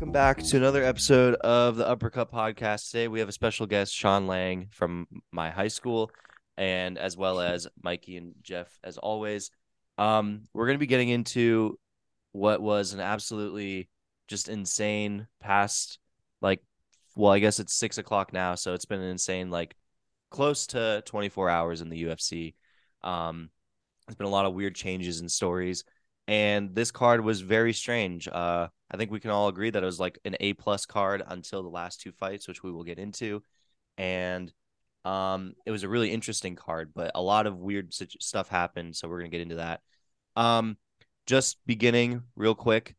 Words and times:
Welcome 0.00 0.12
back 0.12 0.38
to 0.44 0.56
another 0.56 0.82
episode 0.82 1.34
of 1.34 1.76
the 1.76 1.86
Uppercut 1.86 2.32
Podcast. 2.32 2.90
Today 2.90 3.06
we 3.06 3.20
have 3.20 3.28
a 3.28 3.32
special 3.32 3.66
guest, 3.66 3.94
Sean 3.94 4.26
Lang 4.26 4.68
from 4.70 5.06
my 5.30 5.50
high 5.50 5.68
school, 5.68 6.10
and 6.56 6.96
as 6.96 7.18
well 7.18 7.38
as 7.38 7.68
Mikey 7.82 8.16
and 8.16 8.32
Jeff, 8.40 8.78
as 8.82 8.96
always. 8.96 9.50
Um, 9.98 10.48
we're 10.54 10.64
going 10.64 10.76
to 10.76 10.80
be 10.80 10.86
getting 10.86 11.10
into 11.10 11.78
what 12.32 12.62
was 12.62 12.94
an 12.94 13.00
absolutely 13.00 13.90
just 14.26 14.48
insane 14.48 15.26
past, 15.38 15.98
like, 16.40 16.62
well, 17.14 17.32
I 17.32 17.38
guess 17.38 17.60
it's 17.60 17.74
six 17.74 17.98
o'clock 17.98 18.32
now, 18.32 18.54
so 18.54 18.72
it's 18.72 18.86
been 18.86 19.02
an 19.02 19.10
insane, 19.10 19.50
like, 19.50 19.76
close 20.30 20.66
to 20.68 21.02
24 21.04 21.50
hours 21.50 21.82
in 21.82 21.90
the 21.90 22.04
UFC. 22.04 22.54
Um, 23.02 23.50
there's 24.06 24.16
been 24.16 24.26
a 24.26 24.30
lot 24.30 24.46
of 24.46 24.54
weird 24.54 24.74
changes 24.74 25.20
and 25.20 25.30
stories, 25.30 25.84
and 26.30 26.76
this 26.76 26.92
card 26.92 27.22
was 27.22 27.40
very 27.40 27.72
strange. 27.72 28.28
Uh, 28.28 28.68
I 28.88 28.96
think 28.96 29.10
we 29.10 29.18
can 29.18 29.32
all 29.32 29.48
agree 29.48 29.68
that 29.68 29.82
it 29.82 29.86
was 29.86 29.98
like 29.98 30.16
an 30.24 30.36
A 30.38 30.52
plus 30.52 30.86
card 30.86 31.24
until 31.26 31.64
the 31.64 31.68
last 31.68 32.00
two 32.00 32.12
fights, 32.12 32.46
which 32.46 32.62
we 32.62 32.70
will 32.70 32.84
get 32.84 33.00
into, 33.00 33.42
and 33.98 34.52
um, 35.04 35.54
it 35.66 35.72
was 35.72 35.82
a 35.82 35.88
really 35.88 36.12
interesting 36.12 36.54
card, 36.54 36.92
but 36.94 37.10
a 37.16 37.20
lot 37.20 37.48
of 37.48 37.58
weird 37.58 37.92
stuff 37.92 38.48
happened, 38.48 38.94
so 38.94 39.08
we're 39.08 39.18
gonna 39.18 39.30
get 39.30 39.40
into 39.40 39.56
that. 39.56 39.80
Um, 40.36 40.76
just 41.26 41.58
beginning 41.66 42.22
real 42.36 42.54
quick. 42.54 42.94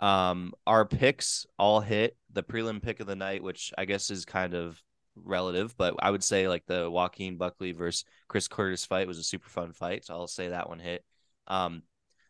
Um, 0.00 0.52
our 0.66 0.84
picks 0.84 1.46
all 1.60 1.78
hit 1.78 2.16
the 2.32 2.42
prelim 2.42 2.82
pick 2.82 2.98
of 2.98 3.06
the 3.06 3.14
night, 3.14 3.44
which 3.44 3.72
I 3.78 3.84
guess 3.84 4.10
is 4.10 4.24
kind 4.24 4.54
of 4.54 4.82
relative, 5.14 5.76
but 5.76 5.94
I 6.00 6.10
would 6.10 6.24
say 6.24 6.48
like 6.48 6.66
the 6.66 6.90
Joaquin 6.90 7.36
Buckley 7.36 7.70
versus 7.70 8.04
Chris 8.26 8.48
Curtis 8.48 8.84
fight 8.84 9.06
was 9.06 9.18
a 9.18 9.22
super 9.22 9.48
fun 9.48 9.72
fight, 9.72 10.04
so 10.04 10.14
I'll 10.14 10.26
say 10.26 10.48
that 10.48 10.68
one 10.68 10.80
hit. 10.80 11.04
Um, 11.46 11.84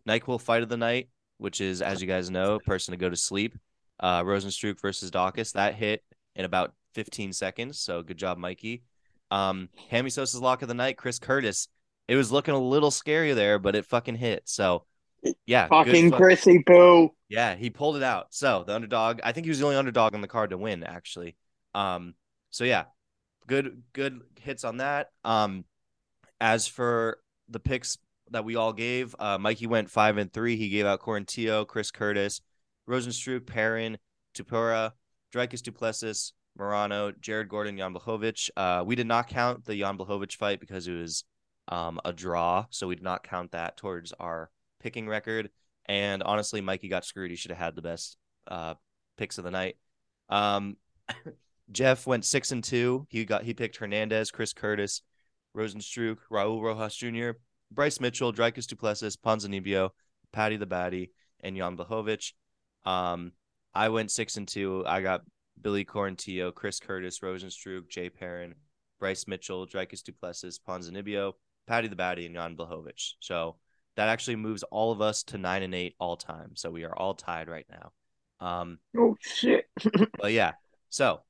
Nyquil 0.08 0.40
fight 0.40 0.62
of 0.62 0.68
the 0.68 0.76
night, 0.76 1.08
which 1.38 1.60
is 1.60 1.82
as 1.82 2.00
you 2.00 2.08
guys 2.08 2.30
know, 2.30 2.58
person 2.58 2.92
to 2.92 2.98
go 2.98 3.08
to 3.08 3.16
sleep. 3.16 3.56
Uh, 4.00 4.22
Rozenstruik 4.22 4.80
versus 4.80 5.10
Daukaus 5.10 5.52
that 5.52 5.74
hit 5.74 6.02
in 6.34 6.44
about 6.44 6.74
15 6.94 7.32
seconds, 7.32 7.78
so 7.78 8.02
good 8.02 8.16
job, 8.16 8.36
Mikey. 8.36 8.82
Um, 9.30 9.68
Hammy 9.90 10.10
Sosa's 10.10 10.40
lock 10.40 10.62
of 10.62 10.68
the 10.68 10.74
night, 10.74 10.96
Chris 10.96 11.18
Curtis. 11.18 11.68
It 12.08 12.16
was 12.16 12.32
looking 12.32 12.54
a 12.54 12.58
little 12.58 12.90
scary 12.90 13.32
there, 13.32 13.58
but 13.58 13.76
it 13.76 13.86
fucking 13.86 14.16
hit. 14.16 14.42
So 14.46 14.84
yeah, 15.46 15.68
fucking 15.68 16.10
Chrissy 16.10 16.62
Poo. 16.66 17.10
Yeah, 17.28 17.54
he 17.54 17.70
pulled 17.70 17.96
it 17.96 18.02
out. 18.02 18.26
So 18.30 18.64
the 18.66 18.74
underdog, 18.74 19.20
I 19.22 19.32
think 19.32 19.46
he 19.46 19.50
was 19.50 19.60
the 19.60 19.64
only 19.64 19.76
underdog 19.76 20.14
on 20.14 20.20
the 20.20 20.28
card 20.28 20.50
to 20.50 20.58
win, 20.58 20.82
actually. 20.82 21.36
Um, 21.74 22.14
so 22.50 22.64
yeah, 22.64 22.84
good 23.46 23.82
good 23.92 24.20
hits 24.40 24.64
on 24.64 24.78
that. 24.78 25.08
Um, 25.24 25.64
as 26.40 26.66
for 26.66 27.18
the 27.48 27.60
picks 27.60 27.98
that 28.32 28.44
we 28.44 28.56
all 28.56 28.72
gave, 28.72 29.14
uh, 29.18 29.38
Mikey 29.38 29.66
went 29.66 29.90
five 29.90 30.18
and 30.18 30.32
three. 30.32 30.56
He 30.56 30.68
gave 30.68 30.86
out 30.86 31.00
Quarantillo, 31.00 31.66
Chris 31.66 31.90
Curtis, 31.90 32.40
Rozenstruik, 32.88 33.46
Perrin, 33.46 33.98
Topuria, 34.34 34.92
Dricus 35.34 35.62
Duplessis, 35.62 36.32
Morono, 36.58 37.18
Jared 37.20 37.48
Gordon, 37.48 37.76
Jan 37.76 37.94
Blachowicz. 37.94 38.50
Uh, 38.56 38.82
we 38.84 38.94
did 38.94 39.06
not 39.06 39.28
count 39.28 39.64
the 39.64 39.78
Jan 39.78 39.96
Blachowicz 39.96 40.36
fight 40.36 40.60
because 40.60 40.86
it 40.86 40.92
was 40.92 41.24
um, 41.68 42.00
a 42.04 42.12
draw, 42.12 42.66
so 42.70 42.86
we 42.86 42.94
did 42.94 43.04
not 43.04 43.22
count 43.22 43.52
that 43.52 43.76
towards 43.76 44.12
our 44.18 44.50
picking 44.80 45.08
record. 45.08 45.50
And 45.86 46.22
honestly, 46.22 46.60
Mikey 46.60 46.88
got 46.88 47.04
screwed. 47.04 47.30
He 47.30 47.36
should 47.36 47.50
have 47.50 47.58
had 47.58 47.76
the 47.76 47.82
best 47.82 48.16
uh, 48.48 48.74
picks 49.16 49.38
of 49.38 49.44
the 49.44 49.50
night. 49.50 49.76
Um, 50.28 50.76
Jeff 51.72 52.06
went 52.06 52.24
six 52.24 52.52
and 52.52 52.62
two. 52.62 53.06
He 53.08 53.24
got 53.24 53.44
he 53.44 53.54
picked 53.54 53.76
Hernandez, 53.76 54.30
Chris 54.30 54.52
Curtis, 54.52 55.02
Rozenstruik, 55.56 56.18
Raul 56.30 56.60
Rosas 56.62 56.96
Jr., 56.96 57.38
Bryce 57.74 58.00
Mitchell, 58.00 58.32
Dricus 58.32 58.66
Du 58.66 58.76
Plessis, 58.76 59.16
Ponzinibbio, 59.16 59.90
Paddy 60.32 60.56
the 60.56 60.66
Baddy, 60.66 61.10
and 61.40 61.56
Jan 61.56 61.76
Blachowicz. 61.76 62.32
Um, 62.84 63.32
I 63.74 63.88
went 63.88 64.10
six 64.10 64.36
and 64.36 64.46
two. 64.46 64.84
I 64.86 65.02
got 65.02 65.22
Billy 65.60 65.84
Quarantillo, 65.84 66.54
Chris 66.54 66.80
Curtis, 66.80 67.20
Rozenstruik, 67.20 67.88
Jay 67.88 68.10
Perrin, 68.10 68.54
Bryce 69.00 69.26
Mitchell, 69.26 69.66
Dricus 69.66 70.02
Du 70.02 70.12
Plessis, 70.12 70.58
Ponzinibbio, 70.58 71.32
Paddy 71.66 71.88
the 71.88 71.96
Baddy, 71.96 72.26
and 72.26 72.34
Jan 72.34 72.56
Blachowicz. 72.56 73.12
So 73.20 73.56
that 73.96 74.08
actually 74.08 74.36
moves 74.36 74.62
all 74.64 74.92
of 74.92 75.00
us 75.00 75.22
to 75.24 75.38
nine 75.38 75.62
and 75.62 75.74
eight 75.74 75.94
all 75.98 76.16
time. 76.16 76.52
So 76.54 76.70
we 76.70 76.84
are 76.84 76.96
all 76.96 77.14
tied 77.14 77.48
right 77.48 77.66
now. 77.70 77.92
Um, 78.40 78.78
oh 78.96 79.16
shit! 79.20 79.66
but 80.18 80.32
yeah, 80.32 80.52
so 80.88 81.20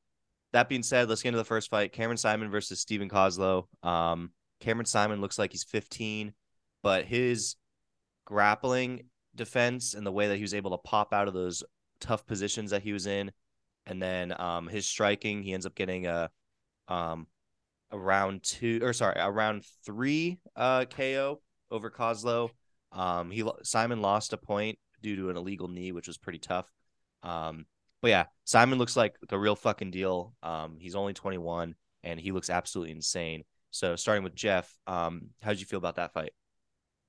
that 0.52 0.68
being 0.68 0.82
said, 0.82 1.08
let's 1.08 1.22
get 1.22 1.30
into 1.30 1.38
the 1.38 1.44
first 1.44 1.70
fight: 1.70 1.92
Cameron 1.92 2.16
Saaiman 2.16 2.50
versus 2.50 2.80
Steven 2.80 3.08
Koslow. 3.08 3.66
Um, 3.82 4.30
Cameron 4.62 4.86
Saaiman 4.86 5.20
looks 5.20 5.38
like 5.38 5.52
he's 5.52 5.64
15, 5.64 6.32
but 6.82 7.04
his 7.04 7.56
grappling 8.24 9.04
defense 9.34 9.94
and 9.94 10.06
the 10.06 10.12
way 10.12 10.28
that 10.28 10.36
he 10.36 10.42
was 10.42 10.54
able 10.54 10.70
to 10.70 10.78
pop 10.78 11.12
out 11.12 11.28
of 11.28 11.34
those 11.34 11.62
tough 12.00 12.26
positions 12.26 12.70
that 12.70 12.82
he 12.82 12.92
was 12.92 13.06
in, 13.06 13.30
and 13.86 14.00
then 14.00 14.38
um, 14.40 14.68
his 14.68 14.86
striking, 14.86 15.42
he 15.42 15.52
ends 15.52 15.66
up 15.66 15.74
getting 15.74 16.06
a 16.06 16.30
um, 16.88 17.26
a 17.90 17.98
round 17.98 18.42
two 18.42 18.80
or 18.82 18.92
sorry, 18.92 19.16
a 19.18 19.30
round 19.30 19.64
three 19.84 20.38
uh, 20.56 20.84
KO 20.86 21.40
over 21.70 21.90
Koslow. 21.90 22.50
Um, 22.92 23.30
he 23.30 23.42
Saaiman 23.42 24.00
lost 24.00 24.32
a 24.32 24.36
point 24.36 24.78
due 25.02 25.16
to 25.16 25.30
an 25.30 25.36
illegal 25.36 25.68
knee, 25.68 25.92
which 25.92 26.06
was 26.06 26.18
pretty 26.18 26.38
tough. 26.38 26.70
Um, 27.22 27.66
but 28.00 28.08
yeah, 28.08 28.24
Simon 28.44 28.78
looks 28.78 28.96
like 28.96 29.16
the 29.28 29.38
real 29.38 29.56
fucking 29.56 29.92
deal. 29.92 30.34
Um, 30.42 30.76
he's 30.78 30.96
only 30.96 31.14
21 31.14 31.74
and 32.02 32.20
he 32.20 32.32
looks 32.32 32.50
absolutely 32.50 32.92
insane. 32.92 33.44
So 33.72 33.96
starting 33.96 34.22
with 34.22 34.34
Jeff, 34.34 34.72
um, 34.86 35.30
how 35.42 35.50
did 35.50 35.60
you 35.60 35.66
feel 35.66 35.78
about 35.78 35.96
that 35.96 36.12
fight? 36.12 36.32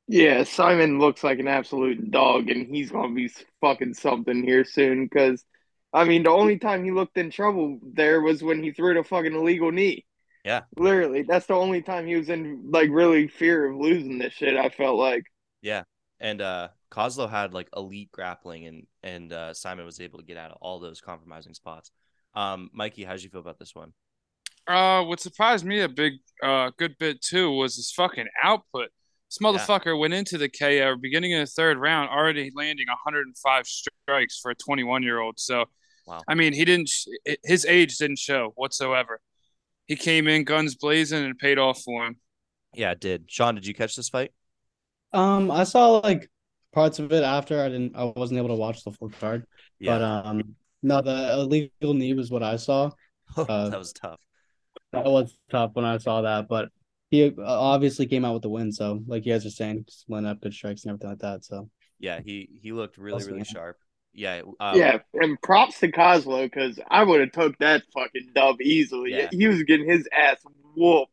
Yeah, 0.07 0.41
Saaiman 0.41 0.99
looks 0.99 1.23
like 1.23 1.39
an 1.39 1.47
absolute 1.47 2.09
dog, 2.09 2.49
and 2.49 2.67
he's 2.67 2.89
gonna 2.89 3.13
be 3.13 3.29
fucking 3.61 3.93
something 3.93 4.43
here 4.43 4.65
soon. 4.65 5.05
Because, 5.05 5.45
I 5.93 6.05
mean, 6.05 6.23
the 6.23 6.29
only 6.31 6.57
time 6.57 6.83
he 6.83 6.91
looked 6.91 7.17
in 7.17 7.29
trouble 7.29 7.79
there 7.93 8.21
was 8.21 8.41
when 8.41 8.63
he 8.63 8.71
threw 8.71 8.95
the 8.95 9.03
fucking 9.03 9.33
illegal 9.35 9.71
knee. 9.71 10.05
Yeah, 10.43 10.61
literally, 10.75 11.23
that's 11.23 11.45
the 11.45 11.53
only 11.53 11.81
time 11.81 12.07
he 12.07 12.15
was 12.15 12.29
in 12.29 12.69
like 12.71 12.89
really 12.89 13.27
fear 13.27 13.69
of 13.69 13.77
losing 13.77 14.17
this 14.17 14.33
shit. 14.33 14.57
I 14.57 14.69
felt 14.69 14.97
like. 14.97 15.23
Yeah, 15.61 15.83
and 16.19 16.41
uh 16.41 16.69
Koslow 16.91 17.29
had 17.29 17.53
like 17.53 17.69
elite 17.75 18.11
grappling, 18.11 18.67
and 18.67 18.87
and 19.01 19.33
uh, 19.33 19.51
Saaiman 19.51 19.85
was 19.85 19.99
able 19.99 20.19
to 20.19 20.25
get 20.25 20.37
out 20.37 20.51
of 20.51 20.57
all 20.61 20.79
those 20.79 21.01
compromising 21.01 21.53
spots. 21.53 21.91
Um, 22.35 22.69
Mikey, 22.73 23.03
how 23.03 23.13
did 23.13 23.23
you 23.23 23.29
feel 23.29 23.41
about 23.41 23.59
this 23.59 23.73
one? 23.75 23.93
Uh, 24.67 25.03
what 25.03 25.19
surprised 25.19 25.65
me 25.65 25.81
a 25.81 25.89
big, 25.89 26.13
uh, 26.41 26.71
good 26.77 26.95
bit 26.97 27.21
too 27.21 27.51
was 27.51 27.75
his 27.75 27.91
fucking 27.91 28.27
output. 28.43 28.89
This 29.29 29.39
motherfucker 29.39 29.87
yeah. 29.87 29.93
went 29.93 30.13
into 30.13 30.37
the 30.37 30.47
KO 30.47 30.95
beginning 30.95 31.33
of 31.33 31.39
the 31.39 31.45
third 31.47 31.77
round 31.77 32.09
already 32.09 32.51
landing 32.55 32.87
105 32.87 33.67
strikes 33.67 34.39
for 34.39 34.51
a 34.51 34.55
21 34.55 35.03
year 35.03 35.19
old. 35.19 35.39
So, 35.39 35.65
wow. 36.05 36.21
I 36.27 36.35
mean, 36.35 36.53
he 36.53 36.65
didn't. 36.65 36.91
His 37.43 37.65
age 37.65 37.97
didn't 37.97 38.19
show 38.19 38.53
whatsoever. 38.55 39.19
He 39.87 39.95
came 39.95 40.27
in 40.27 40.43
guns 40.43 40.75
blazing 40.75 41.25
and 41.25 41.37
paid 41.37 41.57
off 41.57 41.81
for 41.81 42.05
him. 42.05 42.17
Yeah, 42.73 42.91
it 42.91 43.01
did. 43.01 43.25
Sean, 43.27 43.55
did 43.55 43.65
you 43.65 43.73
catch 43.73 43.95
this 43.95 44.09
fight? 44.09 44.31
Um, 45.11 45.51
I 45.51 45.63
saw 45.63 45.97
like 45.97 46.29
parts 46.71 46.99
of 46.99 47.11
it 47.11 47.23
after 47.23 47.61
I 47.61 47.69
didn't. 47.69 47.95
I 47.95 48.05
wasn't 48.15 48.37
able 48.37 48.49
to 48.49 48.55
watch 48.55 48.83
the 48.83 48.91
full 48.91 49.09
card. 49.09 49.45
Yeah. 49.79 49.97
But 49.97 50.01
um, 50.03 50.55
no, 50.81 51.01
the 51.01 51.33
illegal 51.33 51.93
knee 51.93 52.13
was 52.13 52.31
what 52.31 52.43
I 52.43 52.57
saw. 52.57 52.91
Uh, 53.35 53.69
that 53.69 53.79
was 53.79 53.93
tough. 53.93 54.19
That 54.93 55.05
was 55.05 55.37
tough 55.49 55.71
when 55.73 55.85
I 55.85 55.97
saw 55.97 56.21
that, 56.21 56.47
but 56.47 56.69
he 57.09 57.25
uh, 57.25 57.31
obviously 57.41 58.05
came 58.05 58.25
out 58.25 58.33
with 58.33 58.43
the 58.43 58.49
win. 58.49 58.71
So, 58.71 59.01
like 59.07 59.25
you 59.25 59.33
guys 59.33 59.45
are 59.45 59.51
saying, 59.51 59.85
just 59.87 60.05
went 60.07 60.25
up 60.25 60.41
good 60.41 60.53
strikes 60.53 60.83
and 60.83 60.91
everything 60.91 61.09
like 61.09 61.19
that. 61.19 61.43
So, 61.45 61.69
yeah, 61.99 62.21
he 62.23 62.49
he 62.61 62.71
looked 62.71 62.97
really 62.97 63.25
really 63.25 63.43
sharp. 63.43 63.77
Yeah, 64.13 64.41
um, 64.59 64.77
yeah, 64.77 64.99
and 65.13 65.41
props 65.41 65.79
to 65.79 65.91
Koslow 65.91 66.43
because 66.43 66.79
I 66.89 67.03
would 67.03 67.19
have 67.19 67.31
took 67.31 67.57
that 67.57 67.83
fucking 67.93 68.29
dub 68.35 68.61
easily. 68.61 69.11
Yeah. 69.11 69.29
He 69.31 69.47
was 69.47 69.63
getting 69.63 69.89
his 69.89 70.07
ass 70.15 70.37
whooped. 70.75 71.11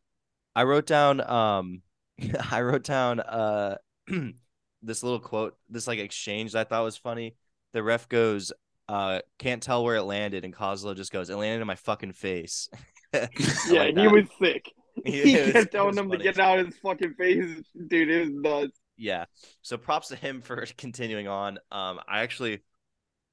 I 0.55 0.63
wrote 0.63 0.85
down 0.85 1.21
um, 1.21 1.81
I 2.51 2.61
wrote 2.61 2.83
down 2.83 3.19
uh, 3.19 3.77
this 4.81 5.03
little 5.03 5.19
quote, 5.19 5.57
this 5.69 5.87
like 5.87 5.99
exchange 5.99 6.53
that 6.53 6.59
I 6.59 6.63
thought 6.65 6.83
was 6.83 6.97
funny. 6.97 7.35
The 7.73 7.83
ref 7.83 8.09
goes, 8.09 8.51
uh, 8.89 9.21
can't 9.39 9.63
tell 9.63 9.83
where 9.83 9.95
it 9.95 10.03
landed, 10.03 10.43
and 10.45 10.55
Koslow 10.55 10.95
just 10.95 11.11
goes, 11.11 11.29
it 11.29 11.35
landed 11.35 11.61
in 11.61 11.67
my 11.67 11.75
fucking 11.75 12.13
face. 12.13 12.69
yeah, 13.69 13.83
like 13.83 13.97
he 13.97 14.07
was 14.07 14.25
sick. 14.39 14.71
He, 15.05 15.21
he 15.45 15.51
kept 15.53 15.71
telling 15.71 15.97
him 15.97 16.09
funny. 16.09 16.17
to 16.17 16.23
get 16.23 16.37
out 16.37 16.59
of 16.59 16.65
his 16.65 16.75
fucking 16.77 17.13
face, 17.13 17.63
dude. 17.87 18.09
It 18.09 18.19
was 18.19 18.29
nuts. 18.29 18.79
Yeah. 18.97 19.25
So 19.61 19.77
props 19.77 20.09
to 20.09 20.17
him 20.17 20.41
for 20.41 20.65
continuing 20.77 21.29
on. 21.29 21.59
Um, 21.71 22.01
I 22.07 22.21
actually 22.21 22.61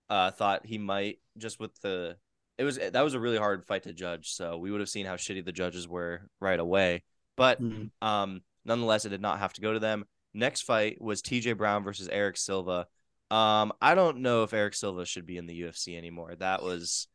uh 0.08 0.30
thought 0.30 0.64
he 0.64 0.78
might 0.78 1.18
just 1.36 1.58
with 1.58 1.78
the 1.80 2.16
it 2.58 2.64
was 2.64 2.78
that 2.78 3.00
was 3.02 3.14
a 3.14 3.20
really 3.20 3.38
hard 3.38 3.66
fight 3.66 3.82
to 3.82 3.92
judge. 3.92 4.30
So 4.32 4.56
we 4.58 4.70
would 4.70 4.80
have 4.80 4.88
seen 4.88 5.04
how 5.04 5.16
shitty 5.16 5.44
the 5.44 5.52
judges 5.52 5.88
were 5.88 6.28
right 6.40 6.58
away. 6.58 7.02
But 7.36 7.60
mm-hmm. 7.60 8.06
um, 8.06 8.42
nonetheless, 8.64 9.04
it 9.04 9.10
did 9.10 9.20
not 9.20 9.38
have 9.38 9.52
to 9.54 9.60
go 9.60 9.72
to 9.72 9.78
them. 9.78 10.04
Next 10.34 10.62
fight 10.62 11.00
was 11.00 11.22
TJ 11.22 11.56
Brown 11.56 11.84
versus 11.84 12.08
Erick 12.08 12.36
Silva. 12.36 12.86
Um, 13.30 13.72
I 13.80 13.94
don't 13.94 14.18
know 14.18 14.42
if 14.42 14.52
Erick 14.52 14.74
Silva 14.74 15.04
should 15.06 15.26
be 15.26 15.36
in 15.36 15.46
the 15.46 15.60
UFC 15.60 15.96
anymore. 15.96 16.34
That 16.36 16.62
was 16.62 17.08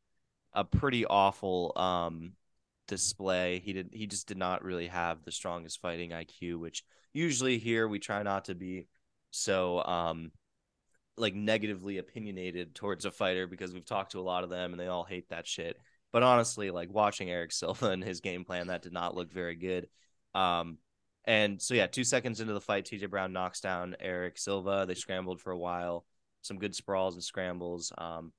a 0.54 0.64
pretty 0.64 1.06
awful 1.06 1.74
um 1.76 2.34
display. 2.88 3.60
He 3.64 3.74
did 3.74 3.90
he 3.94 4.08
just 4.08 4.28
did 4.28 4.38
not 4.38 4.64
really 4.64 4.88
have 4.88 5.24
the 5.24 5.32
strongest 5.32 5.82
fighting 5.82 6.12
IQ, 6.12 6.60
which 6.60 6.84
usually 7.14 7.58
here 7.58 7.88
we 7.88 8.00
try 8.00 8.24
not 8.24 8.46
to 8.46 8.56
be 8.56 8.88
so 9.32 9.84
um 9.84 10.32
like 11.18 11.36
negatively 11.36 11.98
opinionated 11.98 12.74
towards 12.74 13.06
a 13.06 13.12
fighter 13.12 13.48
because 13.48 13.74
we've 13.74 13.86
talked 13.86 14.14
to 14.14 14.20
a 14.20 14.22
lot 14.22 14.44
of 14.44 14.50
them 14.50 14.72
and 14.72 14.80
they 14.80 14.88
all 14.88 15.04
hate 15.04 15.30
that 15.30 15.48
shit. 15.48 15.78
But 16.12 16.24
honestly, 16.24 16.72
like 16.72 16.92
watching 16.92 17.30
Erick 17.30 17.52
Silva 17.52 17.90
and 17.92 18.04
his 18.04 18.22
game 18.22 18.46
plan, 18.46 18.68
that 18.68 18.82
did 18.82 18.94
not 18.94 19.16
look 19.16 19.32
very 19.32 19.56
good. 19.56 19.88
Um, 20.34 20.78
and 21.26 21.62
so 21.62 21.74
yeah, 21.74 21.88
two 21.88 22.04
seconds 22.04 22.42
into 22.42 22.54
the 22.54 22.62
fight, 22.62 22.86
TJ 22.86 23.10
Brown 23.10 23.32
knocks 23.32 23.62
down 23.62 23.96
Erick 24.00 24.38
Silva. 24.38 24.86
They 24.88 24.96
scrambled 24.96 25.40
for 25.40 25.52
a 25.52 25.58
while, 25.58 26.06
some 26.42 26.58
good 26.58 26.76
sprawls 26.76 27.16
and 27.16 27.24
scrambles. 27.24 27.94
Um, 27.98 28.34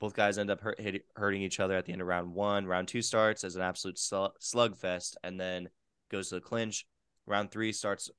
both 0.00 0.14
guys 0.14 0.38
end 0.38 0.50
up 0.50 0.60
hurt, 0.60 0.80
hit, 0.80 1.04
hurting 1.16 1.42
each 1.42 1.60
other 1.60 1.76
at 1.76 1.86
the 1.86 1.92
end 1.92 2.02
of 2.02 2.08
round 2.08 2.34
one. 2.34 2.66
Round 2.66 2.86
two 2.86 3.02
starts 3.02 3.44
as 3.44 3.56
an 3.56 3.62
absolute 3.62 3.96
slugfest, 3.96 5.16
and 5.22 5.40
then 5.40 5.68
goes 6.10 6.28
to 6.28 6.36
the 6.36 6.40
clinch. 6.40 6.86
Round 7.26 7.50
three 7.50 7.72
starts 7.72 8.10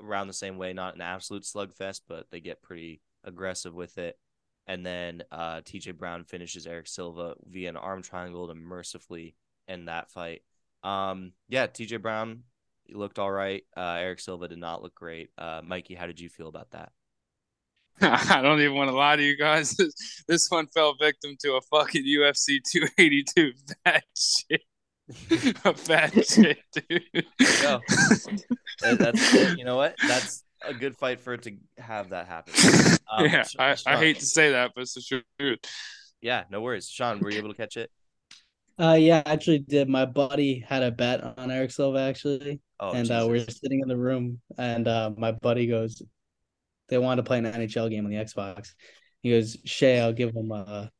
around 0.00 0.26
the 0.26 0.32
same 0.32 0.58
way, 0.58 0.72
not 0.72 0.94
an 0.94 1.00
absolute 1.00 1.44
slugfest, 1.44 2.02
but 2.08 2.26
they 2.30 2.40
get 2.40 2.62
pretty 2.62 3.00
aggressive 3.22 3.74
with 3.74 3.98
it. 3.98 4.18
And 4.66 4.84
then 4.84 5.22
uh, 5.30 5.60
TJ 5.60 5.96
Brown 5.96 6.24
finishes 6.24 6.66
Erick 6.66 6.88
Silva 6.88 7.34
via 7.46 7.68
an 7.68 7.76
arm 7.76 8.02
triangle 8.02 8.48
to 8.48 8.54
mercifully 8.54 9.36
end 9.68 9.88
that 9.88 10.10
fight. 10.10 10.42
Um, 10.82 11.32
yeah, 11.48 11.66
TJ 11.66 12.00
Brown 12.00 12.44
looked 12.90 13.18
all 13.18 13.30
right. 13.30 13.62
Uh, 13.76 13.96
Erick 14.00 14.20
Silva 14.20 14.48
did 14.48 14.58
not 14.58 14.82
look 14.82 14.94
great. 14.94 15.30
Uh, 15.36 15.60
Mikey, 15.64 15.94
how 15.94 16.06
did 16.06 16.20
you 16.20 16.28
feel 16.28 16.48
about 16.48 16.70
that? 16.70 16.92
I 18.00 18.40
don't 18.42 18.60
even 18.60 18.74
want 18.74 18.90
to 18.90 18.96
lie 18.96 19.16
to 19.16 19.22
you 19.22 19.36
guys. 19.36 19.76
This, 19.84 20.24
this 20.26 20.50
one 20.50 20.66
fell 20.68 20.94
victim 21.00 21.36
to 21.40 21.54
a 21.54 21.60
fucking 21.62 22.04
UFC 22.04 22.58
282 22.72 23.52
bad 23.84 24.02
shit. 24.16 24.62
a 25.64 25.74
bad 25.86 26.26
shit, 26.26 26.58
dude. 26.88 27.26
Go. 27.62 27.80
That's 28.80 29.34
you 29.56 29.64
know 29.64 29.76
what? 29.76 29.94
That's 30.06 30.44
a 30.66 30.72
good 30.72 30.96
fight 30.96 31.20
for 31.20 31.34
it 31.34 31.42
to 31.42 31.56
have 31.78 32.10
that 32.10 32.26
happen. 32.26 32.54
Um, 33.10 33.26
yeah, 33.26 33.44
I, 33.58 33.76
I 33.86 33.96
hate 33.96 34.18
to 34.20 34.26
say 34.26 34.52
that, 34.52 34.72
but 34.74 34.82
it's 34.82 34.94
the 34.94 35.22
truth. 35.38 35.58
Yeah, 36.20 36.44
no 36.50 36.62
worries. 36.62 36.88
Sean, 36.88 37.20
were 37.20 37.30
you 37.30 37.38
able 37.38 37.50
to 37.50 37.56
catch 37.56 37.76
it? 37.76 37.90
Uh, 38.78 38.96
yeah, 38.98 39.22
I 39.24 39.32
actually 39.32 39.60
did. 39.60 39.88
My 39.88 40.04
buddy 40.04 40.64
had 40.66 40.82
a 40.82 40.90
bet 40.90 41.22
on 41.38 41.50
Erick 41.50 41.70
Silva 41.70 42.00
actually, 42.00 42.60
oh, 42.80 42.90
and 42.90 43.08
uh, 43.10 43.26
we 43.30 43.38
are 43.38 43.50
sitting 43.50 43.80
in 43.80 43.88
the 43.88 43.96
room, 43.96 44.40
and 44.58 44.88
uh, 44.88 45.12
my 45.16 45.30
buddy 45.30 45.66
goes, 45.66 46.02
they 46.94 46.98
wanted 46.98 47.22
to 47.22 47.26
play 47.26 47.38
an 47.38 47.44
NHL 47.44 47.90
game 47.90 48.04
on 48.04 48.10
the 48.10 48.16
Xbox. 48.18 48.70
He 49.20 49.30
goes, 49.30 49.56
Shay, 49.64 49.98
I'll 49.98 50.12
give 50.12 50.34
him 50.34 50.52
a 50.52 50.90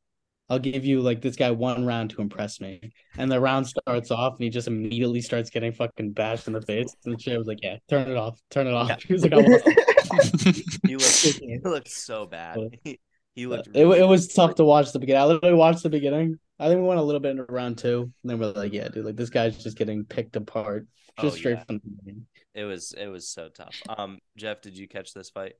I'll 0.50 0.58
give 0.58 0.84
you 0.84 1.00
like 1.00 1.22
this 1.22 1.36
guy 1.36 1.52
one 1.52 1.86
round 1.86 2.10
to 2.10 2.20
impress 2.20 2.60
me. 2.60 2.92
And 3.16 3.30
the 3.30 3.40
round 3.40 3.66
starts 3.66 4.10
off 4.10 4.34
and 4.34 4.44
he 4.44 4.50
just 4.50 4.66
immediately 4.66 5.20
starts 5.20 5.50
getting 5.50 5.72
fucking 5.72 6.12
bashed 6.12 6.48
in 6.48 6.52
the 6.52 6.60
face. 6.60 6.94
And 7.04 7.20
Shay 7.20 7.38
was 7.38 7.46
like, 7.46 7.60
Yeah, 7.62 7.76
turn 7.88 8.10
it 8.10 8.16
off. 8.16 8.40
Turn 8.50 8.66
it 8.66 8.74
off. 8.74 8.88
Yeah. 8.88 8.96
He 9.06 9.12
was 9.12 9.22
like, 9.22 9.32
I 9.32 9.42
he 10.86 10.96
looked 10.96 11.14
he 11.14 11.58
looked 11.62 11.90
so 11.90 12.26
bad. 12.26 12.58
He, 12.82 13.00
he 13.34 13.46
looked 13.46 13.68
really 13.68 13.98
it, 13.98 14.02
it 14.02 14.06
was 14.06 14.28
tough 14.28 14.56
to 14.56 14.64
watch 14.64 14.92
the 14.92 14.98
beginning. 14.98 15.22
I 15.22 15.26
literally 15.26 15.54
watched 15.54 15.84
the 15.84 15.90
beginning. 15.90 16.38
I 16.58 16.68
think 16.68 16.80
we 16.80 16.86
went 16.86 17.00
a 17.00 17.04
little 17.04 17.20
bit 17.20 17.30
into 17.30 17.44
round 17.44 17.78
two. 17.78 18.12
And 18.22 18.30
then 18.30 18.38
we're 18.38 18.52
like, 18.52 18.72
Yeah, 18.72 18.88
dude, 18.88 19.06
like 19.06 19.16
this 19.16 19.30
guy's 19.30 19.62
just 19.62 19.78
getting 19.78 20.04
picked 20.04 20.36
apart. 20.36 20.86
Just 21.20 21.36
oh, 21.36 21.38
straight 21.38 21.58
yeah. 21.58 21.64
from 21.64 21.76
the 21.76 21.90
beginning. 21.90 22.26
It 22.54 22.64
was 22.64 22.92
it 22.92 23.06
was 23.06 23.28
so 23.28 23.48
tough. 23.48 23.80
Um 23.88 24.18
Jeff, 24.36 24.60
did 24.60 24.76
you 24.76 24.88
catch 24.88 25.14
this 25.14 25.30
fight? 25.30 25.54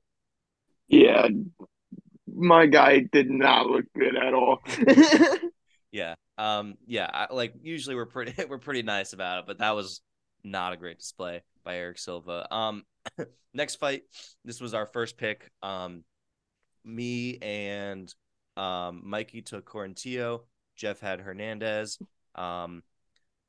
Yeah, 0.87 1.27
my 2.27 2.65
guy 2.65 2.99
did 2.99 3.29
not 3.29 3.67
look 3.67 3.85
good 3.97 4.15
at 4.15 4.33
all. 4.33 4.59
yeah. 5.91 6.15
Um 6.37 6.75
yeah, 6.85 7.09
I, 7.11 7.33
like 7.33 7.53
usually 7.61 7.95
we're 7.95 8.05
pretty 8.05 8.33
we're 8.49 8.57
pretty 8.59 8.83
nice 8.83 9.13
about 9.13 9.39
it, 9.39 9.45
but 9.47 9.59
that 9.59 9.75
was 9.75 10.01
not 10.43 10.73
a 10.73 10.77
great 10.77 10.99
display 10.99 11.41
by 11.63 11.77
Erick 11.77 11.97
Silva. 11.97 12.47
Um 12.53 12.83
next 13.53 13.75
fight, 13.75 14.03
this 14.43 14.59
was 14.61 14.73
our 14.73 14.85
first 14.85 15.17
pick. 15.17 15.51
Um 15.63 16.03
me 16.83 17.37
and 17.41 18.13
um 18.57 19.01
Mikey 19.05 19.41
took 19.41 19.65
Quarantillo, 19.69 20.41
Jeff 20.75 20.99
had 20.99 21.21
Hernandez. 21.21 21.97
Um 22.35 22.83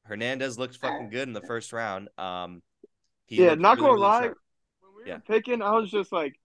Hernandez 0.05 0.59
looked 0.59 0.77
fucking 0.77 1.11
good 1.11 1.27
in 1.27 1.35
the 1.35 1.43
first 1.43 1.73
round. 1.73 2.09
Um 2.17 2.62
yeah, 3.29 3.55
not 3.55 3.79
really, 3.79 3.88
gonna 3.91 4.00
lie. 4.00 4.23
Sharp. 4.23 4.38
When 4.81 5.05
we 5.05 5.12
were 5.12 5.19
picking, 5.19 5.62
I 5.62 5.73
was 5.73 5.91
just 5.91 6.12
like, 6.12 6.38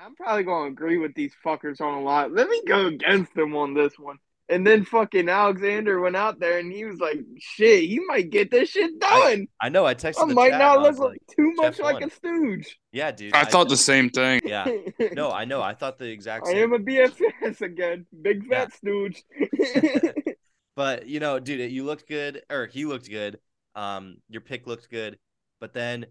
I'm 0.00 0.14
probably 0.14 0.44
gonna 0.44 0.70
agree 0.70 0.98
with 0.98 1.14
these 1.14 1.32
fuckers 1.44 1.80
on 1.80 1.94
a 1.94 2.00
lot. 2.00 2.32
Let 2.32 2.48
me 2.48 2.62
go 2.66 2.86
against 2.86 3.34
them 3.34 3.56
on 3.56 3.74
this 3.74 3.98
one. 3.98 4.18
And 4.50 4.66
then 4.66 4.84
fucking 4.84 5.28
Alexander 5.28 6.00
went 6.00 6.16
out 6.16 6.40
there 6.40 6.58
and 6.58 6.72
he 6.72 6.84
was 6.84 6.98
like, 7.00 7.18
"Shit, 7.38 7.84
he 7.84 8.00
might 8.06 8.30
get 8.30 8.50
this 8.50 8.70
shit 8.70 8.98
done." 8.98 9.48
I, 9.60 9.66
I 9.66 9.68
know. 9.68 9.84
I 9.84 9.94
texted. 9.94 10.22
I 10.22 10.32
might 10.32 10.50
chat, 10.50 10.58
not 10.58 10.80
look 10.80 10.98
like, 10.98 11.20
too 11.36 11.52
much 11.56 11.78
like 11.80 12.00
won. 12.00 12.04
a 12.04 12.10
stooge. 12.10 12.78
Yeah, 12.92 13.10
dude. 13.10 13.34
I, 13.34 13.40
I 13.40 13.44
thought 13.44 13.68
the 13.68 13.76
same 13.76 14.08
thing. 14.10 14.40
Yeah. 14.44 14.66
No, 15.12 15.30
I 15.30 15.44
know. 15.44 15.62
I 15.62 15.74
thought 15.74 15.98
the 15.98 16.06
exact. 16.06 16.46
same. 16.46 16.56
I 16.56 16.60
am 16.60 16.72
a 16.72 16.78
BFS 16.78 17.60
again, 17.60 18.06
big 18.22 18.46
fat 18.48 18.70
yeah. 18.70 18.76
stooge. 18.76 19.22
but 20.76 21.06
you 21.06 21.20
know, 21.20 21.38
dude, 21.38 21.70
you 21.70 21.84
looked 21.84 22.08
good, 22.08 22.42
or 22.50 22.66
he 22.66 22.84
looked 22.84 23.10
good. 23.10 23.38
Um, 23.74 24.18
your 24.28 24.40
pick 24.40 24.66
looked 24.66 24.90
good, 24.90 25.18
but 25.60 25.72
then 25.72 26.06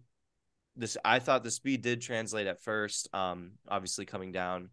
this 0.77 0.95
I 1.03 1.19
thought 1.19 1.43
the 1.43 1.51
speed 1.51 1.81
did 1.81 2.01
translate 2.01 2.47
at 2.47 2.61
first. 2.61 3.09
Um, 3.13 3.53
obviously 3.67 4.05
coming 4.05 4.31
down, 4.31 4.69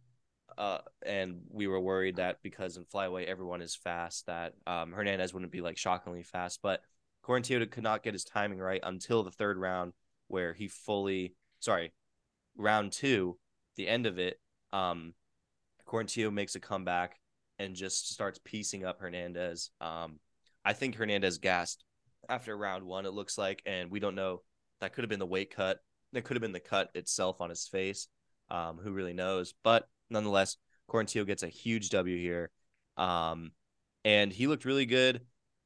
uh, 0.56 0.78
and 1.04 1.40
we 1.50 1.66
were 1.66 1.80
worried 1.80 2.16
that 2.16 2.42
because 2.42 2.76
in 2.76 2.84
flyweight 2.84 3.26
everyone 3.26 3.62
is 3.62 3.74
fast, 3.74 4.26
that 4.26 4.52
um, 4.66 4.92
Hernandez 4.92 5.32
wouldn't 5.32 5.50
be 5.50 5.62
like 5.62 5.78
shockingly 5.78 6.22
fast. 6.22 6.60
But 6.62 6.82
Quarantillo 7.26 7.68
could 7.70 7.82
not 7.82 8.02
get 8.02 8.12
his 8.12 8.24
timing 8.24 8.58
right 8.58 8.80
until 8.82 9.22
the 9.22 9.30
third 9.30 9.56
round, 9.56 9.94
where 10.28 10.52
he 10.52 10.68
fully, 10.68 11.34
sorry, 11.60 11.92
round 12.56 12.92
two, 12.92 13.38
the 13.76 13.88
end 13.88 14.06
of 14.06 14.18
it. 14.18 14.38
Um, 14.72 15.14
makes 16.32 16.54
a 16.56 16.60
comeback 16.60 17.20
and 17.58 17.76
just 17.76 18.12
starts 18.12 18.40
piecing 18.44 18.84
up 18.84 19.00
Hernandez. 19.00 19.70
Um, 19.80 20.18
I 20.64 20.72
think 20.72 20.96
Hernandez 20.96 21.38
gassed 21.38 21.84
after 22.28 22.56
round 22.56 22.84
one. 22.84 23.06
It 23.06 23.12
looks 23.12 23.38
like, 23.38 23.62
and 23.64 23.90
we 23.90 24.00
don't 24.00 24.16
know. 24.16 24.42
That 24.80 24.92
could 24.92 25.04
have 25.04 25.08
been 25.08 25.20
the 25.20 25.26
weight 25.26 25.54
cut 25.54 25.78
that 26.14 26.24
could 26.24 26.36
have 26.36 26.42
been 26.42 26.52
the 26.52 26.60
cut 26.60 26.90
itself 26.94 27.40
on 27.40 27.50
his 27.50 27.66
face. 27.66 28.08
Um, 28.50 28.78
who 28.82 28.92
really 28.92 29.12
knows? 29.12 29.54
But 29.62 29.88
nonetheless, 30.10 30.56
Quarantillo 30.90 31.26
gets 31.26 31.42
a 31.42 31.48
huge 31.48 31.90
W 31.90 32.18
here. 32.18 32.50
Um, 32.96 33.52
and 34.04 34.32
he 34.32 34.46
looked 34.46 34.64
really 34.64 34.86
good. 34.86 35.20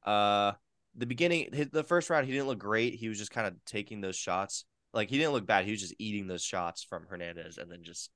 Uh, 0.05 0.53
the 0.95 1.05
beginning, 1.05 1.69
the 1.71 1.83
first 1.83 2.09
round, 2.09 2.25
he 2.25 2.31
didn't 2.31 2.47
look 2.47 2.59
great. 2.59 2.95
He 2.95 3.09
was 3.09 3.17
just 3.17 3.31
kind 3.31 3.47
of 3.47 3.53
taking 3.65 4.01
those 4.01 4.15
shots. 4.15 4.65
Like 4.93 5.09
he 5.09 5.17
didn't 5.17 5.33
look 5.33 5.45
bad. 5.45 5.65
He 5.65 5.71
was 5.71 5.81
just 5.81 5.95
eating 5.99 6.27
those 6.27 6.43
shots 6.43 6.83
from 6.83 7.05
Hernandez 7.07 7.57
and 7.57 7.71
then 7.71 7.83
just 7.83 8.09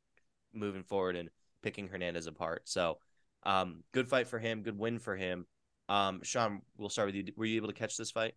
moving 0.53 0.83
forward 0.83 1.15
and 1.15 1.29
picking 1.61 1.87
Hernandez 1.87 2.27
apart. 2.27 2.63
So, 2.65 2.97
um, 3.43 3.83
good 3.93 4.07
fight 4.07 4.27
for 4.27 4.39
him. 4.39 4.63
Good 4.63 4.77
win 4.77 4.99
for 4.99 5.15
him. 5.15 5.45
Um, 5.89 6.21
Sean, 6.23 6.61
we'll 6.77 6.89
start 6.89 7.07
with 7.07 7.15
you. 7.15 7.25
Were 7.35 7.45
you 7.45 7.57
able 7.57 7.67
to 7.67 7.73
catch 7.73 7.97
this 7.97 8.11
fight? 8.11 8.33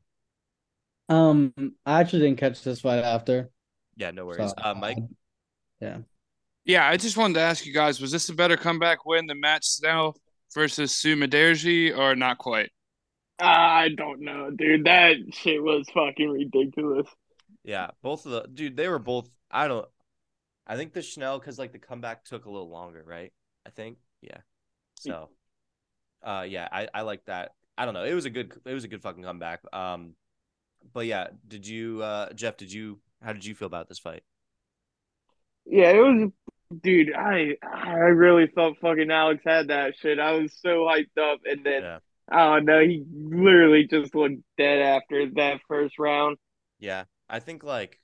Um, 1.09 1.53
I 1.87 2.01
actually 2.01 2.23
didn't 2.23 2.39
catch 2.39 2.63
this 2.63 2.81
fight 2.81 3.05
after. 3.05 3.51
Yeah, 3.97 4.11
no 4.11 4.27
worries. 4.27 4.51
So, 4.51 4.55
uh, 4.63 4.75
Mike. 4.75 4.99
Yeah. 5.81 5.99
Yeah, 6.65 6.89
I 6.89 6.97
just 6.97 7.17
wanted 7.17 7.35
to 7.35 7.41
ask 7.41 7.65
you 7.65 7.73
guys: 7.73 8.01
Was 8.01 8.11
this 8.11 8.29
a 8.29 8.35
better 8.35 8.57
comeback 8.57 9.07
win 9.07 9.27
than 9.27 9.41
Matt 9.41 9.65
Schnell 9.65 10.17
versus 10.53 10.95
Su 10.95 11.17
Mudaerji, 11.17 11.97
or 11.97 12.17
not 12.17 12.39
quite? 12.39 12.71
I 13.39 13.91
don't 13.97 14.21
know, 14.21 14.51
dude. 14.51 14.85
That 14.85 15.17
shit 15.33 15.63
was 15.63 15.87
fucking 15.95 16.31
ridiculous. 16.31 17.07
Yeah, 17.63 17.91
both 18.03 18.27
of 18.27 18.33
the 18.33 18.49
dude, 18.53 18.77
they 18.77 18.89
were 18.89 18.99
both. 18.99 19.29
I 19.51 19.69
don't. 19.69 19.87
I 20.67 20.77
think 20.77 20.93
the 20.93 21.03
Schnell 21.03 21.39
because 21.39 21.59
like 21.59 21.73
the 21.73 21.79
comeback 21.79 22.25
took 22.25 22.47
a 22.47 22.51
little 22.51 22.69
longer, 22.69 23.05
right? 23.07 23.33
I 23.65 23.71
think, 23.71 23.99
yeah. 24.21 24.39
So, 24.95 25.29
uh, 26.25 26.47
yeah, 26.49 26.69
I 26.73 26.89
I 26.93 27.03
like 27.03 27.25
that. 27.27 27.53
I 27.79 27.85
don't 27.85 27.95
know. 27.95 28.05
It 28.05 28.15
was 28.15 28.25
a 28.25 28.31
good. 28.31 28.53
It 28.65 28.75
was 28.75 28.85
a 28.85 28.89
good 28.89 29.03
fucking 29.03 29.23
comeback. 29.23 29.61
Um, 29.73 30.15
but 30.93 31.07
yeah, 31.07 31.29
did 31.47 31.67
you, 31.67 32.03
uh, 32.03 32.33
Jeff? 32.33 32.57
Did 32.57 32.73
you 32.73 32.99
how 33.23 33.33
did 33.33 33.45
you 33.45 33.55
feel 33.55 33.67
about 33.67 33.89
this 33.89 33.99
fight? 33.99 34.23
Yeah, 35.65 35.91
it 35.91 35.99
was, 35.99 36.31
dude. 36.83 37.13
I 37.15 37.57
I 37.63 37.91
really 37.91 38.47
thought 38.47 38.79
fucking 38.81 39.11
Alex 39.11 39.43
had 39.45 39.69
that 39.69 39.95
shit. 39.99 40.19
I 40.19 40.33
was 40.33 40.53
so 40.61 40.87
hyped 40.87 41.19
up, 41.21 41.41
and 41.45 41.65
then 41.65 41.83
yeah. 41.83 41.99
I 42.31 42.61
don't. 42.61 42.89
He 42.89 43.05
literally 43.13 43.87
just 43.87 44.15
looked 44.15 44.37
dead 44.57 44.81
after 44.81 45.29
that 45.35 45.61
first 45.69 45.99
round. 45.99 46.37
Yeah, 46.79 47.05
I 47.29 47.41
think 47.41 47.65
like 47.65 48.01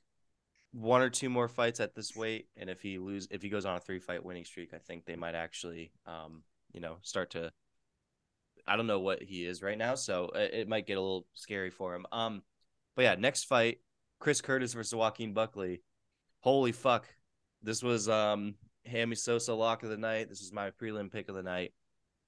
one 0.72 1.02
or 1.02 1.10
two 1.10 1.28
more 1.28 1.48
fights 1.48 1.80
at 1.80 1.94
this 1.94 2.16
weight, 2.16 2.48
and 2.56 2.68
if 2.68 2.80
he 2.80 2.98
lose, 2.98 3.28
if 3.30 3.42
he 3.42 3.48
goes 3.48 3.64
on 3.64 3.76
a 3.76 3.80
three 3.80 4.00
fight 4.00 4.24
winning 4.24 4.44
streak, 4.44 4.74
I 4.74 4.78
think 4.78 5.04
they 5.04 5.16
might 5.16 5.34
actually, 5.34 5.92
um, 6.06 6.42
you 6.72 6.80
know, 6.80 6.96
start 7.02 7.30
to. 7.32 7.52
I 8.66 8.76
don't 8.76 8.86
know 8.86 9.00
what 9.00 9.22
he 9.22 9.44
is 9.44 9.60
right 9.60 9.76
now, 9.78 9.96
so 9.96 10.30
it, 10.34 10.54
it 10.54 10.68
might 10.68 10.86
get 10.86 10.96
a 10.96 11.00
little 11.00 11.26
scary 11.34 11.70
for 11.70 11.94
him. 11.94 12.06
Um, 12.12 12.42
but 12.94 13.02
yeah, 13.02 13.16
next 13.16 13.44
fight 13.44 13.78
Chris 14.22 14.40
Curtis 14.40 14.72
versus 14.72 14.94
Joaquin 14.94 15.32
Buckley. 15.32 15.82
Holy 16.42 16.70
fuck. 16.70 17.08
This 17.60 17.82
was 17.82 18.08
um 18.08 18.54
Hammy 18.86 19.16
Sosa 19.16 19.52
lock 19.52 19.82
of 19.82 19.90
the 19.90 19.96
night. 19.96 20.28
This 20.28 20.42
is 20.42 20.52
my 20.52 20.70
prelim 20.70 21.10
pick 21.10 21.28
of 21.28 21.34
the 21.34 21.42
night. 21.42 21.72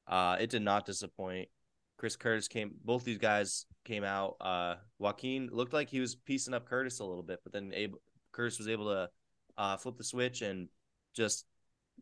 Uh 0.09 0.37
it 0.41 0.51
did 0.51 0.63
not 0.63 0.87
disappoint. 0.87 1.49
Chris 1.97 2.17
Curtis 2.17 2.49
came 2.49 2.73
both 2.85 3.05
these 3.05 3.19
guys 3.19 3.67
came 3.85 4.03
out. 4.03 4.35
Uh 4.41 4.75
Joaquin 4.99 5.51
looked 5.53 5.73
like 5.73 5.89
he 5.89 6.01
was 6.01 6.17
piecing 6.17 6.53
up 6.53 6.69
Curtis 6.69 6.99
a 6.99 7.05
little 7.05 7.23
bit, 7.23 7.39
but 7.45 7.53
then 7.53 7.71
able, 7.73 8.01
Curtis 8.33 8.59
was 8.59 8.67
able 8.67 8.87
to 8.87 9.09
uh 9.57 9.77
flip 9.77 9.97
the 9.97 10.03
switch 10.03 10.43
and 10.43 10.69
just 11.15 11.47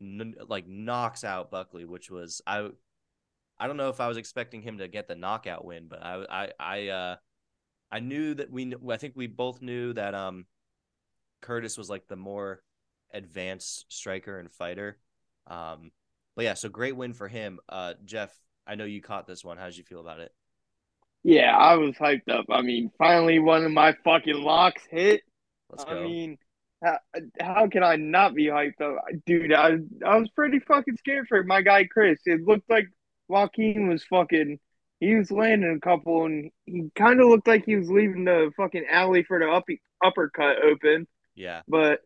n- 0.01 0.37
like 0.49 0.67
knocks 0.67 1.23
out 1.23 1.51
Buckley, 1.51 1.85
which 1.85 2.11
was 2.11 2.41
I. 2.47 2.71
I 3.61 3.67
don't 3.67 3.77
know 3.77 3.91
if 3.91 4.01
I 4.01 4.09
was 4.09 4.17
expecting 4.17 4.63
him 4.63 4.79
to 4.79 4.89
get 4.89 5.07
the 5.07 5.17
knockout 5.17 5.67
win, 5.67 5.87
but 5.87 6.03
I 6.03 6.25
I 6.31 6.53
I 6.59 6.89
uh 6.89 7.17
I 7.93 8.01
knew 8.01 8.35
that 8.35 8.51
we 8.51 8.75
I 8.91 8.97
think 8.97 9.13
we 9.15 9.27
both 9.27 9.61
knew 9.61 9.93
that 9.93 10.15
um 10.15 10.47
Curtis 11.43 11.77
was 11.77 11.91
like 11.91 12.09
the 12.09 12.17
more 12.17 12.63
advanced 13.13 13.85
striker 13.91 14.39
and 14.39 14.51
fighter. 14.51 14.99
Um 15.47 15.93
but 16.35 16.47
yeah, 16.47 16.55
so 16.55 16.71
great 16.71 16.97
win 16.97 17.13
for 17.13 17.29
him. 17.29 17.61
Uh 17.69 17.95
Jeff, 18.05 18.35
I 18.67 18.75
know 18.75 18.85
you 18.85 19.03
caught 19.03 19.27
this 19.27 19.45
one. 19.45 19.59
How 19.59 19.67
did 19.67 19.77
you 19.77 19.85
feel 19.85 20.01
about 20.01 20.21
it? 20.21 20.33
Yeah, 21.23 21.55
I 21.57 21.75
was 21.75 21.95
hyped 21.97 22.29
up. 22.29 22.47
I 22.51 22.63
mean, 22.63 22.91
finally 22.99 23.39
one 23.39 23.65
of 23.65 23.71
my 23.71 23.95
fucking 24.05 24.43
locks 24.43 24.83
hit. 24.91 25.21
Let's 25.71 25.85
go. 25.85 25.93
I 25.93 26.03
mean, 26.03 26.39
how, 26.83 26.99
how 27.41 27.69
can 27.69 27.83
I 27.83 27.97
not 27.97 28.35
be 28.35 28.47
hyped 28.47 28.81
up? 28.81 29.05
Dude, 29.27 29.53
I, 29.53 29.77
I 30.05 30.17
was 30.17 30.31
pretty 30.31 30.59
fucking 30.61 30.97
scared 30.97 31.29
for 31.29 31.45
my 31.45 31.63
guy 31.63 31.85
Chris. 31.85 32.19
It 32.25 32.43
looked 32.43 32.69
like 32.69 32.89
Joaquin 33.29 33.87
was 33.87 34.03
fucking 34.05 34.59
he 35.03 35.17
was 35.17 35.33
landing 35.33 35.75
a 35.77 35.81
couple 35.81 36.27
and 36.27 36.51
he 36.65 36.89
kind 36.95 37.21
of 37.21 37.27
looked 37.27 37.49
like 37.49 37.65
he 37.65 37.75
was 37.75 37.91
leaving 37.91 38.25
the 38.25 38.53
fucking 38.57 38.87
alley 38.89 39.25
for 39.25 39.41
the 39.41 39.51
up, 39.51 39.65
uppercut 40.05 40.63
open. 40.63 41.09
Yeah. 41.35 41.63
But 41.67 42.01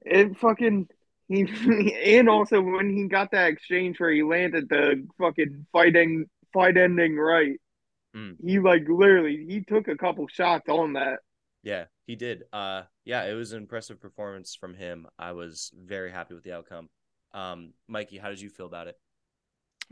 it 0.00 0.38
fucking 0.38 0.88
he 1.28 1.42
and 2.18 2.30
also 2.30 2.62
when 2.62 2.88
he 2.96 3.08
got 3.08 3.32
that 3.32 3.48
exchange 3.48 4.00
where 4.00 4.10
he 4.10 4.22
landed 4.22 4.70
the 4.70 5.06
fucking 5.18 5.66
fighting 5.72 6.26
fight 6.54 6.76
ending 6.76 7.16
right 7.16 7.60
Mm. 8.14 8.36
He 8.44 8.58
like 8.58 8.82
literally 8.88 9.46
he 9.48 9.62
took 9.62 9.88
a 9.88 9.96
couple 9.96 10.28
shots 10.28 10.68
on 10.68 10.92
that. 10.94 11.20
Yeah, 11.62 11.84
he 12.06 12.14
did. 12.14 12.44
Uh 12.52 12.82
yeah, 13.06 13.24
it 13.24 13.32
was 13.32 13.52
an 13.52 13.58
impressive 13.62 14.00
performance 14.00 14.54
from 14.54 14.74
him. 14.74 15.06
I 15.18 15.32
was 15.32 15.70
very 15.74 16.10
happy 16.10 16.34
with 16.34 16.44
the 16.44 16.52
outcome. 16.52 16.90
Um, 17.32 17.72
Mikey, 17.88 18.18
how 18.18 18.28
did 18.28 18.38
you 18.40 18.50
feel 18.50 18.66
about 18.66 18.88
it? 18.88 18.96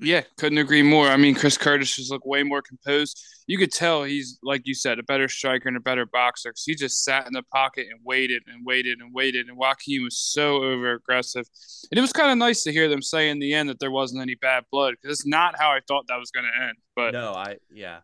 Yeah, 0.02 0.22
couldn't 0.38 0.58
agree 0.58 0.82
more. 0.82 1.08
I 1.08 1.16
mean, 1.16 1.34
Chris 1.34 1.58
Curtis 1.58 1.94
just 1.94 2.10
looked 2.10 2.26
way 2.26 2.42
more 2.42 2.62
composed. 2.62 3.22
You 3.46 3.58
could 3.58 3.70
tell 3.70 4.02
he's, 4.02 4.38
like 4.42 4.62
you 4.64 4.74
said, 4.74 4.98
a 4.98 5.02
better 5.02 5.28
striker 5.28 5.68
and 5.68 5.76
a 5.76 5.80
better 5.80 6.06
boxer 6.06 6.50
because 6.50 6.64
he 6.64 6.74
just 6.74 7.04
sat 7.04 7.26
in 7.26 7.32
the 7.34 7.42
pocket 7.42 7.86
and 7.90 8.00
waited 8.02 8.42
and 8.46 8.64
waited 8.64 9.00
and 9.00 9.12
waited. 9.12 9.48
And 9.48 9.58
Joaquin 9.58 10.02
was 10.02 10.16
so 10.16 10.62
over 10.62 10.94
aggressive. 10.94 11.46
And 11.90 11.98
it 11.98 12.00
was 12.00 12.12
kind 12.12 12.30
of 12.30 12.38
nice 12.38 12.62
to 12.62 12.72
hear 12.72 12.88
them 12.88 13.02
say 13.02 13.28
in 13.28 13.40
the 13.40 13.52
end 13.52 13.68
that 13.68 13.78
there 13.78 13.90
wasn't 13.90 14.22
any 14.22 14.36
bad 14.36 14.64
blood 14.72 14.94
because 15.00 15.18
it's 15.18 15.26
not 15.26 15.58
how 15.58 15.70
I 15.70 15.80
thought 15.86 16.06
that 16.08 16.18
was 16.18 16.30
going 16.30 16.46
to 16.46 16.66
end. 16.66 16.76
But 16.96 17.12
no, 17.12 17.32
I, 17.34 17.56
yeah, 17.70 17.98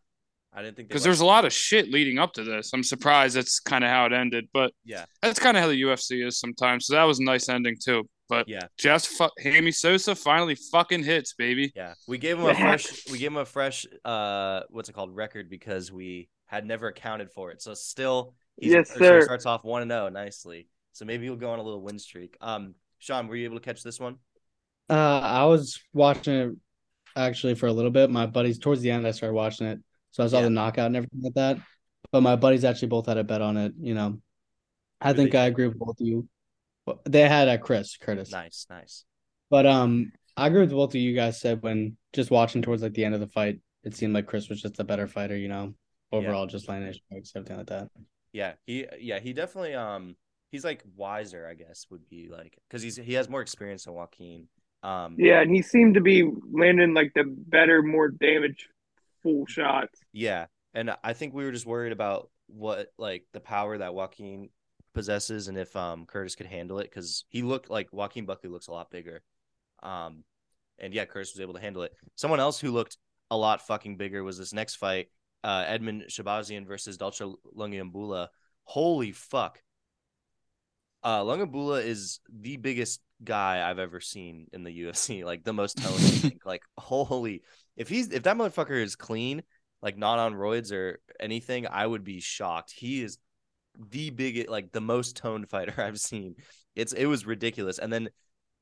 I 0.52 0.62
didn't 0.62 0.76
think 0.76 0.88
because 0.88 1.04
there's 1.04 1.20
a 1.20 1.26
lot 1.26 1.44
of 1.44 1.52
shit 1.52 1.90
leading 1.90 2.18
up 2.18 2.34
to 2.34 2.44
this. 2.44 2.72
I'm 2.72 2.82
surprised 2.82 3.36
that's 3.36 3.60
kind 3.60 3.84
of 3.84 3.90
how 3.90 4.06
it 4.06 4.12
ended, 4.12 4.48
but 4.52 4.72
yeah, 4.84 5.04
that's 5.22 5.38
kind 5.38 5.56
of 5.56 5.62
how 5.62 5.68
the 5.68 5.80
UFC 5.80 6.26
is 6.26 6.40
sometimes. 6.40 6.86
So 6.86 6.94
that 6.94 7.04
was 7.04 7.20
a 7.20 7.24
nice 7.24 7.48
ending 7.48 7.76
too. 7.82 8.08
But 8.28 8.48
yeah, 8.48 8.66
just 8.78 9.08
fu- 9.08 9.28
Hammy 9.38 9.70
Sosa 9.70 10.14
finally 10.14 10.56
fucking 10.56 11.04
hits, 11.04 11.34
baby. 11.34 11.72
Yeah, 11.76 11.94
we 12.08 12.18
gave 12.18 12.38
him 12.38 12.46
a 12.46 12.54
fresh, 12.54 13.06
we 13.10 13.18
gave 13.18 13.28
him 13.28 13.36
a 13.36 13.44
fresh, 13.44 13.86
uh, 14.04 14.62
what's 14.70 14.88
it 14.88 14.94
called, 14.94 15.14
record 15.14 15.48
because 15.48 15.92
we 15.92 16.28
had 16.46 16.66
never 16.66 16.88
accounted 16.88 17.30
for 17.30 17.50
it. 17.50 17.62
So 17.62 17.74
still, 17.74 18.34
he's, 18.56 18.72
yes, 18.72 18.90
sir. 18.90 19.22
starts 19.22 19.46
off 19.46 19.64
one 19.64 19.82
and 19.82 19.90
zero 19.90 20.06
oh 20.06 20.08
nicely. 20.08 20.68
So 20.92 21.04
maybe 21.04 21.26
he'll 21.26 21.36
go 21.36 21.50
on 21.50 21.58
a 21.58 21.62
little 21.62 21.82
win 21.82 21.98
streak. 21.98 22.36
Um, 22.40 22.74
Sean, 22.98 23.28
were 23.28 23.36
you 23.36 23.44
able 23.44 23.58
to 23.58 23.64
catch 23.64 23.82
this 23.82 24.00
one? 24.00 24.16
Uh, 24.88 25.20
I 25.20 25.44
was 25.44 25.80
watching 25.92 26.34
it 26.34 26.56
actually 27.14 27.54
for 27.54 27.66
a 27.66 27.72
little 27.72 27.90
bit. 27.90 28.10
My 28.10 28.26
buddies 28.26 28.58
towards 28.58 28.80
the 28.80 28.90
end, 28.90 29.06
I 29.06 29.10
started 29.10 29.34
watching 29.34 29.66
it 29.66 29.80
so 30.16 30.24
I 30.24 30.28
saw 30.28 30.38
yeah. 30.38 30.44
the 30.44 30.50
knockout 30.50 30.86
and 30.86 30.96
everything 30.96 31.20
like 31.20 31.34
that. 31.34 31.58
But 32.10 32.22
my 32.22 32.36
buddies 32.36 32.64
actually 32.64 32.88
both 32.88 33.04
had 33.04 33.18
a 33.18 33.24
bet 33.24 33.42
on 33.42 33.58
it. 33.58 33.74
You 33.78 33.92
know, 33.92 34.18
I 34.98 35.10
really? 35.10 35.24
think 35.24 35.34
I 35.34 35.44
agree 35.44 35.68
with 35.68 35.78
both 35.78 36.00
of 36.00 36.06
you. 36.06 36.26
They 37.04 37.28
had 37.28 37.48
a 37.48 37.58
Chris 37.58 37.96
Curtis. 37.96 38.30
Nice, 38.30 38.66
nice. 38.70 39.04
But 39.50 39.66
um, 39.66 40.12
I 40.36 40.46
agree 40.46 40.60
with 40.60 40.70
both 40.70 40.90
of 40.90 41.00
you 41.00 41.14
guys 41.14 41.40
said 41.40 41.62
when 41.62 41.96
just 42.12 42.30
watching 42.30 42.62
towards 42.62 42.82
like 42.82 42.94
the 42.94 43.04
end 43.04 43.14
of 43.14 43.20
the 43.20 43.26
fight, 43.26 43.60
it 43.84 43.94
seemed 43.94 44.14
like 44.14 44.26
Chris 44.26 44.48
was 44.48 44.60
just 44.60 44.80
a 44.80 44.84
better 44.84 45.06
fighter. 45.06 45.36
You 45.36 45.48
know, 45.48 45.74
overall, 46.12 46.44
yeah. 46.44 46.50
just 46.50 46.68
landing 46.68 46.92
strikes, 46.92 47.32
everything 47.34 47.58
like 47.58 47.66
that. 47.68 47.88
Yeah, 48.32 48.52
he 48.66 48.86
yeah 49.00 49.18
he 49.18 49.32
definitely 49.32 49.74
um 49.74 50.16
he's 50.50 50.64
like 50.64 50.82
wiser, 50.96 51.46
I 51.48 51.54
guess 51.54 51.86
would 51.90 52.08
be 52.08 52.28
like 52.28 52.58
because 52.68 52.82
he's 52.82 52.96
he 52.96 53.14
has 53.14 53.28
more 53.28 53.42
experience 53.42 53.84
than 53.84 53.94
Joaquin. 53.94 54.48
Um, 54.82 55.16
yeah, 55.18 55.40
and 55.40 55.50
he 55.50 55.62
seemed 55.62 55.94
to 55.94 56.00
be 56.00 56.30
landing 56.52 56.94
like 56.94 57.12
the 57.14 57.24
better, 57.24 57.82
more 57.82 58.08
damage 58.08 58.68
full 59.22 59.46
shots. 59.46 59.98
Yeah, 60.12 60.46
and 60.74 60.94
I 61.02 61.12
think 61.12 61.34
we 61.34 61.44
were 61.44 61.52
just 61.52 61.66
worried 61.66 61.92
about 61.92 62.30
what 62.48 62.88
like 62.98 63.24
the 63.32 63.40
power 63.40 63.78
that 63.78 63.94
Joaquin 63.94 64.50
possesses 64.96 65.48
and 65.48 65.58
if 65.58 65.76
um 65.76 66.06
Curtis 66.06 66.34
could 66.34 66.46
handle 66.46 66.78
it 66.78 66.84
because 66.84 67.26
he 67.28 67.42
looked 67.42 67.68
like 67.68 67.92
Joaquin 67.92 68.24
Buckley 68.24 68.48
looks 68.48 68.68
a 68.68 68.72
lot 68.72 68.90
bigger. 68.90 69.22
Um, 69.82 70.24
and 70.78 70.94
yeah, 70.94 71.04
Curtis 71.04 71.34
was 71.34 71.40
able 71.42 71.52
to 71.52 71.60
handle 71.60 71.82
it. 71.82 71.92
Someone 72.14 72.40
else 72.40 72.58
who 72.58 72.70
looked 72.70 72.96
a 73.30 73.36
lot 73.36 73.66
fucking 73.66 73.98
bigger 73.98 74.24
was 74.24 74.38
this 74.38 74.54
next 74.54 74.76
fight, 74.76 75.08
uh, 75.44 75.64
Edmen 75.64 76.08
Shahbazyan 76.08 76.66
versus 76.66 76.96
Dalcha 76.96 77.34
Lungiambula. 77.54 78.28
Holy 78.64 79.12
fuck. 79.12 79.62
Uh, 81.02 81.20
Lungiambula 81.22 81.84
is 81.84 82.20
the 82.32 82.56
biggest 82.56 83.00
guy 83.22 83.68
I've 83.68 83.78
ever 83.78 84.00
seen 84.00 84.46
in 84.54 84.64
the 84.64 84.70
UFC, 84.82 85.24
like 85.24 85.44
the 85.44 85.52
most 85.52 85.76
toned. 85.76 86.40
like 86.46 86.62
holy, 86.78 87.42
if 87.76 87.90
he's 87.90 88.08
if 88.08 88.22
that 88.22 88.38
motherfucker 88.38 88.82
is 88.82 88.96
clean, 88.96 89.42
like 89.82 89.98
not 89.98 90.18
on 90.18 90.32
roids 90.32 90.72
or 90.72 91.00
anything, 91.20 91.66
I 91.66 91.86
would 91.86 92.02
be 92.02 92.20
shocked. 92.20 92.72
He 92.74 93.02
is 93.02 93.18
the 93.90 94.10
biggest, 94.10 94.48
like 94.48 94.72
the 94.72 94.80
most 94.80 95.16
toned 95.16 95.48
fighter 95.48 95.74
I've 95.82 96.00
seen. 96.00 96.36
It's 96.74 96.92
it 96.92 97.06
was 97.06 97.26
ridiculous. 97.26 97.78
And 97.78 97.92
then 97.92 98.10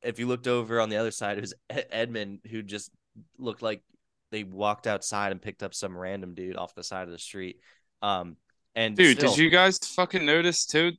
if 0.02 0.18
you 0.18 0.26
looked 0.26 0.47
over 0.47 0.80
on 0.80 0.88
the 0.90 0.97
other 0.97 1.11
side, 1.11 1.38
it 1.38 1.42
was 1.42 1.54
Edmen 1.71 2.47
who 2.49 2.62
just 2.62 2.90
looked 3.38 3.62
like 3.62 3.83
they 4.30 4.44
walked 4.44 4.87
outside 4.87 5.33
and 5.33 5.40
picked 5.40 5.62
up 5.62 5.75
some 5.75 5.97
random 5.97 6.35
dude 6.35 6.56
off 6.56 6.75
the 6.75 6.83
side 6.83 7.04
of 7.04 7.12
the 7.12 7.18
street. 7.18 7.59
Um, 8.02 8.37
and 8.76 8.97
dude, 8.97 9.19
still, 9.19 9.31
did 9.31 9.38
you 9.38 9.50
guys 9.50 9.78
fucking 9.78 10.26
notice 10.26 10.66
too? 10.66 10.93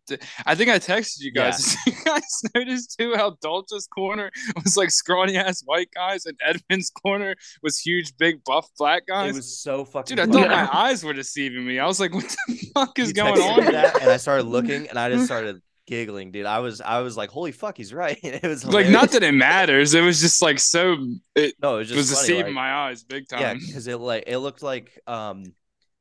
I 0.46 0.56
think 0.56 0.70
I 0.70 0.80
texted 0.80 1.20
you 1.20 1.32
guys. 1.32 1.76
Yeah. 1.86 1.94
you 1.98 2.04
guys 2.06 2.42
noticed 2.56 2.96
too 2.98 3.16
how 3.16 3.32
Dalcha's 3.44 3.88
corner 3.88 4.32
was 4.64 4.78
like 4.78 4.92
scrawny 4.92 5.36
ass 5.36 5.62
white 5.66 5.90
guys, 5.94 6.26
and 6.26 6.40
Edmen's 6.46 6.90
corner 6.90 7.36
was 7.62 7.78
huge, 7.80 8.16
big 8.18 8.44
buff 8.46 8.70
black 8.78 9.06
guys. 9.08 9.32
It 9.32 9.36
was 9.36 9.60
so 9.60 9.84
fucking. 9.84 10.16
Dude, 10.16 10.30
I 10.30 10.32
thought 10.32 10.50
my 10.50 10.70
eyes 10.72 11.04
were 11.04 11.14
deceiving 11.14 11.66
me. 11.66 11.80
I 11.80 11.86
was 11.86 12.00
like, 12.00 12.14
"What 12.14 12.24
the 12.48 12.72
fuck 12.74 12.98
is 12.98 13.10
you 13.10 13.14
going 13.14 13.42
on?" 13.42 13.66
That, 13.66 14.02
and 14.02 14.10
I 14.10 14.18
started 14.18 14.46
looking, 14.46 14.88
and 14.88 14.98
I 14.98 15.10
just 15.10 15.26
started 15.26 15.62
giggling, 15.86 16.32
dude. 16.32 16.46
I 16.46 16.60
was, 16.60 16.80
I 16.80 17.02
was 17.02 17.18
like, 17.18 17.30
"Holy 17.30 17.52
fuck, 17.52 17.76
he's 17.76 17.94
right." 17.94 18.18
it 18.24 18.42
was 18.44 18.64
hilarious. 18.64 18.90
like 18.90 19.02
not 19.02 19.12
that 19.12 19.24
it 19.24 19.34
matters. 19.34 19.94
It 19.94 20.02
was 20.02 20.22
just 20.22 20.42
like 20.42 20.60
so. 20.60 20.96
It 21.36 21.56
no, 21.62 21.76
it 21.76 21.80
was, 21.80 21.88
just 21.90 21.98
was 21.98 22.10
deceiving 22.10 22.46
like, 22.46 22.54
my 22.54 22.74
eyes 22.74 23.04
big 23.04 23.28
time. 23.28 23.42
Yeah, 23.42 23.54
because 23.56 23.86
it 23.88 23.98
like 23.98 24.24
it 24.28 24.38
looked 24.38 24.64
like 24.64 24.98
um 25.08 25.44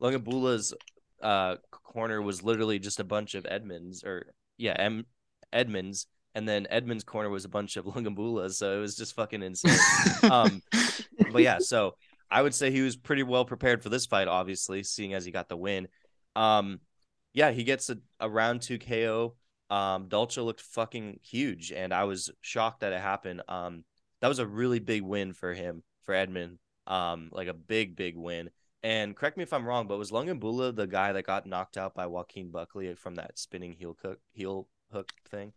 Lungiambula's 0.00 0.75
uh 1.25 1.57
corner 1.71 2.23
was 2.23 2.43
literally 2.43 2.78
just 2.78 3.00
a 3.00 3.04
bunch 3.04 3.35
of 3.35 3.47
Edmonds 3.49 4.04
or 4.04 4.26
yeah, 4.57 4.76
M 4.78 5.07
Edmonds 5.52 6.07
and 6.35 6.49
then 6.49 6.66
Edmonds 6.71 7.04
corner 7.04 7.31
was 7.31 7.45
a 7.45 7.49
bunch 7.49 7.76
of 7.76 7.85
Lungiambulas, 7.87 8.54
so 8.54 8.76
it 8.76 8.81
was 8.81 8.97
just 8.97 9.14
fucking 9.14 9.43
insane. 9.43 9.78
um 10.31 10.62
but 11.33 11.43
yeah, 11.43 11.59
so 11.59 11.97
I 12.31 12.43
would 12.43 12.54
say 12.54 12.71
he 12.71 12.81
was 12.83 12.97
pretty 12.97 13.23
well 13.23 13.45
prepared 13.45 13.83
for 13.83 13.88
this 13.88 14.07
fight, 14.07 14.28
obviously, 14.28 14.83
seeing 14.83 15.14
as 15.14 15.25
he 15.25 15.33
got 15.33 15.49
the 15.49 15.57
win. 15.57 15.88
Um 16.37 16.81
yeah, 17.33 17.50
he 17.50 17.64
gets 17.64 17.90
a, 17.90 17.99
a 18.21 18.28
round 18.31 18.62
two 18.62 18.78
KO. 18.78 19.35
Um 19.71 20.09
Dalcha 20.09 20.43
looked 20.43 20.61
fucking 20.61 21.21
huge 21.23 21.73
and 21.73 21.93
I 21.93 22.04
was 22.04 22.31
shocked 22.43 22.81
that 22.81 22.93
it 22.93 23.00
happened. 23.00 23.43
Um 23.49 23.85
that 24.25 24.28
was 24.28 24.38
a 24.38 24.47
really 24.47 24.78
big 24.78 25.02
win 25.02 25.35
for 25.35 25.52
him, 25.52 25.83
for 26.04 26.14
Edmen. 26.14 26.57
Um, 26.87 27.28
like 27.31 27.49
a 27.49 27.52
big, 27.52 27.95
big 27.95 28.16
win. 28.16 28.49
And 28.85 29.17
correct 29.17 29.38
me 29.38 29.43
if 29.43 29.53
I'm 29.55 29.67
wrong, 29.67 29.87
but 29.87 29.99
was 29.99 30.11
Lungiambula 30.11 30.76
the 30.76 30.87
guy 30.87 31.14
that 31.14 31.25
got 31.25 31.47
knocked 31.47 31.79
out 31.79 31.95
by 31.95 32.07
Joaquin 32.07 32.50
Buckley 32.50 32.95
from 32.95 33.14
that 33.14 33.38
spinning 33.38 33.73
heel 33.73 33.95
cook 33.95 34.21
heel 34.33 34.69
hook 34.93 35.11
thing, 35.31 35.55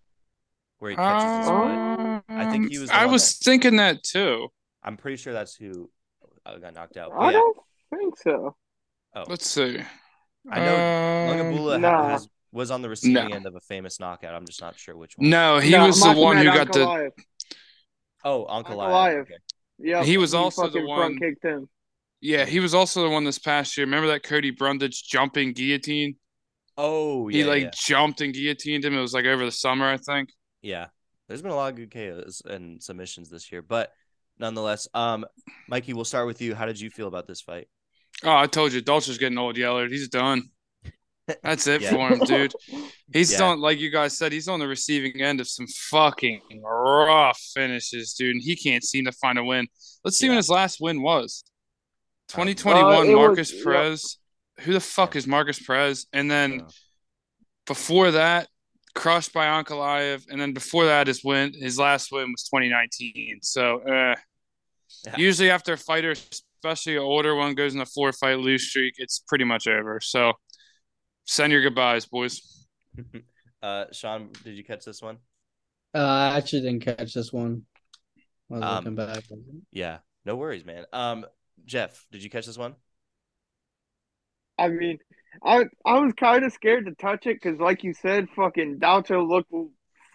where 0.80 0.92
he 0.92 0.96
catches 0.96 1.50
um, 1.50 1.68
his 1.68 2.22
foot? 2.22 2.24
I 2.30 2.50
think 2.50 2.72
he 2.72 2.80
was. 2.80 2.90
I 2.90 3.06
was 3.06 3.38
that, 3.38 3.44
thinking 3.44 3.76
that 3.76 4.02
too. 4.04 4.48
I'm 4.82 4.96
pretty 4.96 5.18
sure 5.18 5.34
that's 5.34 5.54
who 5.54 5.90
uh, 6.46 6.58
got 6.58 6.74
knocked 6.74 6.96
out. 6.96 7.12
I 7.20 7.26
yeah. 7.26 7.32
don't 7.34 7.58
think 7.94 8.18
so. 8.18 8.56
Oh, 9.14 9.24
let's 9.28 9.46
see. 9.46 9.82
I 10.50 10.60
know 10.62 10.76
um, 10.76 11.38
Lungiambula 11.38 11.82
nah. 11.82 12.10
has 12.10 12.30
was 12.54 12.72
on 12.72 12.82
the 12.82 12.88
receiving 12.88 13.30
no. 13.30 13.36
end 13.36 13.46
of 13.46 13.56
a 13.56 13.60
famous 13.60 14.00
knockout. 14.00 14.36
I'm 14.36 14.46
just 14.46 14.62
not 14.62 14.80
sure 14.80 14.96
which 14.96 15.18
one. 15.18 15.30
No, 15.30 15.60
he 15.60 15.72
no, 15.72 15.88
was 15.88 16.02
the 16.02 16.14
one 16.14 16.38
who 16.38 16.46
got 16.46 16.72
the. 16.72 17.12
Oh, 18.24 18.46
Ankalaev. 18.46 19.24
Okay. 19.24 19.34
Yeah, 19.80 20.06
he 20.06 20.16
was 20.16 20.32
he 20.32 20.38
also 20.38 20.70
the 20.70 20.86
one. 20.86 21.20
Kicked 21.20 21.44
him. 21.44 21.68
Yeah, 22.22 22.46
he 22.46 22.60
was 22.60 22.74
also 22.74 23.04
the 23.04 23.10
one 23.10 23.24
this 23.24 23.40
past 23.40 23.78
year. 23.78 23.86
Remember 23.86 24.08
that 24.08 24.24
Cody 24.24 24.52
Brundage 24.52 25.04
jumping 25.04 25.54
guillotine? 25.54 26.16
Oh, 26.78 27.28
yeah. 27.30 27.38
He 27.38 27.44
like 27.44 27.64
yeah. 27.64 27.72
jumped 27.74 28.22
and 28.22 28.34
guillotined 28.34 28.86
him. 28.86 28.96
It 28.96 29.02
was 29.02 29.14
like 29.14 29.26
over 29.26 29.46
the 29.46 29.52
summer, 29.52 29.88
I 29.88 29.98
think. 29.98 30.30
Yeah. 30.62 30.88
There's 31.28 31.42
been 31.42 31.52
a 31.52 31.56
lot 31.56 31.72
of 31.72 31.76
good 31.76 31.92
KOs 31.92 32.42
and 32.46 32.82
submissions 32.82 33.30
this 33.30 33.52
year, 33.52 33.62
but 33.62 33.92
nonetheless, 34.40 34.88
um, 34.94 35.26
Mikey, 35.68 35.94
we'll 35.94 36.06
start 36.06 36.28
with 36.28 36.42
you. 36.42 36.56
How 36.56 36.66
did 36.66 36.80
you 36.80 36.90
feel 36.90 37.08
about 37.08 37.28
this 37.28 37.42
fight? 37.42 37.68
Oh, 38.24 38.36
I 38.36 38.48
told 38.48 38.74
you, 38.74 38.82
Dalcha's 38.82 39.18
getting 39.18 39.38
old, 39.38 39.58
Yeller. 39.58 39.88
He's 39.88 40.08
done. 40.08 40.44
That's 41.44 41.68
it 41.68 41.82
yeah. 41.82 41.90
for 41.90 42.10
him, 42.10 42.20
dude. 42.20 42.54
He's 43.14 43.34
yeah. 43.34 43.46
on, 43.46 43.60
like 43.60 43.80
you 43.80 43.90
guys 43.90 44.18
said, 44.18 44.34
he's 44.34 44.50
on 44.50 44.60
the 44.60 44.68
receiving 44.68 45.22
end 45.22 45.40
of 45.40 45.48
some 45.48 45.66
fucking 45.66 46.42
rough 46.62 47.40
finishes, 47.54 48.14
dude. 48.14 48.36
And 48.36 48.44
he 48.44 48.58
can't 48.58 48.84
seem 48.84 49.06
to 49.06 49.14
find 49.14 49.40
a 49.40 49.44
win. 49.46 49.68
Let's 50.04 50.18
see 50.18 50.26
yeah. 50.26 50.32
when 50.32 50.38
his 50.38 50.50
last 50.50 50.82
win 50.82 51.02
was. 51.02 51.46
2021, 52.30 53.10
uh, 53.10 53.12
Marcus 53.12 53.54
was, 53.54 53.64
Perez. 53.64 54.18
Who 54.62 54.74
the 54.74 54.80
fuck 54.80 55.16
is 55.16 55.28
Marcus 55.28 55.60
Perez? 55.60 56.08
And 56.14 56.30
then 56.30 56.64
before 57.66 58.12
that, 58.12 58.48
crushed 58.96 59.34
by 59.34 59.46
Ankalaev. 59.46 60.26
And 60.30 60.42
then 60.42 60.54
before 60.54 60.86
that, 60.86 61.08
his 61.08 61.24
win, 61.24 61.54
his 61.54 61.78
last 61.78 62.12
win 62.12 62.32
was 62.32 62.44
2019. 62.44 63.40
So, 63.44 63.82
uh, 63.82 64.16
usually 65.16 65.52
after 65.52 65.74
a 65.74 65.78
fighter, 65.78 66.12
especially 66.12 66.96
an 66.96 67.04
older 67.04 67.36
one, 67.36 67.56
goes 67.56 67.76
in 67.76 67.82
a 67.82 67.86
four 67.86 68.12
fight 68.12 68.40
lose 68.40 68.68
streak, 68.68 68.96
it's 68.98 69.20
pretty 69.20 69.44
much 69.44 69.68
over. 69.68 70.00
So, 70.02 70.34
Send 71.28 71.52
your 71.52 71.62
goodbyes, 71.62 72.06
boys. 72.06 72.66
uh, 73.62 73.86
Sean, 73.92 74.30
did 74.46 74.56
you 74.56 74.64
catch 74.64 74.86
this 74.86 75.02
one? 75.02 75.18
Uh, 75.94 76.00
I 76.00 76.38
actually 76.38 76.62
didn't 76.62 76.84
catch 76.84 77.14
this 77.14 77.34
one. 77.34 77.64
I 78.50 78.54
was 78.54 78.64
um, 78.64 78.76
looking 78.76 78.96
back. 78.96 79.24
Yeah, 79.72 79.98
no 80.24 80.38
worries, 80.38 80.64
man. 80.66 80.86
Um, 80.94 81.26
Jeff, 81.66 82.06
did 82.12 82.24
you 82.24 82.30
catch 82.30 82.46
this 82.46 82.58
one? 82.58 82.76
I 84.58 84.70
mean, 84.70 85.00
I 85.44 85.66
I 85.86 86.00
was 86.00 86.14
kind 86.14 86.44
of 86.44 86.54
scared 86.54 86.86
to 86.86 86.96
touch 86.96 87.28
it 87.28 87.40
because, 87.42 87.60
like 87.60 87.84
you 87.84 87.94
said, 87.94 88.28
fucking 88.36 88.80
Dalto 88.80 89.28
looked 89.28 89.52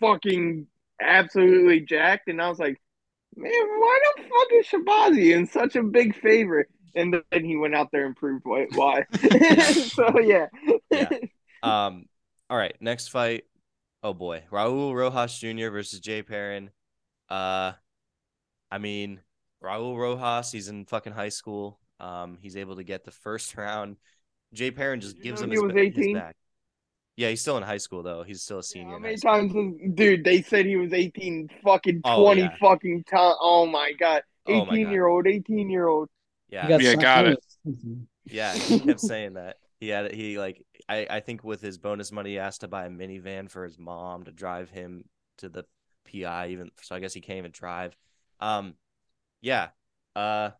fucking 0.00 0.66
absolutely 1.00 1.80
jacked, 1.80 2.28
and 2.28 2.40
I 2.40 2.48
was 2.48 2.58
like, 2.58 2.80
man, 3.36 3.52
why 3.52 4.00
the 4.16 4.22
fuck 4.22 4.48
is 4.52 4.66
Shahbazyan 4.66 5.36
in 5.36 5.46
such 5.46 5.76
a 5.76 5.82
big 5.82 6.20
favorite? 6.20 6.68
and 6.94 7.16
then 7.30 7.44
he 7.44 7.56
went 7.56 7.74
out 7.74 7.90
there 7.92 8.06
and 8.06 8.16
proved 8.16 8.44
why. 8.44 8.66
why. 8.74 9.04
so 9.62 10.18
yeah. 10.20 10.46
yeah. 10.90 11.08
Um. 11.62 12.06
All 12.50 12.56
right. 12.56 12.74
Next 12.80 13.06
fight. 13.08 13.44
Oh 14.02 14.14
boy, 14.14 14.42
Raul 14.50 14.92
Rosas 14.96 15.38
Jr. 15.38 15.70
versus 15.70 16.00
Jay 16.00 16.22
Perrin. 16.22 16.70
Uh, 17.28 17.72
I 18.68 18.78
mean, 18.78 19.20
Raul 19.62 19.96
Rosas. 19.96 20.52
He's 20.52 20.68
in 20.68 20.84
fucking 20.84 21.12
high 21.12 21.28
school. 21.28 21.78
Um, 22.00 22.38
he's 22.40 22.56
able 22.56 22.76
to 22.76 22.84
get 22.84 23.04
the 23.04 23.10
first 23.10 23.56
round. 23.56 23.96
Jay 24.52 24.70
Perrin 24.70 25.00
just 25.00 25.20
gives 25.22 25.40
him 25.40 25.50
his, 25.50 25.62
his 25.96 26.14
back. 26.14 26.36
Yeah, 27.16 27.28
he's 27.28 27.40
still 27.40 27.56
in 27.56 27.62
high 27.62 27.78
school 27.78 28.02
though. 28.02 28.22
He's 28.22 28.42
still 28.42 28.58
a 28.58 28.62
senior. 28.62 28.88
Yeah, 28.88 28.94
how 28.94 28.98
many 29.00 29.16
times, 29.16 29.52
dude? 29.94 30.24
They 30.24 30.42
said 30.42 30.66
he 30.66 30.76
was 30.76 30.92
eighteen. 30.92 31.48
Fucking 31.62 32.02
twenty 32.02 32.42
oh, 32.42 32.44
yeah. 32.44 32.56
fucking 32.58 33.04
times. 33.04 33.36
Oh 33.40 33.66
my 33.66 33.92
god, 33.98 34.22
eighteen 34.46 34.62
oh 34.62 34.64
my 34.64 34.82
god. 34.82 34.92
year 34.92 35.06
old, 35.06 35.26
eighteen 35.26 35.68
year 35.68 35.86
old. 35.86 36.08
Yeah, 36.48 36.68
got 36.68 36.80
yeah, 36.82 36.94
got 36.94 37.26
it. 37.26 37.38
Yeah, 38.24 38.54
he 38.54 38.80
kept 38.80 39.00
saying 39.00 39.34
that. 39.34 39.56
He 39.78 39.88
had 39.88 40.06
it. 40.06 40.14
he 40.14 40.38
like 40.38 40.64
I 40.88 41.06
I 41.10 41.20
think 41.20 41.44
with 41.44 41.60
his 41.60 41.76
bonus 41.76 42.12
money 42.12 42.30
he 42.30 42.38
asked 42.38 42.60
to 42.62 42.68
buy 42.68 42.86
a 42.86 42.90
minivan 42.90 43.50
for 43.50 43.64
his 43.64 43.78
mom 43.78 44.24
to 44.24 44.30
drive 44.30 44.70
him 44.70 45.04
to 45.38 45.48
the 45.48 45.64
PI 46.10 46.48
even 46.48 46.70
so 46.80 46.94
I 46.94 47.00
guess 47.00 47.12
he 47.12 47.20
can't 47.20 47.38
even 47.38 47.50
drive. 47.50 47.96
Um 48.40 48.74
yeah. 49.42 49.68
Uh 50.16 50.50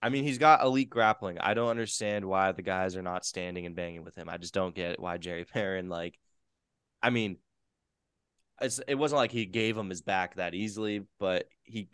I 0.00 0.10
mean 0.10 0.22
he's 0.22 0.38
got 0.38 0.62
elite 0.62 0.90
grappling. 0.90 1.38
I 1.38 1.54
don't 1.54 1.70
understand 1.70 2.24
why 2.24 2.52
the 2.52 2.62
guys 2.62 2.94
are 2.96 3.02
not 3.02 3.24
standing 3.24 3.66
and 3.66 3.74
banging 3.74 4.04
with 4.04 4.14
him. 4.14 4.28
I 4.28 4.36
just 4.36 4.54
don't 4.54 4.74
get 4.74 5.00
why 5.00 5.16
Jerry 5.18 5.44
Perrin 5.44 5.88
like 5.88 6.18
I 7.02 7.10
mean 7.10 7.38
it 8.60 8.96
wasn't 8.96 9.18
like 9.18 9.32
he 9.32 9.46
gave 9.46 9.76
him 9.76 9.88
his 9.88 10.02
back 10.02 10.36
that 10.36 10.54
easily, 10.54 11.04
but 11.18 11.48
he 11.64 11.88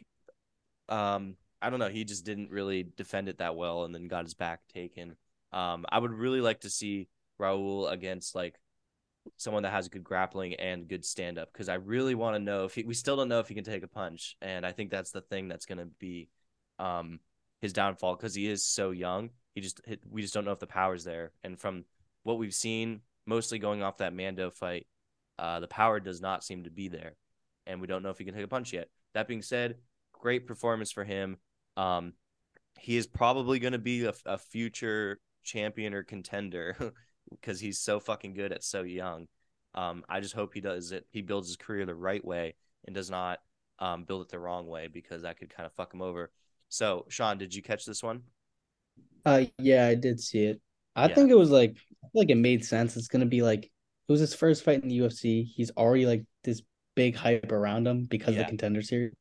um 0.89 1.37
I 1.65 1.71
don't 1.71 1.79
know. 1.79 1.89
He 1.89 2.05
just 2.05 2.27
didn't 2.27 2.51
really 2.51 2.87
defend 2.97 3.31
it 3.31 3.39
that 3.39 3.57
well, 3.57 3.85
and 3.85 3.95
then 3.95 4.07
got 4.07 4.25
his 4.25 4.35
back 4.35 4.61
taken. 4.69 5.17
Um, 5.51 5.87
I 5.89 5.99
would 5.99 6.13
really 6.13 6.43
like 6.43 6.61
to 6.61 6.71
see 6.71 7.09
Raul 7.41 7.91
against 7.91 8.35
like 8.35 8.57
someone 9.37 9.63
that 9.63 9.73
has 9.73 9.89
good 9.89 10.05
grappling 10.05 10.55
and 10.55 10.89
good 10.89 11.05
stand 11.05 11.39
up 11.39 11.53
because 11.53 11.69
I 11.69 11.75
really 11.75 12.15
want 12.15 12.37
to 12.37 12.43
know 12.43 12.65
if 12.65 12.75
he, 12.75 12.85
we 12.85 12.95
still 12.95 13.17
don't 13.17 13.29
know 13.29 13.41
if 13.41 13.49
he 13.49 13.55
can 13.55 13.65
take 13.65 13.83
a 13.83 13.89
punch, 13.89 14.37
and 14.41 14.67
I 14.67 14.73
think 14.73 14.91
that's 14.91 15.11
the 15.11 15.21
thing 15.21 15.49
that's 15.49 15.67
going 15.67 15.79
to 15.79 15.89
be 15.99 16.29
um, 16.79 17.21
his 17.61 17.73
downfall 17.73 18.17
because 18.17 18.35
he 18.35 18.49
is 18.49 18.65
so 18.65 18.91
young. 18.91 19.31
He 19.55 19.61
just 19.61 19.81
we 20.11 20.23
just 20.23 20.35
don't 20.35 20.45
know 20.45 20.53
if 20.53 20.59
the 20.59 20.67
power's 20.67 21.05
there, 21.05 21.33
and 21.43 21.59
from 21.59 21.85
what 22.23 22.39
we've 22.39 22.55
seen, 22.55 23.01
mostly 23.27 23.59
going 23.59 23.83
off 23.83 23.99
that 23.99 24.15
Mando 24.15 24.51
fight, 24.51 24.87
uh, 25.39 25.61
the 25.61 25.69
power 25.69 26.01
does 26.01 26.21
not 26.21 26.45
seem 26.45 26.65
to 26.65 26.71
be 26.71 26.89
there, 26.89 27.15
and 27.67 27.81
we 27.81 27.87
don't 27.87 28.03
know 28.03 28.11
if 28.11 28.19
he 28.19 28.25
can 28.25 28.35
take 28.35 28.45
a 28.45 28.49
punch 28.49 28.73
yet. 28.73 28.89
That 29.15 29.29
being 29.29 29.43
said, 29.43 29.77
great 30.13 30.47
performance 30.47 30.91
for 30.91 31.05
him. 31.05 31.37
Um, 31.77 32.15
he 32.79 32.97
is 32.97 33.07
probably 33.07 33.59
going 33.59 33.73
to 33.73 33.79
be 33.79 34.05
a, 34.05 34.15
a 34.27 34.39
future 34.39 35.21
champion 35.45 35.95
or 35.95 36.03
contender 36.03 36.77
because 37.31 37.61
he's 37.61 37.79
so 37.79 38.01
fucking 38.01 38.35
good 38.35 38.53
at 38.53 38.65
so 38.65 38.83
young. 38.83 39.27
Um, 39.75 40.05
I 40.09 40.21
just 40.21 40.35
hope 40.35 40.55
he 40.55 40.61
does 40.61 40.93
it. 40.93 41.07
He 41.11 41.23
builds 41.23 41.49
his 41.49 41.57
career 41.57 41.85
the 41.85 41.95
right 41.95 42.25
way 42.25 42.55
and 42.87 42.95
does 42.95 43.11
not 43.11 43.41
um, 43.79 44.05
build 44.05 44.23
it 44.23 44.29
the 44.29 44.39
wrong 44.39 44.67
way 44.67 44.89
because 44.89 45.23
that 45.23 45.39
could 45.39 45.55
kind 45.55 45.67
of 45.67 45.73
fuck 45.73 45.93
him 45.93 46.03
over. 46.03 46.31
So, 46.69 47.07
Sean, 47.09 47.39
did 47.39 47.55
you 47.55 47.63
catch 47.63 47.85
this 47.85 48.03
one? 48.03 48.23
Uh, 49.25 49.45
yeah, 49.59 49.87
I 49.87 49.95
did 49.95 50.21
see 50.21 50.45
it. 50.45 50.61
I 50.97 51.09
yeah. 51.09 51.15
think 51.15 51.31
it 51.31 51.39
was 51.39 51.51
like, 51.51 51.77
like 52.15 52.31
it 52.31 52.37
made 52.37 52.65
sense. 52.65 52.97
It's 52.97 53.09
gonna 53.09 53.27
be 53.27 53.43
like 53.43 53.65
it 53.65 54.13
was 54.13 54.21
his 54.21 54.35
first 54.35 54.65
fight 54.65 54.83
in 54.83 54.89
the 54.89 54.99
UFC. 54.99 55.45
He's 55.45 55.71
already 55.73 56.07
like 56.07 56.25
this 56.45 56.63
big 56.95 57.17
hype 57.17 57.51
around 57.51 57.87
him 57.87 58.05
because 58.05 58.35
yeah. 58.35 58.43
of 58.43 58.47
the 58.47 58.51
contender 58.51 58.83
series. 58.83 59.13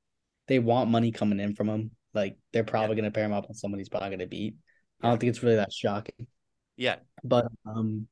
They 0.48 0.60
want 0.60 0.89
money 0.89 1.12
coming 1.12 1.39
in 1.39 1.56
from 1.56 1.70
him. 1.70 1.92
Like 2.13 2.38
they're 2.52 2.63
probably 2.63 2.96
yeah. 2.96 3.02
gonna 3.02 3.12
pair 3.12 3.26
him 3.26 3.34
up 3.34 3.48
with 3.48 3.58
someone 3.58 3.80
he's 3.80 3.89
probably 3.89 4.12
gonna 4.12 4.28
beat. 4.28 4.56
I 5.02 5.10
don't 5.10 5.20
think 5.20 5.32
it's 5.32 5.44
really 5.44 5.56
that 5.56 5.74
shocking. 5.74 6.28
Yeah. 6.77 6.97
But 7.23 7.47
um 7.65 8.07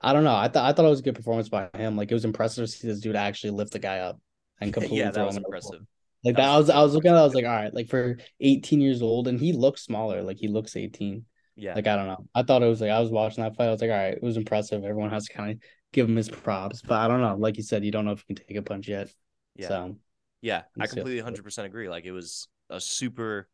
I 0.00 0.12
don't 0.12 0.24
know. 0.24 0.34
I 0.34 0.48
thought 0.48 0.64
I 0.64 0.72
thought 0.72 0.84
it 0.84 0.90
was 0.90 1.00
a 1.00 1.04
good 1.04 1.14
performance 1.14 1.48
by 1.48 1.68
him. 1.74 1.96
Like 1.96 2.10
it 2.10 2.14
was 2.14 2.24
impressive 2.24 2.66
to 2.66 2.70
see 2.70 2.86
this 2.86 3.00
dude 3.00 3.16
actually 3.16 3.50
lift 3.50 3.72
the 3.72 3.78
guy 3.78 3.98
up 3.98 4.20
and 4.60 4.72
completely 4.72 4.98
yeah, 4.98 5.10
that 5.10 5.26
was 5.26 5.36
impressive. 5.36 5.80
Like 6.24 6.36
that, 6.36 6.46
that 6.46 6.56
was, 6.56 6.70
I 6.70 6.82
was 6.82 6.94
looking 6.94 7.10
at 7.12 7.16
it, 7.16 7.20
I 7.20 7.24
was 7.24 7.34
like, 7.34 7.44
all 7.44 7.50
right, 7.50 7.72
like 7.72 7.88
for 7.88 8.18
18 8.40 8.80
years 8.80 9.00
old, 9.00 9.28
and 9.28 9.38
he 9.38 9.52
looks 9.52 9.82
smaller, 9.82 10.22
like 10.22 10.38
he 10.38 10.48
looks 10.48 10.74
18. 10.74 11.24
Yeah. 11.54 11.74
Like 11.74 11.86
I 11.86 11.96
don't 11.96 12.06
know. 12.06 12.26
I 12.34 12.42
thought 12.42 12.62
it 12.62 12.68
was 12.68 12.80
like 12.80 12.90
I 12.90 13.00
was 13.00 13.10
watching 13.10 13.42
that 13.42 13.56
fight. 13.56 13.68
I 13.68 13.70
was 13.70 13.80
like, 13.80 13.90
all 13.90 13.96
right, 13.96 14.14
it 14.14 14.22
was 14.22 14.36
impressive. 14.36 14.84
Everyone 14.84 15.10
has 15.10 15.26
to 15.26 15.32
kind 15.32 15.52
of 15.52 15.58
give 15.92 16.08
him 16.08 16.16
his 16.16 16.28
props. 16.28 16.82
But 16.82 17.00
I 17.00 17.08
don't 17.08 17.20
know. 17.20 17.36
Like 17.36 17.56
you 17.56 17.62
said, 17.62 17.84
you 17.84 17.90
don't 17.90 18.04
know 18.04 18.12
if 18.12 18.24
you 18.26 18.34
can 18.34 18.46
take 18.46 18.56
a 18.56 18.62
punch 18.62 18.88
yet. 18.88 19.08
Yeah. 19.54 19.68
So 19.68 19.96
yeah, 20.42 20.62
I 20.78 20.86
completely 20.86 21.22
100% 21.22 21.64
agree. 21.64 21.88
Like 21.88 22.04
it 22.04 22.12
was 22.12 22.48
a 22.68 22.80
super 22.80 23.48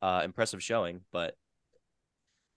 uh, 0.00 0.22
impressive 0.24 0.62
showing, 0.62 1.00
but 1.12 1.34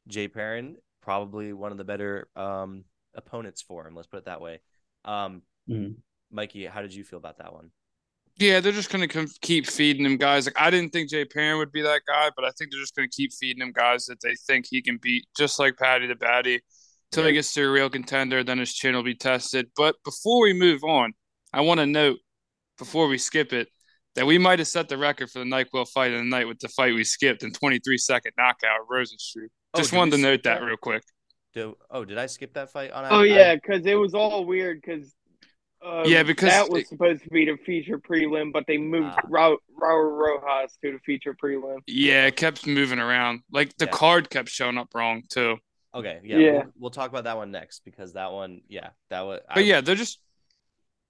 Jay 0.07 0.27
Perrin 0.27 0.77
probably 1.01 1.53
one 1.53 1.71
of 1.71 1.77
the 1.77 1.83
better 1.83 2.27
um, 2.35 2.83
opponents 3.15 3.61
for 3.61 3.85
him. 3.87 3.95
Let's 3.95 4.07
put 4.07 4.17
it 4.17 4.25
that 4.25 4.41
way. 4.41 4.59
Um, 5.05 5.41
mm-hmm. 5.69 5.93
Mikey, 6.31 6.65
how 6.65 6.81
did 6.81 6.93
you 6.93 7.03
feel 7.03 7.17
about 7.17 7.37
that 7.39 7.53
one? 7.53 7.71
Yeah, 8.37 8.59
they're 8.59 8.71
just 8.71 8.91
going 8.91 9.07
to 9.07 9.27
keep 9.41 9.67
feeding 9.67 10.05
him 10.05 10.17
guys. 10.17 10.45
Like 10.45 10.59
I 10.59 10.69
didn't 10.71 10.93
think 10.93 11.09
Jay 11.09 11.25
Perrin 11.25 11.57
would 11.57 11.71
be 11.71 11.81
that 11.81 12.01
guy, 12.07 12.29
but 12.35 12.45
I 12.45 12.51
think 12.51 12.71
they're 12.71 12.79
just 12.79 12.95
going 12.95 13.09
to 13.09 13.15
keep 13.15 13.33
feeding 13.33 13.61
him 13.61 13.71
guys 13.71 14.05
that 14.05 14.21
they 14.21 14.35
think 14.47 14.65
he 14.69 14.81
can 14.81 14.97
beat, 15.01 15.25
just 15.37 15.59
like 15.59 15.77
Paddy 15.77 16.07
the 16.07 16.15
Baddy, 16.15 16.59
till 17.11 17.23
yeah. 17.23 17.29
he 17.29 17.33
gets 17.33 17.53
to 17.53 17.67
a 17.67 17.71
real 17.71 17.89
contender. 17.89 18.43
Then 18.43 18.57
his 18.57 18.73
chin 18.73 18.95
will 18.95 19.03
be 19.03 19.15
tested. 19.15 19.67
But 19.75 19.95
before 20.03 20.41
we 20.41 20.53
move 20.53 20.83
on, 20.83 21.13
I 21.53 21.61
want 21.61 21.81
to 21.81 21.85
note 21.85 22.19
before 22.77 23.07
we 23.07 23.17
skip 23.17 23.53
it 23.53 23.67
that 24.15 24.25
we 24.25 24.37
might 24.37 24.59
have 24.59 24.67
set 24.67 24.89
the 24.89 24.97
record 24.97 25.29
for 25.29 25.39
the 25.39 25.45
NyQuil 25.45 25.87
fight 25.87 26.11
of 26.11 26.19
the 26.19 26.25
night 26.25 26.47
with 26.47 26.59
the 26.59 26.67
fight 26.67 26.93
we 26.93 27.03
skipped 27.03 27.43
in 27.43 27.51
23 27.51 27.97
second 27.97 28.33
knockout 28.37 28.87
Rozenstruik. 28.91 29.49
Oh, 29.73 29.79
Just 29.79 29.93
wanted 29.93 30.11
to 30.11 30.17
note 30.17 30.43
that, 30.43 30.59
that 30.59 30.65
real 30.65 30.77
quick. 30.77 31.03
Do, 31.53 31.77
oh, 31.89 32.05
did 32.05 32.17
I 32.17 32.25
skip 32.27 32.53
that 32.53 32.71
fight? 32.71 32.91
On 32.91 33.05
oh 33.09 33.23
yeah, 33.23 33.55
because 33.55 33.85
it 33.85 33.95
was 33.95 34.13
all 34.13 34.45
weird 34.45 34.81
because. 34.81 35.13
Um, 35.83 36.03
yeah, 36.05 36.21
because 36.21 36.49
that 36.49 36.69
was 36.69 36.83
it, 36.83 36.89
supposed 36.89 37.23
to 37.23 37.29
be 37.31 37.45
the 37.45 37.57
feature 37.65 37.97
prelim, 37.97 38.53
but 38.53 38.65
they 38.67 38.77
moved 38.77 39.17
uh, 39.17 39.21
Raul, 39.27 39.57
Raul 39.81 40.11
Rosas 40.15 40.77
to 40.83 40.91
the 40.91 40.99
feature 40.99 41.35
prelim. 41.43 41.79
Yeah, 41.87 42.27
it 42.27 42.35
kept 42.35 42.67
moving 42.67 42.99
around. 42.99 43.41
Like 43.51 43.75
the 43.77 43.85
yeah. 43.85 43.91
card 43.91 44.29
kept 44.29 44.49
showing 44.49 44.77
up 44.77 44.93
wrong 44.93 45.23
too. 45.27 45.57
Okay, 45.95 46.19
yeah, 46.23 46.37
yeah. 46.37 46.51
We'll, 46.51 46.63
we'll, 46.79 46.89
talk 46.91 47.09
about 47.09 47.23
that 47.23 47.35
one 47.35 47.49
next 47.49 47.81
because 47.83 48.13
that 48.13 48.31
one, 48.31 48.61
yeah, 48.69 48.89
that 49.09 49.21
was. 49.21 49.39
But 49.47 49.57
I, 49.57 49.61
yeah, 49.61 49.81
they're 49.81 49.95
just 49.95 50.19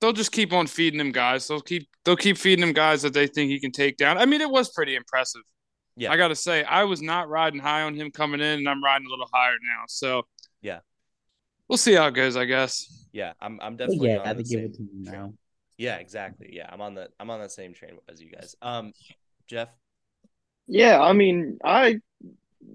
they'll 0.01 0.13
just 0.13 0.31
keep 0.31 0.51
on 0.51 0.67
feeding 0.67 0.99
him 0.99 1.11
guys. 1.11 1.47
They'll 1.47 1.61
keep 1.61 1.87
they'll 2.03 2.17
keep 2.17 2.37
feeding 2.37 2.63
him 2.63 2.73
guys 2.73 3.03
that 3.03 3.13
they 3.13 3.27
think 3.27 3.49
he 3.51 3.59
can 3.59 3.71
take 3.71 3.97
down. 3.97 4.17
I 4.17 4.25
mean, 4.25 4.41
it 4.41 4.49
was 4.49 4.69
pretty 4.69 4.95
impressive. 4.95 5.41
Yeah, 5.95 6.11
I 6.11 6.17
got 6.17 6.29
to 6.29 6.35
say, 6.35 6.63
I 6.63 6.85
was 6.85 7.01
not 7.01 7.29
riding 7.29 7.59
high 7.59 7.83
on 7.83 7.95
him 7.95 8.11
coming 8.11 8.39
in, 8.39 8.59
and 8.59 8.67
I'm 8.67 8.83
riding 8.83 9.07
a 9.07 9.09
little 9.09 9.29
higher 9.31 9.55
now. 9.61 9.83
So 9.87 10.23
yeah, 10.61 10.79
we'll 11.67 11.77
see 11.77 11.93
how 11.93 12.07
it 12.07 12.15
goes. 12.15 12.35
I 12.35 12.45
guess. 12.45 13.07
Yeah, 13.13 13.33
I'm. 13.39 13.59
I'm 13.61 13.77
definitely. 13.77 14.09
Yeah, 14.09 14.21
I 14.25 14.33
think 14.33 14.49
give 14.49 14.61
it 14.61 14.73
to 14.75 14.81
him 14.81 15.03
now. 15.03 15.33
Yeah, 15.77 15.95
exactly. 15.97 16.49
Yeah, 16.51 16.69
I'm 16.71 16.81
on 16.81 16.95
the 16.95 17.09
I'm 17.19 17.29
on 17.29 17.41
the 17.41 17.49
same 17.49 17.73
train 17.73 17.97
as 18.09 18.21
you 18.21 18.29
guys. 18.31 18.55
Um, 18.61 18.93
Jeff. 19.47 19.69
Yeah, 20.67 21.01
I 21.01 21.11
mean, 21.13 21.59
I 21.63 21.99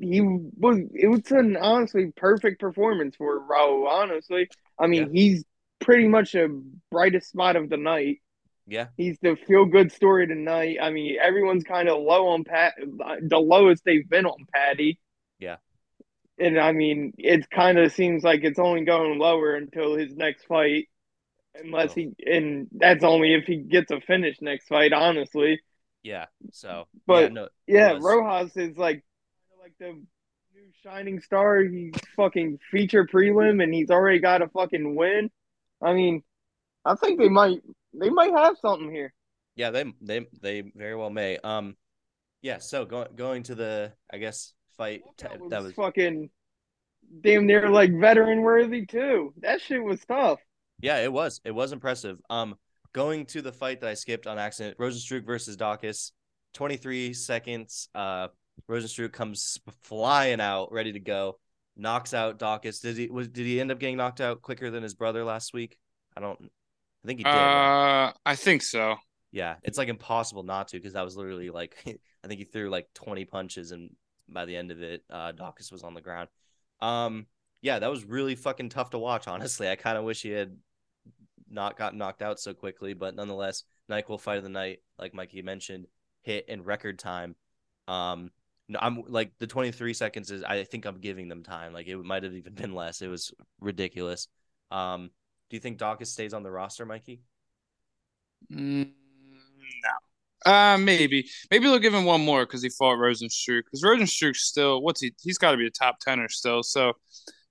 he 0.00 0.20
was 0.20 0.78
it 0.92 1.06
was 1.06 1.30
an 1.30 1.56
honestly 1.56 2.12
perfect 2.16 2.60
performance 2.60 3.16
for 3.16 3.40
Raul. 3.40 3.88
Honestly, 3.88 4.48
I 4.78 4.86
mean, 4.86 5.04
yeah. 5.04 5.20
he's 5.20 5.44
pretty 5.80 6.08
much 6.08 6.34
a 6.34 6.48
brightest 6.90 7.30
spot 7.30 7.56
of 7.56 7.68
the 7.68 7.76
night. 7.76 8.18
Yeah, 8.66 8.88
he's 8.96 9.18
the 9.22 9.36
feel 9.46 9.64
good 9.64 9.92
story 9.92 10.26
tonight. 10.26 10.78
I 10.82 10.90
mean, 10.90 11.16
everyone's 11.22 11.64
kind 11.64 11.88
of 11.88 12.02
low 12.02 12.28
on 12.28 12.44
Pat, 12.44 12.74
the 12.78 13.38
lowest 13.38 13.84
they've 13.84 14.08
been 14.08 14.26
on 14.26 14.46
Patty. 14.52 14.98
Yeah, 15.38 15.56
and 16.38 16.58
I 16.58 16.72
mean, 16.72 17.12
it 17.16 17.48
kind 17.50 17.78
of 17.78 17.92
seems 17.92 18.24
like 18.24 18.40
it's 18.42 18.58
only 18.58 18.84
going 18.84 19.18
lower 19.18 19.54
until 19.54 19.96
his 19.96 20.14
next 20.16 20.46
fight, 20.46 20.88
unless 21.54 21.94
he 21.94 22.10
and 22.26 22.66
that's 22.72 23.04
only 23.04 23.34
if 23.34 23.44
he 23.44 23.56
gets 23.58 23.90
a 23.90 24.00
finish 24.00 24.40
next 24.40 24.66
fight. 24.68 24.92
Honestly. 24.92 25.60
Yeah. 26.02 26.26
So. 26.52 26.86
But 27.06 27.22
yeah, 27.22 27.28
no, 27.28 27.48
yeah 27.66 27.98
Rosas 28.00 28.56
is 28.56 28.76
like 28.76 29.04
like 29.60 29.74
the 29.80 29.92
new 29.92 30.70
shining 30.82 31.20
star. 31.20 31.62
He's 31.62 31.94
fucking 32.16 32.58
feature 32.70 33.06
prelim, 33.06 33.62
and 33.62 33.74
he's 33.74 33.90
already 33.90 34.20
got 34.20 34.42
a 34.42 34.48
fucking 34.48 34.94
win. 34.94 35.30
I 35.82 35.92
mean, 35.92 36.22
I 36.84 36.94
think 36.94 37.18
they 37.18 37.28
might 37.28 37.60
they 37.92 38.10
might 38.10 38.32
have 38.32 38.56
something 38.60 38.90
here. 38.90 39.12
Yeah, 39.54 39.70
they 39.70 39.84
they 40.00 40.26
they 40.40 40.62
very 40.74 40.94
well 40.94 41.10
may. 41.10 41.38
Um, 41.38 41.76
yeah. 42.42 42.58
So 42.58 42.84
going 42.84 43.08
going 43.16 43.42
to 43.44 43.54
the 43.54 43.92
I 44.12 44.18
guess 44.18 44.54
fight 44.76 45.02
that 45.18 45.40
was, 45.40 45.50
that 45.50 45.62
was 45.62 45.72
fucking 45.72 46.30
damn 47.20 47.46
near 47.46 47.68
like 47.70 47.98
veteran 47.98 48.42
worthy 48.42 48.86
too. 48.86 49.32
That 49.40 49.60
shit 49.60 49.82
was 49.82 50.00
tough. 50.04 50.40
Yeah, 50.80 50.98
it 50.98 51.12
was. 51.12 51.40
It 51.44 51.52
was 51.52 51.72
impressive. 51.72 52.18
Um, 52.28 52.56
going 52.92 53.26
to 53.26 53.42
the 53.42 53.52
fight 53.52 53.80
that 53.80 53.88
I 53.88 53.94
skipped 53.94 54.26
on 54.26 54.38
accident, 54.38 54.76
Rozenstruik 54.78 55.24
versus 55.24 55.56
Daukaus, 55.56 56.12
twenty 56.52 56.76
three 56.76 57.14
seconds. 57.14 57.88
Uh, 57.94 58.28
Rozenstruik 58.70 59.12
comes 59.12 59.58
flying 59.82 60.40
out, 60.40 60.72
ready 60.72 60.92
to 60.92 61.00
go, 61.00 61.38
knocks 61.76 62.14
out 62.14 62.38
Daukaus. 62.38 62.80
Did 62.80 62.96
he 62.96 63.08
was 63.08 63.28
did 63.28 63.46
he 63.46 63.60
end 63.60 63.70
up 63.70 63.78
getting 63.78 63.96
knocked 63.96 64.20
out 64.20 64.42
quicker 64.42 64.70
than 64.70 64.82
his 64.82 64.94
brother 64.94 65.24
last 65.24 65.52
week? 65.52 65.76
I 66.16 66.20
don't. 66.20 66.50
I 67.04 67.06
think 67.06 67.20
he 67.20 67.24
did. 67.24 67.30
Uh. 67.30 68.12
I 68.24 68.34
think 68.34 68.62
so. 68.62 68.96
Yeah, 69.32 69.56
it's 69.62 69.78
like 69.78 69.88
impossible 69.88 70.42
not 70.42 70.68
to 70.68 70.78
because 70.78 70.94
that 70.94 71.04
was 71.04 71.16
literally 71.16 71.50
like 71.50 71.76
I 71.86 72.28
think 72.28 72.38
he 72.38 72.44
threw 72.44 72.70
like 72.70 72.88
twenty 72.94 73.24
punches 73.24 73.72
and 73.72 73.90
by 74.28 74.44
the 74.44 74.56
end 74.56 74.70
of 74.70 74.82
it, 74.82 75.04
uh, 75.10 75.32
Daukaus 75.32 75.70
was 75.70 75.82
on 75.82 75.94
the 75.94 76.00
ground. 76.00 76.28
Um, 76.80 77.26
yeah, 77.62 77.78
that 77.78 77.90
was 77.90 78.04
really 78.04 78.34
fucking 78.34 78.70
tough 78.70 78.90
to 78.90 78.98
watch. 78.98 79.28
Honestly, 79.28 79.68
I 79.68 79.76
kind 79.76 79.96
of 79.96 80.04
wish 80.04 80.22
he 80.22 80.30
had 80.30 80.56
not 81.48 81.78
gotten 81.78 81.98
knocked 81.98 82.22
out 82.22 82.40
so 82.40 82.54
quickly, 82.54 82.94
but 82.94 83.14
nonetheless, 83.14 83.64
Nyquil 83.90 84.20
fight 84.20 84.38
of 84.38 84.42
the 84.42 84.48
night, 84.48 84.80
like 84.98 85.14
Mikey 85.14 85.42
mentioned, 85.42 85.86
hit 86.22 86.48
in 86.48 86.64
record 86.64 86.98
time. 86.98 87.36
Um, 87.86 88.30
I'm 88.78 89.04
like 89.06 89.32
the 89.38 89.46
23 89.46 89.94
seconds 89.94 90.30
is. 90.30 90.42
I 90.42 90.64
think 90.64 90.86
I'm 90.86 90.98
giving 90.98 91.28
them 91.28 91.42
time. 91.42 91.72
Like 91.72 91.86
it 91.86 91.96
might 91.96 92.24
have 92.24 92.34
even 92.34 92.54
been 92.54 92.74
less. 92.74 93.02
It 93.02 93.08
was 93.08 93.32
ridiculous. 93.60 94.28
Um, 94.70 95.10
do 95.50 95.56
you 95.56 95.60
think 95.60 95.78
Daukaus 95.78 96.08
stays 96.08 96.34
on 96.34 96.42
the 96.42 96.50
roster, 96.50 96.84
Mikey? 96.84 97.22
Mm, 98.52 98.90
no. 100.44 100.52
Uh, 100.52 100.78
maybe. 100.78 101.28
Maybe 101.50 101.66
they'll 101.66 101.78
give 101.78 101.94
him 101.94 102.04
one 102.04 102.24
more 102.24 102.44
because 102.44 102.62
he 102.62 102.68
fought 102.68 102.98
Rozenstruik. 102.98 103.62
Because 103.64 103.82
Rozenstruik's 103.84 104.42
still, 104.42 104.82
what's 104.82 105.00
he? 105.00 105.12
He's 105.20 105.38
got 105.38 105.52
to 105.52 105.56
be 105.56 105.66
a 105.66 105.70
top 105.70 105.98
tenor 106.00 106.28
still. 106.28 106.62
So 106.62 106.94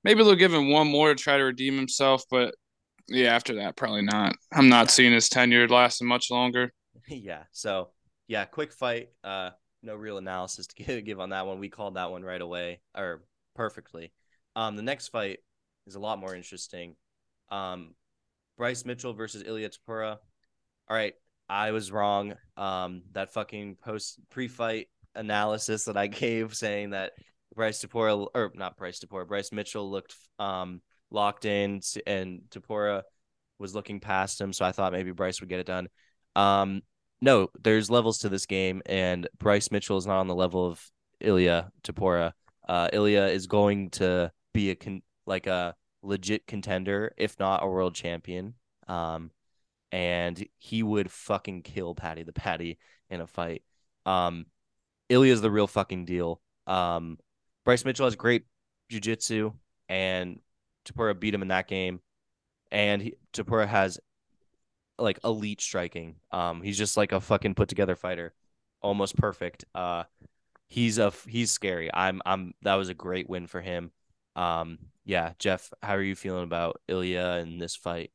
maybe 0.03 0.23
they'll 0.23 0.35
give 0.35 0.53
him 0.53 0.69
one 0.69 0.87
more 0.87 1.13
to 1.13 1.15
try 1.15 1.37
to 1.37 1.43
redeem 1.43 1.75
himself. 1.75 2.23
But 2.29 2.55
yeah, 3.07 3.33
after 3.33 3.55
that, 3.55 3.75
probably 3.77 4.01
not. 4.01 4.35
I'm 4.53 4.69
not 4.69 4.91
seeing 4.91 5.13
his 5.13 5.29
tenure 5.29 5.67
lasting 5.67 6.07
much 6.07 6.29
longer. 6.29 6.73
yeah. 7.07 7.43
So 7.51 7.89
yeah, 8.27 8.45
quick 8.45 8.73
fight. 8.73 9.09
Uh, 9.23 9.51
no 9.85 9.95
real 9.95 10.17
analysis 10.17 10.67
to 10.67 11.01
give, 11.01 11.19
on 11.19 11.29
that 11.29 11.45
one. 11.45 11.59
We 11.59 11.69
called 11.69 11.95
that 11.95 12.11
one 12.11 12.23
right 12.23 12.41
away 12.41 12.79
or 12.95 13.23
perfectly. 13.55 14.11
Um, 14.55 14.75
the 14.75 14.81
next 14.81 15.09
fight 15.09 15.39
is 15.87 15.95
a 15.95 15.99
lot 15.99 16.19
more 16.19 16.35
interesting. 16.35 16.95
Um, 17.49 17.93
Bryce 18.57 18.85
Mitchell 18.85 19.13
versus 19.13 19.43
Ilya 19.45 19.69
Topuria. 19.69 20.17
All 20.87 20.97
right, 20.97 21.13
I 21.49 21.71
was 21.71 21.91
wrong. 21.91 22.35
Um, 22.57 23.03
that 23.11 23.33
fucking 23.33 23.77
post 23.83 24.19
pre-fight 24.29 24.87
analysis 25.13 25.85
that 25.85 25.97
I 25.97 26.07
gave 26.07 26.55
saying 26.55 26.91
that 26.91 27.13
Bryce 27.55 27.83
Topuria 27.83 28.27
or 28.33 28.51
not 28.55 28.77
Bryce 28.77 28.99
Topuria, 28.99 29.27
Bryce 29.27 29.51
Mitchell 29.51 29.89
looked 29.89 30.15
um 30.39 30.81
locked 31.11 31.45
in 31.45 31.81
and 32.05 32.41
Topuria 32.49 33.03
was 33.57 33.73
looking 33.73 33.99
past 33.99 34.39
him, 34.41 34.51
so 34.51 34.65
I 34.65 34.71
thought 34.71 34.91
maybe 34.91 35.11
Bryce 35.11 35.39
would 35.39 35.49
get 35.49 35.59
it 35.59 35.65
done. 35.65 35.87
Um, 36.35 36.81
no, 37.25 37.49
there's 37.59 37.89
levels 37.89 38.19
to 38.19 38.29
this 38.29 38.45
game, 38.45 38.83
and 38.85 39.27
Bryce 39.39 39.71
Mitchell 39.71 39.97
is 39.97 40.05
not 40.05 40.19
on 40.19 40.27
the 40.27 40.35
level 40.35 40.63
of 40.63 40.91
Ilia 41.19 41.71
Topuria. 41.83 42.33
Uh, 42.69 42.87
Ilia 42.93 43.25
is 43.27 43.47
going 43.47 43.89
to 43.91 44.31
be 44.53 44.69
a 44.69 44.75
con- 44.75 45.01
like 45.25 45.47
a 45.47 45.75
legit 46.03 46.45
contender, 46.45 47.15
if 47.17 47.39
not 47.39 47.63
a 47.63 47.67
world 47.67 47.95
champion. 47.95 48.53
Um, 48.87 49.31
and 49.91 50.47
he 50.59 50.83
would 50.83 51.09
fucking 51.09 51.63
kill 51.63 51.95
Paddy 51.95 52.21
the 52.21 52.31
Baddy 52.31 52.77
in 53.09 53.21
a 53.21 53.27
fight. 53.27 53.63
Um, 54.05 54.45
Ilia 55.09 55.33
is 55.33 55.41
the 55.41 55.49
real 55.49 55.67
fucking 55.67 56.05
deal. 56.05 56.41
Um, 56.67 57.17
Bryce 57.65 57.85
Mitchell 57.85 58.05
has 58.05 58.15
great 58.15 58.45
jujitsu, 58.91 59.55
and 59.89 60.39
Topuria 60.85 61.19
beat 61.19 61.33
him 61.33 61.41
in 61.41 61.47
that 61.47 61.67
game. 61.67 62.01
And 62.71 63.01
he, 63.01 63.15
has 63.35 63.99
like 64.97 65.19
elite 65.23 65.61
striking. 65.61 66.15
Um, 66.31 66.61
he's 66.61 66.77
just 66.77 66.97
like 66.97 67.11
a 67.11 67.21
fucking 67.21 67.55
put 67.55 67.69
together 67.69 67.95
fighter, 67.95 68.33
almost 68.81 69.15
perfect. 69.17 69.65
Uh, 69.73 70.03
he's 70.67 70.97
a 70.97 71.11
he's 71.27 71.51
scary. 71.51 71.89
I'm 71.93 72.21
I'm 72.25 72.53
that 72.61 72.75
was 72.75 72.89
a 72.89 72.93
great 72.93 73.29
win 73.29 73.47
for 73.47 73.61
him. 73.61 73.91
Um, 74.35 74.79
yeah, 75.05 75.33
Jeff, 75.39 75.71
how 75.81 75.95
are 75.95 76.01
you 76.01 76.15
feeling 76.15 76.43
about 76.43 76.81
Ilia 76.87 77.37
in 77.37 77.57
this 77.57 77.75
fight? 77.75 78.11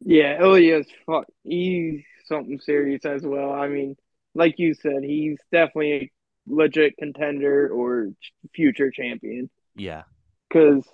Yeah, 0.00 0.40
Ilia's 0.40 0.86
fuck. 1.06 1.26
He's 1.44 2.02
something 2.26 2.58
serious 2.60 3.04
as 3.04 3.22
well. 3.22 3.52
I 3.52 3.68
mean, 3.68 3.96
like 4.34 4.58
you 4.58 4.74
said, 4.74 5.02
he's 5.02 5.38
definitely 5.52 5.92
a 5.92 6.10
legit 6.46 6.96
contender 6.98 7.68
or 7.68 8.08
future 8.54 8.90
champion. 8.90 9.50
Yeah, 9.76 10.02
because 10.48 10.84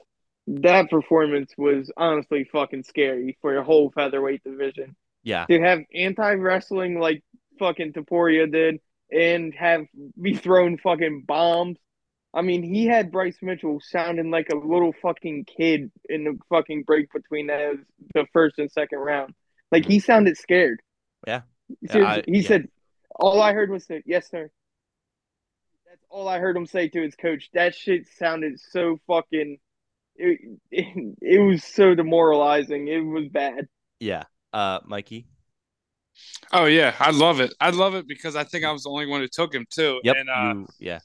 that 0.46 0.90
performance 0.90 1.52
was 1.56 1.90
honestly 1.96 2.44
fucking 2.44 2.84
scary 2.84 3.36
for 3.40 3.52
your 3.52 3.62
whole 3.62 3.90
featherweight 3.90 4.44
division. 4.44 4.94
Yeah. 5.22 5.46
To 5.46 5.60
have 5.60 5.80
anti 5.92 6.34
wrestling 6.34 7.00
like 7.00 7.24
fucking 7.58 7.92
Topuria 7.92 8.50
did 8.50 8.80
and 9.10 9.54
have 9.54 9.86
be 10.20 10.34
thrown 10.34 10.78
fucking 10.78 11.24
bombs. 11.26 11.78
I 12.32 12.42
mean, 12.42 12.62
he 12.62 12.86
had 12.86 13.10
Bryce 13.10 13.38
Mitchell 13.40 13.80
sounding 13.80 14.30
like 14.30 14.50
a 14.50 14.56
little 14.56 14.92
fucking 15.00 15.46
kid 15.46 15.90
in 16.08 16.24
the 16.24 16.38
fucking 16.50 16.82
break 16.82 17.10
between 17.12 17.46
the, 17.46 17.82
the 18.14 18.26
first 18.32 18.58
and 18.58 18.70
second 18.70 18.98
round. 18.98 19.34
Like 19.72 19.86
he 19.86 20.00
sounded 20.00 20.36
scared. 20.36 20.80
Yeah. 21.26 21.42
yeah 21.80 22.06
I, 22.06 22.22
he 22.26 22.40
yeah. 22.40 22.48
said, 22.48 22.68
"All 23.14 23.40
I 23.40 23.52
heard 23.52 23.70
was 23.70 23.86
yes, 24.04 24.30
sir." 24.30 24.50
That's 25.88 26.04
all 26.10 26.28
I 26.28 26.38
heard 26.38 26.56
him 26.56 26.66
say 26.66 26.88
to 26.88 27.02
his 27.02 27.16
coach. 27.16 27.48
That 27.54 27.74
shit 27.74 28.06
sounded 28.18 28.60
so 28.60 29.00
fucking 29.06 29.58
it, 30.18 30.40
it, 30.70 31.16
it 31.20 31.40
was 31.40 31.64
so 31.64 31.94
demoralizing. 31.94 32.88
It 32.88 33.00
was 33.00 33.28
bad. 33.28 33.68
Yeah. 34.00 34.24
Uh, 34.52 34.80
Mikey. 34.84 35.26
Oh 36.52 36.64
yeah, 36.64 36.94
I 36.98 37.10
love 37.10 37.40
it. 37.40 37.52
I 37.60 37.70
love 37.70 37.94
it 37.94 38.08
because 38.08 38.36
I 38.36 38.44
think 38.44 38.64
I 38.64 38.72
was 38.72 38.84
the 38.84 38.90
only 38.90 39.06
one 39.06 39.20
who 39.20 39.28
took 39.28 39.54
him 39.54 39.66
too. 39.70 40.00
Yep. 40.02 40.16
And, 40.16 40.28
uh, 40.30 40.54
you, 40.54 40.66
yeah. 40.78 40.98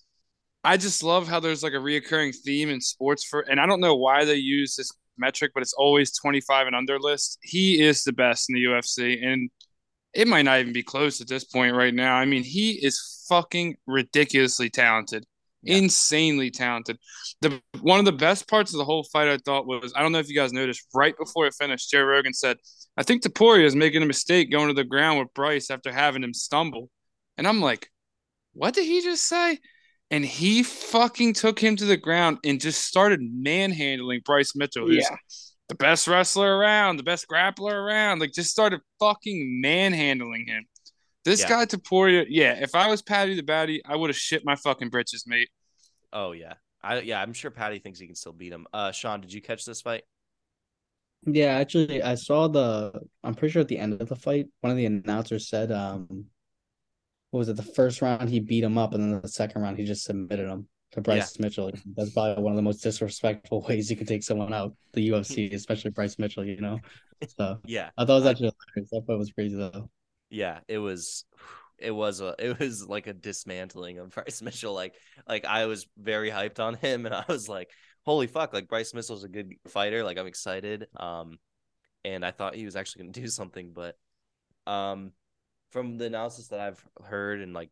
I 0.63 0.77
just 0.77 1.03
love 1.03 1.27
how 1.27 1.39
there's 1.39 1.63
like 1.63 1.73
a 1.73 1.77
reoccurring 1.77 2.35
theme 2.45 2.69
in 2.69 2.79
sports 2.79 3.23
for, 3.23 3.41
and 3.41 3.59
I 3.59 3.65
don't 3.65 3.81
know 3.81 3.95
why 3.95 4.25
they 4.25 4.35
use 4.35 4.75
this 4.75 4.91
metric, 5.17 5.51
but 5.53 5.63
it's 5.63 5.73
always 5.73 6.15
25 6.17 6.67
and 6.67 6.75
under 6.75 6.99
list. 6.99 7.39
He 7.41 7.81
is 7.81 8.03
the 8.03 8.13
best 8.13 8.49
in 8.49 8.55
the 8.55 8.63
UFC, 8.63 9.25
and 9.25 9.49
it 10.13 10.27
might 10.27 10.43
not 10.43 10.59
even 10.59 10.73
be 10.73 10.83
close 10.83 11.19
at 11.19 11.27
this 11.27 11.43
point 11.43 11.75
right 11.75 11.93
now. 11.93 12.15
I 12.15 12.25
mean, 12.25 12.43
he 12.43 12.73
is 12.73 13.25
fucking 13.27 13.77
ridiculously 13.87 14.69
talented 14.69 15.25
yeah. 15.63 15.77
insanely 15.77 16.51
talented. 16.51 16.97
The 17.41 17.61
one 17.81 17.99
of 17.99 18.05
the 18.05 18.11
best 18.11 18.47
parts 18.47 18.73
of 18.73 18.77
the 18.77 18.85
whole 18.85 19.03
fight 19.11 19.27
I 19.27 19.37
thought 19.37 19.67
was 19.67 19.93
I 19.95 20.01
don't 20.01 20.11
know 20.11 20.19
if 20.19 20.29
you 20.29 20.35
guys 20.35 20.53
noticed 20.53 20.85
right 20.93 21.15
before 21.17 21.45
it 21.45 21.53
finished, 21.53 21.91
Joe 21.91 22.03
Rogan 22.03 22.33
said, 22.33 22.57
"I 22.97 23.03
think 23.03 23.23
Topuria 23.23 23.65
is 23.65 23.75
making 23.75 24.03
a 24.03 24.07
mistake 24.07 24.51
going 24.51 24.67
to 24.67 24.73
the 24.73 24.83
ground 24.83 25.19
with 25.19 25.33
Bryce 25.33 25.69
after 25.69 25.91
having 25.91 26.23
him 26.23 26.33
stumble," 26.33 26.89
and 27.37 27.47
I'm 27.47 27.61
like, 27.61 27.89
"What 28.53 28.73
did 28.73 28.85
he 28.85 29.01
just 29.01 29.27
say?" 29.27 29.59
And 30.11 30.25
he 30.25 30.61
fucking 30.63 31.33
took 31.33 31.57
him 31.57 31.77
to 31.77 31.85
the 31.85 31.95
ground 31.95 32.39
and 32.43 32.59
just 32.59 32.83
started 32.85 33.21
manhandling 33.21 34.21
Bryce 34.25 34.53
Mitchell, 34.57 34.85
who's 34.87 35.07
yeah. 35.09 35.15
the 35.69 35.75
best 35.75 36.05
wrestler 36.05 36.57
around, 36.57 36.97
the 36.97 37.03
best 37.03 37.27
grappler 37.31 37.71
around. 37.71 38.19
Like, 38.19 38.33
just 38.33 38.51
started 38.51 38.81
fucking 38.99 39.61
manhandling 39.63 40.47
him. 40.47 40.65
This 41.23 41.41
yeah. 41.41 41.49
guy 41.49 41.65
Topuria, 41.65 42.25
yeah. 42.27 42.57
If 42.59 42.73
I 42.73 42.87
was 42.87 43.01
Paddy 43.01 43.35
the 43.35 43.43
Baddy, 43.43 43.81
I 43.85 43.95
would 43.95 44.09
have 44.09 44.17
shit 44.17 44.43
my 44.43 44.55
fucking 44.55 44.89
britches, 44.89 45.25
mate. 45.27 45.49
Oh 46.11 46.31
yeah, 46.31 46.53
I 46.81 46.99
yeah. 47.01 47.21
I'm 47.21 47.33
sure 47.33 47.51
Paddy 47.51 47.79
thinks 47.79 47.99
he 47.99 48.07
can 48.07 48.15
still 48.15 48.33
beat 48.33 48.51
him. 48.51 48.65
Uh, 48.73 48.91
Sean, 48.91 49.21
did 49.21 49.31
you 49.31 49.41
catch 49.41 49.63
this 49.63 49.81
fight? 49.81 50.03
Yeah, 51.25 51.57
actually, 51.57 52.01
I 52.01 52.15
saw 52.15 52.47
the. 52.47 52.99
I'm 53.23 53.35
pretty 53.35 53.51
sure 53.51 53.61
at 53.61 53.67
the 53.67 53.77
end 53.77 54.01
of 54.01 54.09
the 54.09 54.15
fight, 54.15 54.47
one 54.61 54.71
of 54.71 54.77
the 54.77 54.87
announcers 54.87 55.47
said, 55.47 55.71
"Um, 55.71 56.25
what 57.29 57.39
was 57.39 57.49
it? 57.49 57.55
The 57.55 57.63
first 57.63 58.01
round 58.01 58.27
he 58.27 58.39
beat 58.39 58.63
him 58.63 58.79
up, 58.79 58.93
and 58.93 59.03
then 59.03 59.21
the 59.21 59.27
second 59.27 59.61
round 59.61 59.77
he 59.77 59.85
just 59.85 60.05
submitted 60.05 60.49
him 60.49 60.67
to 60.93 61.01
Bryce 61.01 61.37
yeah. 61.37 61.43
Mitchell. 61.45 61.71
That's 61.95 62.13
probably 62.13 62.41
one 62.41 62.53
of 62.53 62.57
the 62.57 62.63
most 62.63 62.81
disrespectful 62.81 63.61
ways 63.69 63.91
you 63.91 63.95
can 63.95 64.07
take 64.07 64.23
someone 64.23 64.53
out. 64.53 64.73
The 64.93 65.07
UFC, 65.09 65.53
especially 65.53 65.91
Bryce 65.91 66.17
Mitchell. 66.17 66.43
You 66.43 66.59
know, 66.59 66.79
so 67.37 67.59
yeah, 67.65 67.91
I 67.95 68.05
thought 68.05 68.13
it 68.13 68.23
was 68.23 68.25
actually 68.25 68.51
hilarious. 68.75 68.89
That 68.89 69.05
fight 69.05 69.19
was 69.19 69.31
crazy 69.31 69.55
though 69.55 69.87
yeah, 70.31 70.59
it 70.67 70.79
was 70.79 71.25
it 71.77 71.91
was 71.91 72.21
a 72.21 72.35
it 72.39 72.59
was 72.59 72.87
like 72.87 73.07
a 73.07 73.13
dismantling 73.13 73.99
of 73.99 74.09
Bryce 74.15 74.41
Mitchell. 74.41 74.73
Like 74.73 74.95
like 75.27 75.45
I 75.45 75.65
was 75.65 75.85
very 75.97 76.31
hyped 76.31 76.59
on 76.59 76.75
him, 76.75 77.05
and 77.05 77.13
I 77.13 77.25
was 77.27 77.47
like, 77.49 77.69
holy 78.03 78.27
fuck! 78.27 78.53
Like 78.53 78.67
Bryce 78.67 78.93
Mitchell's 78.93 79.23
a 79.23 79.29
good 79.29 79.53
fighter. 79.67 80.03
Like 80.03 80.17
I'm 80.17 80.27
excited. 80.27 80.87
Um, 80.97 81.37
and 82.03 82.25
I 82.25 82.31
thought 82.31 82.55
he 82.55 82.65
was 82.65 82.75
actually 82.75 83.03
going 83.03 83.13
to 83.13 83.21
do 83.21 83.27
something, 83.27 83.73
but 83.73 83.95
um, 84.65 85.11
from 85.71 85.97
the 85.97 86.05
analysis 86.05 86.47
that 86.47 86.59
I've 86.59 86.83
heard 87.03 87.41
and 87.41 87.53
like 87.53 87.69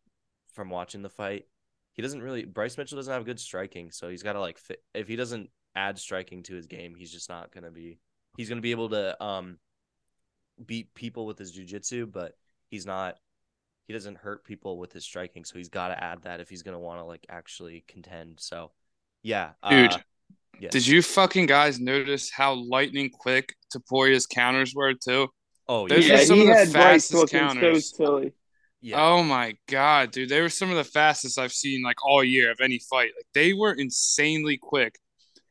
from 0.54 0.70
watching 0.70 1.02
the 1.02 1.10
fight, 1.10 1.46
he 1.94 2.02
doesn't 2.02 2.22
really. 2.22 2.46
Bryce 2.46 2.78
Mitchell 2.78 2.98
doesn't 2.98 3.14
have 3.14 3.26
good 3.26 3.40
striking, 3.40 3.92
so 3.92 4.10
he's 4.10 4.24
got 4.24 4.34
to 4.34 4.42
like 4.42 4.58
fit. 4.58 4.84
If 4.94 5.08
he 5.08 5.16
doesn't 5.16 5.50
add 5.76 5.98
striking 5.98 6.44
to 6.44 6.56
his 6.56 6.68
game, 6.68 6.96
he's 6.96 7.12
just 7.12 7.30
not 7.30 7.52
going 7.52 7.64
to 7.64 7.72
be. 7.72 8.00
He's 8.38 8.50
going 8.50 8.58
to 8.58 8.64
be 8.64 8.72
able 8.72 8.90
to 8.90 9.22
um 9.24 9.58
beat 10.66 10.94
people 10.94 11.26
with 11.26 11.40
his 11.40 11.58
jujitsu, 11.58 12.12
but 12.12 12.34
he's 12.70 12.86
not. 12.86 13.18
He 13.88 13.94
doesn't 13.94 14.18
hurt 14.18 14.46
people 14.46 14.78
with 14.78 14.94
his 14.94 15.04
striking, 15.04 15.44
so 15.44 15.58
he's 15.58 15.70
got 15.70 15.88
to 15.88 16.04
add 16.04 16.22
that 16.24 16.40
if 16.40 16.50
he's 16.50 16.62
going 16.62 16.76
to 16.76 16.80
want 16.80 17.00
to 17.00 17.06
like 17.06 17.26
actually 17.28 17.84
contend. 17.88 18.36
So, 18.40 18.72
yeah, 19.24 19.52
dude. 19.68 19.94
Uh, 19.94 19.98
yeah. 20.60 20.70
Did 20.70 20.86
you 20.86 21.02
fucking 21.02 21.46
guys 21.46 21.80
notice 21.80 22.30
how 22.30 22.54
lightning 22.54 23.10
quick 23.10 23.56
Topuria's 23.74 24.26
counters 24.26 24.76
were 24.76 24.94
too? 24.94 25.30
Oh 25.68 25.88
Those 25.88 26.08
yeah, 26.08 26.16
were 26.16 26.26
some 26.26 26.42
of 26.42 26.48
the 26.48 26.66
fastest 26.74 27.32
counters. 27.32 27.96
So 27.96 28.30
yeah. 28.82 29.02
Oh 29.02 29.24
my 29.24 29.56
god, 29.68 30.12
dude! 30.12 30.30
They 30.30 30.42
were 30.42 30.50
some 30.50 30.70
of 30.70 30.78
the 30.78 30.84
fastest 30.84 31.38
I've 31.38 31.52
seen 31.52 31.84
like 31.84 32.04
all 32.06 32.24
year 32.24 32.52
of 32.52 32.60
any 32.62 32.80
fight. 32.80 33.12
Like 33.16 33.28
they 33.34 33.54
were 33.54 33.74
insanely 33.74 34.58
quick. 34.58 34.96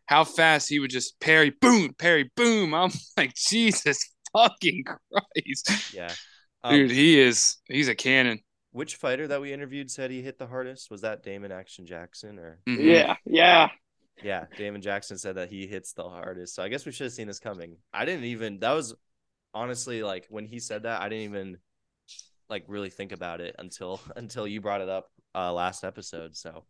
How 0.06 0.24
fast 0.24 0.70
he 0.70 0.78
would 0.78 0.90
just 0.90 1.20
parry, 1.20 1.50
boom, 1.50 1.94
parry, 1.98 2.30
boom. 2.34 2.74
I'm 2.74 2.90
like, 3.16 3.34
Jesus 3.48 4.10
fucking 4.32 4.84
Christ. 4.84 5.94
Yeah. 5.94 6.12
Um, 6.62 6.74
dude, 6.74 6.90
he 6.90 7.18
is 7.18 7.56
he's 7.66 7.88
a 7.88 7.94
cannon. 7.94 8.40
Which 8.72 8.96
fighter 8.96 9.26
that 9.28 9.40
we 9.40 9.52
interviewed 9.52 9.90
said 9.90 10.10
he 10.10 10.22
hit 10.22 10.38
the 10.38 10.46
hardest? 10.46 10.90
Was 10.90 11.00
that 11.00 11.22
Damon 11.22 11.52
Action 11.52 11.86
Jackson 11.86 12.38
or 12.38 12.58
mm-hmm. 12.68 12.88
Yeah, 12.88 13.16
yeah. 13.24 13.68
Yeah, 14.22 14.46
Damon 14.56 14.82
Jackson 14.82 15.16
said 15.16 15.36
that 15.36 15.48
he 15.48 15.66
hits 15.66 15.92
the 15.92 16.02
hardest. 16.02 16.54
So 16.54 16.62
I 16.62 16.68
guess 16.68 16.84
we 16.84 16.92
should 16.92 17.04
have 17.04 17.12
seen 17.12 17.28
this 17.28 17.38
coming. 17.38 17.76
I 17.92 18.04
didn't 18.04 18.24
even 18.24 18.58
that 18.60 18.72
was 18.72 18.94
honestly 19.54 20.02
like 20.02 20.26
when 20.28 20.44
he 20.44 20.58
said 20.58 20.82
that, 20.82 21.00
I 21.00 21.08
didn't 21.08 21.24
even 21.24 21.58
like 22.48 22.64
really 22.66 22.90
think 22.90 23.12
about 23.12 23.40
it 23.40 23.54
until 23.58 24.00
until 24.16 24.46
you 24.46 24.60
brought 24.60 24.80
it 24.80 24.88
up 24.88 25.10
uh 25.34 25.52
last 25.52 25.84
episode. 25.84 26.36
So 26.36 26.64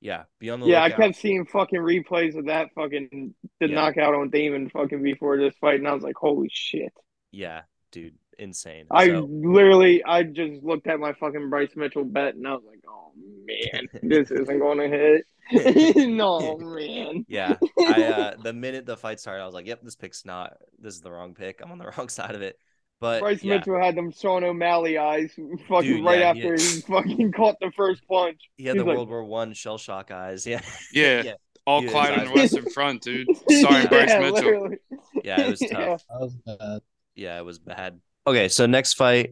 yeah, 0.00 0.24
be 0.38 0.50
on 0.50 0.60
the 0.60 0.66
yeah. 0.66 0.84
Lookout. 0.84 1.00
I 1.00 1.06
kept 1.06 1.18
seeing 1.18 1.46
fucking 1.46 1.80
replays 1.80 2.36
of 2.36 2.46
that 2.46 2.68
fucking 2.74 3.34
the 3.60 3.68
yeah. 3.68 3.74
knockout 3.74 4.14
on 4.14 4.30
Damon 4.30 4.68
fucking 4.70 5.02
before 5.02 5.38
this 5.38 5.54
fight, 5.60 5.78
and 5.78 5.88
I 5.88 5.94
was 5.94 6.02
like, 6.02 6.16
holy 6.16 6.50
shit. 6.52 6.92
Yeah, 7.30 7.62
dude, 7.92 8.14
insane. 8.38 8.86
I 8.90 9.08
so... 9.08 9.28
literally, 9.30 10.04
I 10.04 10.22
just 10.22 10.62
looked 10.62 10.86
at 10.86 11.00
my 11.00 11.12
fucking 11.14 11.50
Bryce 11.50 11.70
Mitchell 11.76 12.04
bet, 12.04 12.34
and 12.34 12.46
I 12.46 12.52
was 12.52 12.62
like, 12.66 12.80
oh 12.88 13.12
man, 13.16 13.88
this 14.02 14.30
isn't 14.30 14.58
going 14.58 14.78
to 14.78 14.88
hit. 14.88 15.26
no 16.08 16.58
man. 16.58 17.24
Yeah, 17.28 17.56
I 17.78 18.02
uh, 18.02 18.34
the 18.42 18.52
minute 18.52 18.84
the 18.86 18.96
fight 18.96 19.20
started, 19.20 19.42
I 19.42 19.46
was 19.46 19.54
like, 19.54 19.66
yep, 19.66 19.82
this 19.82 19.94
pick's 19.94 20.24
not. 20.24 20.56
This 20.78 20.94
is 20.94 21.00
the 21.00 21.10
wrong 21.10 21.34
pick. 21.34 21.60
I'm 21.62 21.70
on 21.70 21.78
the 21.78 21.92
wrong 21.96 22.08
side 22.08 22.34
of 22.34 22.42
it. 22.42 22.58
But 22.98 23.20
Bryce 23.20 23.44
yeah. 23.44 23.58
Mitchell 23.58 23.78
had 23.78 23.94
them 23.94 24.10
Sean 24.10 24.42
O'Malley 24.42 24.96
eyes 24.96 25.32
fucking 25.68 25.96
Dude, 25.96 26.04
right 26.04 26.20
yeah, 26.20 26.30
after 26.30 26.54
he, 26.54 26.62
he, 26.62 26.80
fucking 26.80 27.32
caught 27.32 27.56
the 27.60 27.70
first 27.76 28.02
punch. 28.08 28.40
He 28.56 28.64
had 28.64 28.76
He's 28.76 28.82
the 28.82 28.88
like, 28.88 28.96
World 28.96 29.10
War 29.10 29.24
One 29.24 29.52
shell 29.52 29.76
shock 29.76 30.10
eyes. 30.10 30.46
Yeah. 30.46 30.62
Yeah. 30.92 31.22
yeah. 31.22 31.34
All 31.66 31.84
yeah, 31.84 31.90
Quiet 31.90 32.18
on 32.18 32.26
the 32.26 32.32
Western 32.32 32.70
Front, 32.70 33.02
dude. 33.02 33.26
Sorry, 33.50 33.86
Bryce 33.86 34.08
Mitchell. 34.08 34.32
Literally. 34.32 34.76
Yeah, 35.24 35.40
it 35.40 35.50
was 35.50 35.60
tough. 35.60 36.04
That 36.08 36.20
was 36.20 36.34
bad. 36.46 36.80
Yeah, 37.16 37.38
it 37.38 37.44
was 37.44 37.58
bad. 37.58 38.00
Okay, 38.26 38.48
so 38.48 38.66
next 38.66 38.94
fight, 38.94 39.30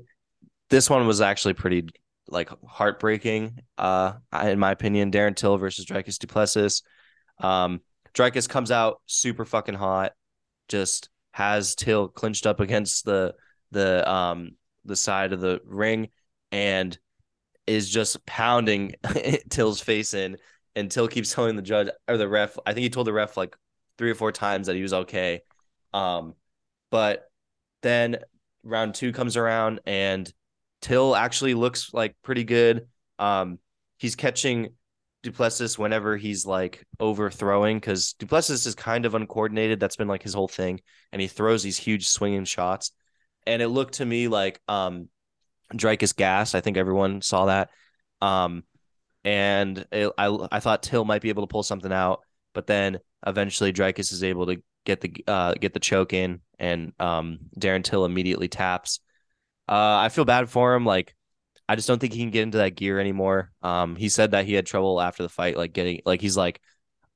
this 0.71 0.91
one 0.91 1.07
was 1.07 1.21
actually 1.21 1.55
pretty 1.55 1.89
like 2.29 2.51
heartbreaking. 2.67 3.61
Uh, 3.79 4.15
in 4.43 4.59
my 4.59 4.73
opinion, 4.73 5.13
Darren 5.13 5.37
Till 5.37 5.57
versus 5.57 5.85
Dricus 5.85 6.19
Du 6.19 6.27
Plessis. 6.27 6.83
Um, 7.39 7.81
Dricus 8.15 8.49
comes 8.49 8.71
out 8.71 9.01
super 9.07 9.45
fucking 9.45 9.75
hot, 9.75 10.13
just 10.69 11.11
has 11.33 11.75
Till 11.75 12.09
clinched 12.09 12.47
up 12.47 12.61
against 12.61 13.05
the 13.05 13.35
the 13.71 14.09
um 14.11 14.53
the 14.85 14.97
side 14.97 15.33
of 15.33 15.41
the 15.41 15.61
ring 15.65 16.09
and 16.53 16.97
is 17.67 17.91
just 17.91 18.25
pounding 18.25 18.95
Till's 19.51 19.81
face 19.81 20.15
in 20.15 20.37
and 20.77 20.91
Till 20.91 21.09
keeps 21.09 21.35
telling 21.35 21.57
the 21.57 21.63
judge 21.63 21.89
or 22.07 22.17
the 22.17 22.29
ref 22.29 22.57
I 22.65 22.73
think 22.73 22.85
he 22.85 22.91
told 22.91 23.09
the 23.09 23.13
ref 23.13 23.37
like 23.37 23.57
three 23.99 24.11
or 24.11 24.15
four 24.15 24.31
times 24.31 24.69
that 24.69 24.77
he 24.77 24.83
was 24.83 24.93
okay 24.93 25.43
um 25.93 26.35
but 26.91 27.29
then 27.85 28.17
round 28.65 28.97
2 28.97 29.13
comes 29.13 29.37
around 29.37 29.81
and 29.87 30.31
Till 30.81 31.17
actually 31.17 31.55
looks 31.55 31.95
like 31.95 32.15
pretty 32.23 32.45
good 32.45 32.89
um 33.19 33.59
he's 33.97 34.17
catching 34.17 34.71
Du 35.25 35.33
Plessis 35.33 35.79
whenever 35.79 36.19
he's 36.19 36.45
like 36.45 36.85
overthrowing 37.01 37.79
because 37.79 38.13
Du 38.19 38.27
Plessis 38.27 38.67
is 38.67 38.75
kind 38.75 39.07
of 39.07 39.15
uncoordinated. 39.15 39.81
That's 39.81 39.97
been 39.97 40.07
like 40.07 40.23
his 40.23 40.35
whole 40.35 40.49
thing, 40.49 40.81
and 41.13 41.21
he 41.23 41.29
throws 41.29 41.63
these 41.63 41.79
huge 41.79 42.07
swinging 42.07 42.45
shots. 42.45 42.93
And 43.47 43.63
it 43.63 43.69
looked 43.69 43.95
to 43.95 44.05
me 44.05 44.29
like 44.29 44.61
um, 44.69 45.09
Dricus 45.73 46.15
gas. 46.15 46.55
I 46.55 46.61
think 46.61 46.77
everyone 46.77 47.23
saw 47.23 47.47
that. 47.47 47.71
Um, 48.21 48.65
and 49.25 49.87
it, 49.91 50.13
I 50.19 50.47
I 50.53 50.61
thought 50.61 50.83
Till 50.83 51.07
might 51.07 51.23
be 51.23 51.31
able 51.31 51.45
to 51.45 51.51
pull 51.51 51.63
something 51.63 51.93
out, 51.93 52.21
but 52.53 52.67
then 52.67 52.99
eventually 53.27 53.73
Dricus 53.73 54.13
is 54.13 54.23
able 54.23 54.47
to 54.47 54.63
get 54.85 55.01
the 55.01 55.25
uh, 55.27 55.55
get 55.55 55.73
the 55.73 55.81
choke 55.81 56.13
in, 56.13 56.43
and 56.59 56.93
um, 56.99 57.39
Darren 57.59 57.85
Till 57.85 58.05
immediately 58.05 58.49
taps. 58.49 59.01
Uh, 59.69 59.97
I 59.97 60.09
feel 60.09 60.25
bad 60.25 60.49
for 60.49 60.75
him. 60.75 60.85
Like 60.85 61.15
I 61.69 61.77
just 61.77 61.89
don't 61.89 61.99
think 61.99 62.13
he 62.13 62.21
can 62.21 62.31
get 62.31 62.43
into 62.43 62.59
that 62.59 62.77
gear 62.77 63.01
anymore. 63.01 63.51
Um, 63.63 63.97
he 63.97 64.09
said 64.09 64.33
that 64.33 64.45
he 64.45 64.55
had 64.55 64.67
trouble 64.67 65.01
after 65.01 65.23
the 65.23 65.29
fight, 65.29 65.57
like 65.57 65.73
getting 65.73 66.01
like 66.05 66.21
he's 66.21 66.37
like, 66.37 66.61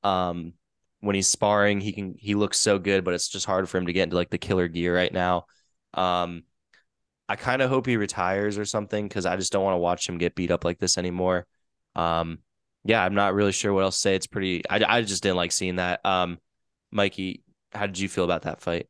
um, 0.03 0.53
when 1.01 1.15
he's 1.15 1.27
sparring, 1.27 1.81
he 1.81 1.91
can 1.93 2.15
he 2.17 2.35
looks 2.35 2.59
so 2.59 2.79
good, 2.79 3.03
but 3.03 3.13
it's 3.13 3.29
just 3.29 3.45
hard 3.45 3.69
for 3.69 3.77
him 3.77 3.85
to 3.85 3.93
get 3.93 4.03
into 4.03 4.15
like 4.15 4.29
the 4.29 4.37
killer 4.37 4.67
gear 4.67 4.95
right 4.95 5.13
now. 5.13 5.45
Um, 5.93 6.43
I 7.27 7.35
kind 7.35 7.61
of 7.61 7.69
hope 7.69 7.85
he 7.85 7.97
retires 7.97 8.57
or 8.57 8.65
something 8.65 9.07
because 9.07 9.25
I 9.27 9.35
just 9.35 9.51
don't 9.51 9.63
want 9.63 9.75
to 9.75 9.79
watch 9.79 10.09
him 10.09 10.17
get 10.17 10.35
beat 10.35 10.51
up 10.51 10.65
like 10.65 10.79
this 10.79 10.97
anymore. 10.97 11.45
Um, 11.95 12.39
yeah, 12.83 13.03
I'm 13.03 13.13
not 13.13 13.35
really 13.35 13.51
sure 13.51 13.71
what 13.71 13.83
else 13.83 13.97
to 13.97 14.01
say. 14.01 14.15
It's 14.15 14.27
pretty. 14.27 14.63
I 14.67 14.83
I 14.97 15.01
just 15.03 15.21
didn't 15.21 15.37
like 15.37 15.51
seeing 15.51 15.75
that. 15.75 16.03
Um, 16.03 16.39
Mikey, 16.91 17.43
how 17.71 17.85
did 17.85 17.99
you 17.99 18.09
feel 18.09 18.23
about 18.23 18.43
that 18.43 18.61
fight? 18.61 18.87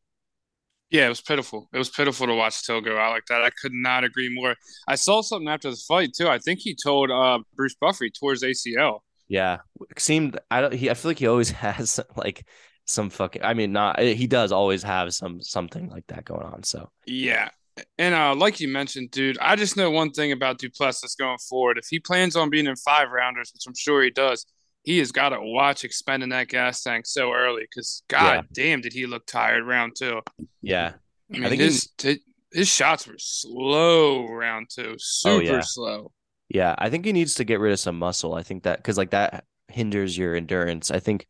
Yeah, 0.91 1.05
it 1.05 1.09
was 1.09 1.21
pitiful. 1.21 1.69
It 1.71 1.77
was 1.77 1.89
pitiful 1.89 2.27
to 2.27 2.33
watch 2.33 2.65
Till 2.65 2.81
go 2.81 2.97
out 2.97 3.11
like 3.11 3.25
that. 3.27 3.43
I 3.43 3.51
could 3.51 3.73
not 3.73 4.03
agree 4.03 4.29
more. 4.33 4.55
I 4.87 4.95
saw 4.95 5.21
something 5.21 5.47
after 5.47 5.69
the 5.69 5.81
fight 5.87 6.13
too. 6.13 6.27
I 6.27 6.39
think 6.39 6.59
he 6.59 6.75
told 6.75 7.11
uh, 7.11 7.39
Bruce 7.55 7.75
Buffer 7.79 8.09
towards 8.09 8.43
ACL. 8.43 9.01
Yeah, 9.27 9.59
seemed 9.97 10.39
I 10.49 10.61
don't. 10.61 10.73
He 10.73 10.89
I 10.89 10.95
feel 10.95 11.11
like 11.11 11.19
he 11.19 11.27
always 11.27 11.51
has 11.51 11.99
like 12.15 12.45
some 12.85 13.09
fucking. 13.11 13.43
I 13.43 13.53
mean, 13.53 13.71
not 13.71 13.99
he 13.99 14.25
does 14.25 14.51
always 14.51 14.81
have 14.83 15.13
some 15.13 15.41
something 15.41 15.89
like 15.89 16.07
that 16.07 16.25
going 16.25 16.45
on. 16.45 16.63
So 16.63 16.89
yeah, 17.05 17.49
and 17.97 18.15
uh, 18.15 18.35
like 18.35 18.59
you 18.59 18.67
mentioned, 18.67 19.11
dude, 19.11 19.37
I 19.39 19.55
just 19.55 19.77
know 19.77 19.91
one 19.91 20.11
thing 20.11 20.31
about 20.31 20.57
Du 20.57 20.69
Plessis 20.69 21.15
going 21.15 21.37
forward. 21.37 21.77
If 21.77 21.85
he 21.89 21.99
plans 21.99 22.35
on 22.35 22.49
being 22.49 22.67
in 22.67 22.75
five 22.75 23.09
rounders, 23.11 23.51
which 23.53 23.63
I'm 23.67 23.75
sure 23.75 24.01
he 24.01 24.09
does, 24.09 24.45
he 24.83 24.99
has 24.99 25.11
got 25.11 25.29
to 25.29 25.39
watch 25.41 25.83
expending 25.83 26.29
that 26.29 26.47
gas 26.47 26.83
tank 26.83 27.05
so 27.05 27.33
early 27.33 27.63
because 27.63 28.03
god 28.07 28.33
yeah. 28.33 28.41
damn 28.53 28.81
did 28.81 28.93
he 28.93 29.05
look 29.05 29.25
tired 29.25 29.65
round 29.65 29.93
two. 29.97 30.21
Yeah. 30.61 30.93
I 31.33 31.37
mean 31.37 31.45
I 31.45 31.49
think 31.49 31.61
his 31.61 31.89
he... 32.01 32.19
his 32.51 32.67
shots 32.67 33.07
were 33.07 33.15
slow 33.17 34.25
round 34.27 34.67
two. 34.73 34.95
Super 34.97 35.35
oh, 35.35 35.39
yeah. 35.39 35.61
slow. 35.61 36.11
Yeah. 36.49 36.75
I 36.77 36.89
think 36.89 37.05
he 37.05 37.13
needs 37.13 37.35
to 37.35 37.43
get 37.43 37.59
rid 37.59 37.73
of 37.73 37.79
some 37.79 37.99
muscle. 37.99 38.33
I 38.33 38.43
think 38.43 38.63
that 38.63 38.77
because 38.77 38.97
like 38.97 39.11
that 39.11 39.45
hinders 39.67 40.17
your 40.17 40.35
endurance. 40.35 40.91
I 40.91 40.99
think 40.99 41.27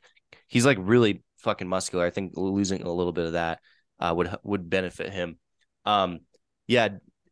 he's 0.47 0.65
like 0.65 0.77
really 0.79 1.23
fucking 1.38 1.67
muscular. 1.67 2.05
I 2.05 2.12
think 2.12 2.33
losing 2.35 2.83
a 2.83 2.91
little 2.91 3.13
bit 3.13 3.25
of 3.25 3.31
that 3.33 3.59
uh, 3.99 4.13
would 4.15 4.33
would 4.43 4.69
benefit 4.69 5.12
him. 5.12 5.38
Um 5.85 6.19
yeah, 6.67 6.89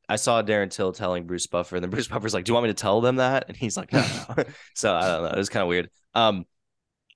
I 0.09 0.15
saw 0.15 0.41
Darren 0.41 0.71
Till 0.71 0.93
telling 0.93 1.27
Bruce 1.27 1.47
Buffer, 1.47 1.75
and 1.75 1.83
then 1.83 1.89
Bruce 1.91 2.07
Buffer's 2.07 2.33
like, 2.33 2.45
"Do 2.45 2.49
you 2.49 2.53
want 2.53 2.63
me 2.63 2.69
to 2.69 2.73
tell 2.81 3.01
them 3.01 3.17
that?" 3.17 3.45
And 3.47 3.57
he's 3.57 3.75
like, 3.75 3.91
"No." 3.91 4.05
no. 4.37 4.43
so 4.75 4.95
I 4.95 5.07
don't 5.07 5.23
know. 5.23 5.29
It 5.29 5.37
was 5.37 5.49
kind 5.49 5.61
of 5.61 5.67
weird. 5.67 5.89
Um, 6.17 6.47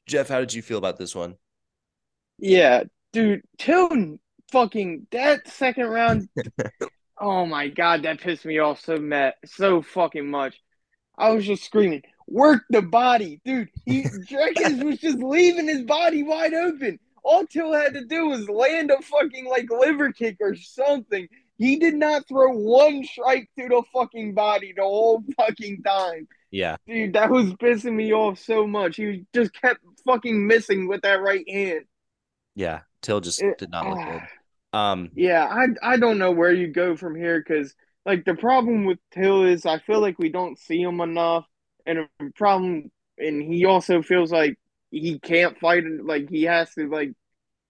Jeff, 0.05 0.29
how 0.29 0.39
did 0.39 0.53
you 0.53 0.61
feel 0.61 0.77
about 0.77 0.97
this 0.97 1.15
one? 1.15 1.35
Yeah, 2.37 2.83
dude, 3.13 3.41
Till 3.57 4.19
fucking 4.51 5.07
that 5.11 5.47
second 5.47 5.87
round. 5.87 6.29
oh 7.19 7.47
my 7.47 7.69
god, 7.69 8.03
that 8.03 8.21
pissed 8.21 8.45
me 8.45 8.59
off 8.59 8.79
so 8.79 8.97
mad, 8.97 9.33
so 9.43 9.81
fucking 9.81 10.29
much. 10.29 10.61
I 11.17 11.31
was 11.31 11.47
just 11.47 11.63
screaming, 11.63 12.03
"Work 12.27 12.61
the 12.69 12.83
body, 12.83 13.41
dude!" 13.43 13.69
He 13.87 14.05
Jenkins 14.27 14.83
was 14.83 14.99
just 14.99 15.17
leaving 15.17 15.67
his 15.67 15.81
body 15.81 16.21
wide 16.21 16.53
open. 16.53 16.99
All 17.23 17.47
Till 17.47 17.73
had 17.73 17.95
to 17.95 18.05
do 18.05 18.27
was 18.27 18.47
land 18.49 18.91
a 18.91 19.01
fucking 19.01 19.45
like 19.47 19.67
liver 19.71 20.11
kick 20.11 20.37
or 20.41 20.55
something. 20.55 21.27
He 21.57 21.77
did 21.77 21.95
not 21.95 22.27
throw 22.27 22.53
one 22.53 23.03
strike 23.03 23.49
to 23.57 23.67
the 23.67 23.81
fucking 23.93 24.35
body 24.35 24.73
the 24.75 24.83
whole 24.83 25.23
fucking 25.37 25.81
time. 25.81 26.27
Yeah. 26.51 26.75
Dude, 26.85 27.13
that 27.13 27.29
was 27.29 27.53
pissing 27.53 27.93
me 27.93 28.13
off 28.13 28.39
so 28.39 28.67
much. 28.67 28.97
He 28.97 29.25
just 29.33 29.53
kept 29.53 29.79
fucking 30.05 30.45
missing 30.45 30.87
with 30.87 31.01
that 31.01 31.21
right 31.21 31.49
hand. 31.49 31.85
Yeah. 32.55 32.81
Till 33.01 33.21
just 33.21 33.41
it, 33.41 33.57
did 33.57 33.71
not 33.71 33.87
look 33.87 34.05
good. 34.05 34.77
Um 34.77 35.09
Yeah, 35.15 35.45
I 35.45 35.93
I 35.93 35.97
don't 35.97 36.17
know 36.17 36.31
where 36.31 36.53
you 36.53 36.67
go 36.67 36.95
from 36.95 37.15
here 37.15 37.39
because 37.39 37.73
like 38.05 38.25
the 38.25 38.35
problem 38.35 38.85
with 38.85 38.99
Till 39.11 39.43
is 39.43 39.65
I 39.65 39.79
feel 39.79 40.01
like 40.01 40.19
we 40.19 40.29
don't 40.29 40.57
see 40.59 40.81
him 40.81 41.01
enough, 41.01 41.45
and 41.85 41.99
a 41.99 42.07
problem, 42.35 42.91
and 43.17 43.41
he 43.41 43.65
also 43.65 44.01
feels 44.01 44.31
like 44.31 44.57
he 44.89 45.19
can't 45.19 45.59
fight. 45.59 45.83
Like 46.03 46.29
he 46.29 46.43
has 46.43 46.73
to 46.75 46.87
like 46.89 47.13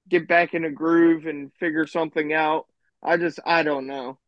get 0.09 0.27
back 0.27 0.53
in 0.53 0.65
a 0.65 0.71
groove 0.71 1.25
and 1.25 1.51
figure 1.59 1.85
something 1.87 2.33
out. 2.33 2.65
I 3.03 3.17
just 3.17 3.39
I 3.45 3.63
don't 3.63 3.87
know. 3.87 4.19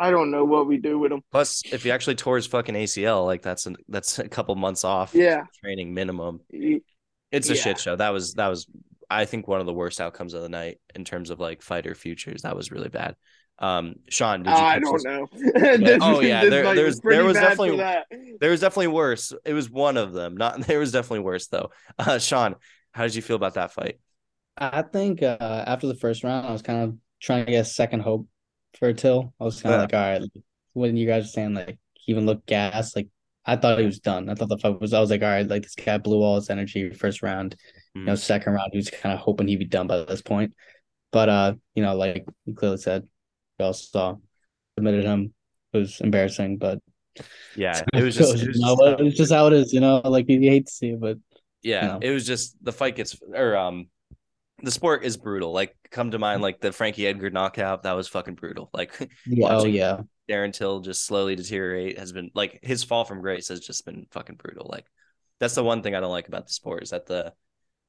I 0.00 0.10
don't 0.10 0.30
know 0.30 0.46
what 0.46 0.66
we 0.66 0.78
do 0.78 0.98
with 0.98 1.12
him. 1.12 1.20
Plus, 1.30 1.62
if 1.70 1.84
he 1.84 1.90
actually 1.90 2.14
tore 2.14 2.36
his 2.36 2.46
fucking 2.46 2.74
ACL, 2.74 3.26
like 3.26 3.42
that's 3.42 3.66
a, 3.66 3.74
that's 3.86 4.18
a 4.18 4.28
couple 4.28 4.54
months 4.56 4.82
off. 4.82 5.14
Yeah, 5.14 5.44
training 5.62 5.92
minimum. 5.92 6.40
It's 6.50 7.50
a 7.50 7.54
yeah. 7.54 7.60
shit 7.60 7.78
show. 7.78 7.96
That 7.96 8.08
was 8.10 8.32
that 8.34 8.48
was 8.48 8.66
I 9.10 9.26
think 9.26 9.46
one 9.46 9.60
of 9.60 9.66
the 9.66 9.74
worst 9.74 10.00
outcomes 10.00 10.32
of 10.32 10.42
the 10.42 10.48
night 10.48 10.78
in 10.94 11.04
terms 11.04 11.28
of 11.28 11.38
like 11.38 11.60
fighter 11.60 11.94
futures. 11.94 12.42
That 12.42 12.56
was 12.56 12.70
really 12.70 12.88
bad. 12.88 13.14
Um, 13.58 13.96
Sean, 14.08 14.42
did 14.42 14.50
you? 14.50 14.56
I 14.56 14.78
don't 14.78 14.94
this? 14.94 15.04
know. 15.04 15.28
this, 15.76 15.98
oh 16.00 16.20
yeah, 16.20 16.48
there, 16.48 16.74
there 16.74 16.86
was 16.86 16.98
there 17.00 17.24
was 17.24 17.34
definitely 17.34 17.76
there 18.40 18.50
was 18.50 18.60
definitely 18.60 18.88
worse. 18.88 19.34
It 19.44 19.52
was 19.52 19.68
one 19.68 19.98
of 19.98 20.14
them. 20.14 20.34
Not 20.36 20.60
there 20.66 20.78
was 20.78 20.92
definitely 20.92 21.20
worse 21.20 21.48
though. 21.48 21.70
Uh, 21.98 22.18
Sean, 22.18 22.56
how 22.92 23.02
did 23.02 23.14
you 23.14 23.20
feel 23.20 23.36
about 23.36 23.54
that 23.54 23.72
fight? 23.72 24.00
I 24.56 24.80
think 24.80 25.22
uh, 25.22 25.36
after 25.40 25.86
the 25.88 25.94
first 25.94 26.24
round, 26.24 26.46
I 26.46 26.52
was 26.52 26.62
kind 26.62 26.84
of 26.84 26.96
trying 27.20 27.44
to 27.44 27.52
get 27.52 27.60
a 27.60 27.64
second 27.64 28.00
hope 28.00 28.26
for 28.78 28.92
Till. 28.92 29.34
I 29.40 29.44
was 29.44 29.62
kind 29.62 29.74
of 29.74 29.78
yeah. 29.78 29.82
like, 29.82 29.94
all 29.94 30.20
right, 30.20 30.44
when 30.72 30.96
you 30.96 31.06
guys 31.06 31.24
are 31.24 31.28
saying 31.28 31.54
like 31.54 31.78
he 31.94 32.12
even 32.12 32.26
looked 32.26 32.46
gas, 32.46 32.94
like 32.94 33.08
I 33.44 33.56
thought 33.56 33.78
he 33.78 33.86
was 33.86 34.00
done. 34.00 34.28
I 34.28 34.34
thought 34.34 34.48
the 34.48 34.58
fight 34.58 34.80
was. 34.80 34.92
I 34.92 35.00
was 35.00 35.10
like, 35.10 35.22
all 35.22 35.28
right, 35.28 35.48
like 35.48 35.62
this 35.62 35.74
guy 35.74 35.98
blew 35.98 36.22
all 36.22 36.36
his 36.36 36.50
energy 36.50 36.90
first 36.90 37.22
round. 37.22 37.56
Mm. 37.96 38.00
You 38.00 38.04
know, 38.06 38.12
mm. 38.12 38.18
second 38.18 38.52
round, 38.52 38.70
he 38.72 38.78
was 38.78 38.90
kind 38.90 39.12
of 39.12 39.20
hoping 39.20 39.48
he'd 39.48 39.58
be 39.58 39.64
done 39.64 39.86
by 39.86 40.04
this 40.04 40.22
point. 40.22 40.54
But 41.12 41.28
uh, 41.28 41.54
you 41.74 41.82
know, 41.82 41.94
like 41.96 42.24
you 42.44 42.54
clearly 42.54 42.76
said, 42.76 43.06
we 43.58 43.64
all 43.64 43.72
saw 43.72 44.16
submitted 44.76 45.04
him. 45.04 45.34
It 45.72 45.78
was 45.78 46.00
embarrassing, 46.00 46.58
but 46.58 46.78
yeah, 47.56 47.80
it 47.94 48.02
was 48.02 48.16
just, 48.16 48.42
it 48.42 48.48
was 48.48 48.60
no, 48.60 48.76
just, 48.76 49.02
it's 49.02 49.16
just 49.16 49.32
how 49.32 49.46
it 49.46 49.52
is, 49.52 49.72
you 49.72 49.80
know. 49.80 50.00
Like 50.04 50.28
you 50.28 50.40
hate 50.40 50.66
to 50.66 50.72
see 50.72 50.90
it, 50.90 51.00
but 51.00 51.18
yeah, 51.62 51.82
you 51.82 51.88
know. 51.88 51.98
it 52.02 52.10
was 52.10 52.26
just 52.26 52.56
the 52.62 52.72
fight 52.72 52.96
gets 52.96 53.16
or 53.34 53.56
um, 53.56 53.88
the 54.62 54.70
sport 54.70 55.04
is 55.04 55.16
brutal. 55.16 55.52
Like 55.52 55.76
come 55.90 56.10
to 56.10 56.18
mind, 56.18 56.42
like 56.42 56.60
the 56.60 56.72
Frankie 56.72 57.06
Edgar 57.06 57.30
knockout, 57.30 57.82
that 57.84 57.96
was 57.96 58.08
fucking 58.08 58.34
brutal. 58.34 58.70
Like 58.74 59.10
yeah, 59.26 59.48
oh 59.50 59.64
yeah, 59.64 60.00
Darren 60.28 60.52
Till 60.52 60.80
just 60.80 61.04
slowly 61.04 61.36
deteriorate 61.36 61.98
has 61.98 62.12
been 62.12 62.30
like 62.34 62.60
his 62.62 62.84
fall 62.84 63.04
from 63.04 63.20
grace 63.20 63.48
has 63.48 63.60
just 63.60 63.84
been 63.84 64.06
fucking 64.10 64.36
brutal. 64.36 64.68
Like 64.70 64.86
that's 65.38 65.54
the 65.54 65.64
one 65.64 65.82
thing 65.82 65.94
I 65.94 66.00
don't 66.00 66.10
like 66.10 66.28
about 66.28 66.46
the 66.46 66.52
sport 66.52 66.82
is 66.82 66.90
that 66.90 67.06
the 67.06 67.32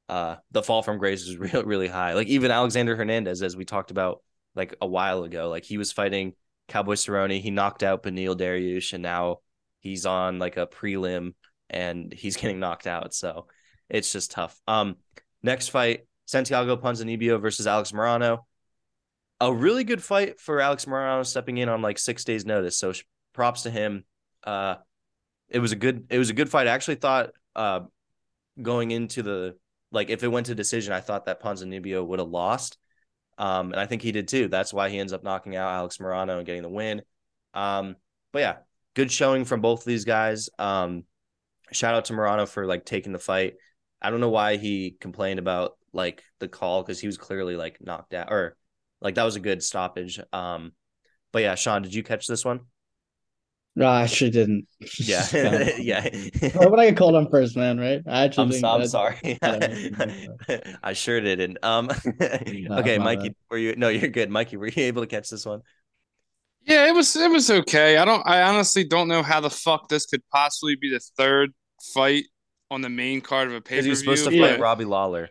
uh 0.08 0.36
the 0.50 0.62
fall 0.62 0.82
from 0.82 0.98
grace 0.98 1.22
is 1.22 1.36
real 1.38 1.62
really 1.64 1.88
high. 1.88 2.14
Like 2.14 2.28
even 2.28 2.50
Alexander 2.50 2.96
Hernandez, 2.96 3.42
as 3.42 3.56
we 3.56 3.64
talked 3.64 3.90
about 3.90 4.22
like 4.54 4.74
a 4.80 4.86
while 4.86 5.24
ago. 5.24 5.48
Like 5.48 5.64
he 5.64 5.78
was 5.78 5.92
fighting 5.92 6.34
Cowboy 6.68 6.94
Cerrone. 6.94 7.40
He 7.40 7.50
knocked 7.50 7.82
out 7.82 8.02
Beneil 8.02 8.36
Dariush, 8.36 8.92
and 8.92 9.02
now 9.02 9.38
he's 9.80 10.06
on 10.06 10.38
like 10.38 10.56
a 10.56 10.66
prelim 10.66 11.34
and 11.70 12.12
he's 12.12 12.36
getting 12.38 12.60
knocked 12.60 12.86
out. 12.86 13.14
So 13.14 13.46
it's 13.88 14.12
just 14.12 14.30
tough. 14.30 14.58
Um, 14.66 14.96
next 15.42 15.68
fight, 15.68 16.06
Santiago 16.26 16.76
Ponzinibbio 16.76 17.40
versus 17.40 17.66
Alex 17.66 17.92
Morono. 17.92 18.40
A 19.40 19.52
really 19.52 19.84
good 19.84 20.02
fight 20.02 20.40
for 20.40 20.60
Alex 20.60 20.84
Morono 20.84 21.26
stepping 21.26 21.58
in 21.58 21.68
on 21.68 21.82
like 21.82 21.98
six 21.98 22.24
days 22.24 22.46
notice. 22.46 22.78
So 22.78 22.92
props 23.32 23.62
to 23.62 23.70
him. 23.70 24.04
Uh, 24.44 24.76
it 25.48 25.58
was 25.58 25.72
a 25.72 25.76
good 25.76 26.06
it 26.10 26.18
was 26.18 26.30
a 26.30 26.34
good 26.34 26.48
fight. 26.48 26.66
I 26.66 26.70
actually 26.70 26.96
thought 26.96 27.30
uh 27.54 27.80
going 28.60 28.90
into 28.90 29.22
the 29.22 29.56
like 29.90 30.10
if 30.10 30.22
it 30.22 30.28
went 30.28 30.46
to 30.46 30.54
decision, 30.54 30.92
I 30.92 31.00
thought 31.00 31.26
that 31.26 31.42
Ponzinibbio 31.42 32.06
would 32.06 32.18
have 32.18 32.28
lost. 32.28 32.78
Um, 33.38 33.72
and 33.72 33.80
I 33.80 33.86
think 33.86 34.02
he 34.02 34.12
did 34.12 34.28
too. 34.28 34.48
That's 34.48 34.72
why 34.72 34.88
he 34.88 34.98
ends 34.98 35.12
up 35.12 35.24
knocking 35.24 35.56
out 35.56 35.72
Alex 35.72 35.98
Morono 35.98 36.36
and 36.36 36.46
getting 36.46 36.62
the 36.62 36.68
win. 36.68 37.02
Um, 37.54 37.96
but 38.32 38.40
yeah, 38.40 38.56
good 38.94 39.10
showing 39.10 39.44
from 39.44 39.60
both 39.60 39.80
of 39.80 39.86
these 39.86 40.04
guys. 40.04 40.48
Um, 40.58 41.04
shout 41.72 41.94
out 41.94 42.06
to 42.06 42.12
Morono 42.12 42.48
for 42.48 42.66
like 42.66 42.84
taking 42.84 43.12
the 43.12 43.18
fight. 43.18 43.54
I 44.00 44.10
don't 44.10 44.20
know 44.20 44.30
why 44.30 44.56
he 44.56 44.96
complained 45.00 45.38
about 45.38 45.76
like 45.92 46.22
the 46.38 46.48
call 46.48 46.82
because 46.82 47.00
he 47.00 47.06
was 47.06 47.18
clearly 47.18 47.56
like 47.56 47.78
knocked 47.80 48.14
out 48.14 48.30
or 48.30 48.56
like 49.00 49.16
that 49.16 49.24
was 49.24 49.36
a 49.36 49.40
good 49.40 49.62
stoppage. 49.62 50.20
Um, 50.32 50.72
but 51.32 51.42
yeah, 51.42 51.54
Sean, 51.54 51.82
did 51.82 51.94
you 51.94 52.02
catch 52.02 52.26
this 52.26 52.44
one? 52.44 52.60
No, 53.74 53.86
I 53.86 54.02
actually 54.02 54.30
didn't. 54.30 54.68
Yeah, 54.98 55.26
yeah. 55.78 56.08
Why 56.54 56.66
would 56.66 56.78
I 56.78 56.90
get 56.90 56.96
called 56.96 57.14
on 57.14 57.30
first, 57.30 57.56
man? 57.56 57.78
Right? 57.78 58.02
I 58.06 58.24
actually. 58.24 58.56
I'm, 58.56 58.60
so, 58.60 58.68
I'm 58.68 58.86
sorry. 58.86 59.38
I 60.82 60.92
sure 60.92 61.20
didn't. 61.20 61.58
Um. 61.62 61.90
no, 62.20 62.78
okay, 62.78 62.98
Mikey, 62.98 63.30
bad. 63.30 63.36
were 63.50 63.58
you? 63.58 63.74
No, 63.76 63.88
you're 63.88 64.10
good. 64.10 64.30
Mikey, 64.30 64.58
were 64.58 64.68
you 64.68 64.82
able 64.84 65.02
to 65.02 65.06
catch 65.06 65.30
this 65.30 65.46
one? 65.46 65.62
Yeah, 66.66 66.86
it 66.86 66.94
was. 66.94 67.16
It 67.16 67.30
was 67.30 67.50
okay. 67.50 67.96
I 67.96 68.04
don't. 68.04 68.22
I 68.26 68.42
honestly 68.42 68.84
don't 68.84 69.08
know 69.08 69.22
how 69.22 69.40
the 69.40 69.50
fuck 69.50 69.88
this 69.88 70.04
could 70.04 70.22
possibly 70.30 70.76
be 70.76 70.90
the 70.90 71.00
third 71.16 71.54
fight 71.94 72.24
on 72.70 72.82
the 72.82 72.90
main 72.90 73.22
card 73.22 73.48
of 73.48 73.54
a 73.54 73.60
pay 73.62 73.76
per 73.76 73.82
view. 73.82 73.92
He's 73.92 74.00
supposed 74.00 74.28
to 74.28 74.38
fight 74.38 74.60
Robbie 74.60 74.84
Lawler. 74.84 75.30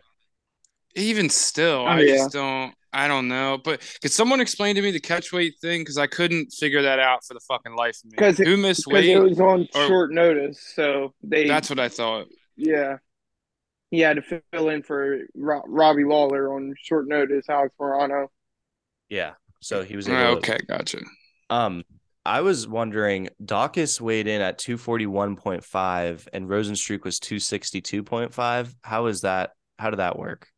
Even 0.94 1.30
still, 1.30 1.80
oh, 1.80 1.86
I 1.86 2.00
yeah. 2.00 2.16
just 2.16 2.32
don't. 2.32 2.74
I 2.94 3.08
don't 3.08 3.26
know, 3.26 3.58
but 3.64 3.80
could 4.02 4.12
someone 4.12 4.40
explain 4.40 4.74
to 4.74 4.82
me 4.82 4.90
the 4.90 5.00
catch 5.00 5.32
weight 5.32 5.54
thing? 5.62 5.80
Because 5.80 5.96
I 5.96 6.06
couldn't 6.06 6.52
figure 6.52 6.82
that 6.82 6.98
out 6.98 7.24
for 7.24 7.32
the 7.32 7.40
fucking 7.40 7.74
life 7.74 7.96
of 8.04 8.10
me. 8.10 8.10
Because 8.10 8.36
who 8.36 8.58
missed 8.58 8.86
weight? 8.86 9.08
It 9.08 9.18
was 9.18 9.40
on 9.40 9.66
or, 9.74 9.86
short 9.86 10.12
notice, 10.12 10.60
so 10.74 11.14
they. 11.22 11.48
That's 11.48 11.70
what 11.70 11.80
I 11.80 11.88
thought. 11.88 12.26
Yeah, 12.56 12.98
he 13.90 14.00
had 14.00 14.16
to 14.16 14.42
fill 14.52 14.68
in 14.68 14.82
for 14.82 15.20
Ro- 15.34 15.64
Robbie 15.66 16.04
Lawler 16.04 16.52
on 16.52 16.74
short 16.82 17.08
notice. 17.08 17.46
Alex 17.48 17.74
Morono. 17.80 18.26
Yeah, 19.08 19.32
so 19.60 19.82
he 19.82 19.96
was. 19.96 20.06
Able 20.06 20.36
okay, 20.36 20.58
to, 20.58 20.66
gotcha. 20.66 20.98
Um, 21.48 21.84
I 22.26 22.42
was 22.42 22.68
wondering, 22.68 23.30
Daukaus 23.42 24.02
weighed 24.02 24.26
in 24.26 24.42
at 24.42 24.58
two 24.58 24.76
forty 24.76 25.06
one 25.06 25.36
point 25.36 25.64
five, 25.64 26.28
and 26.34 26.46
Rozenstruik 26.46 27.04
was 27.04 27.18
two 27.18 27.38
sixty 27.38 27.80
two 27.80 28.02
point 28.02 28.34
five. 28.34 28.74
How 28.82 29.06
is 29.06 29.22
that? 29.22 29.52
How 29.78 29.88
did 29.88 29.98
that 29.98 30.18
work? 30.18 30.48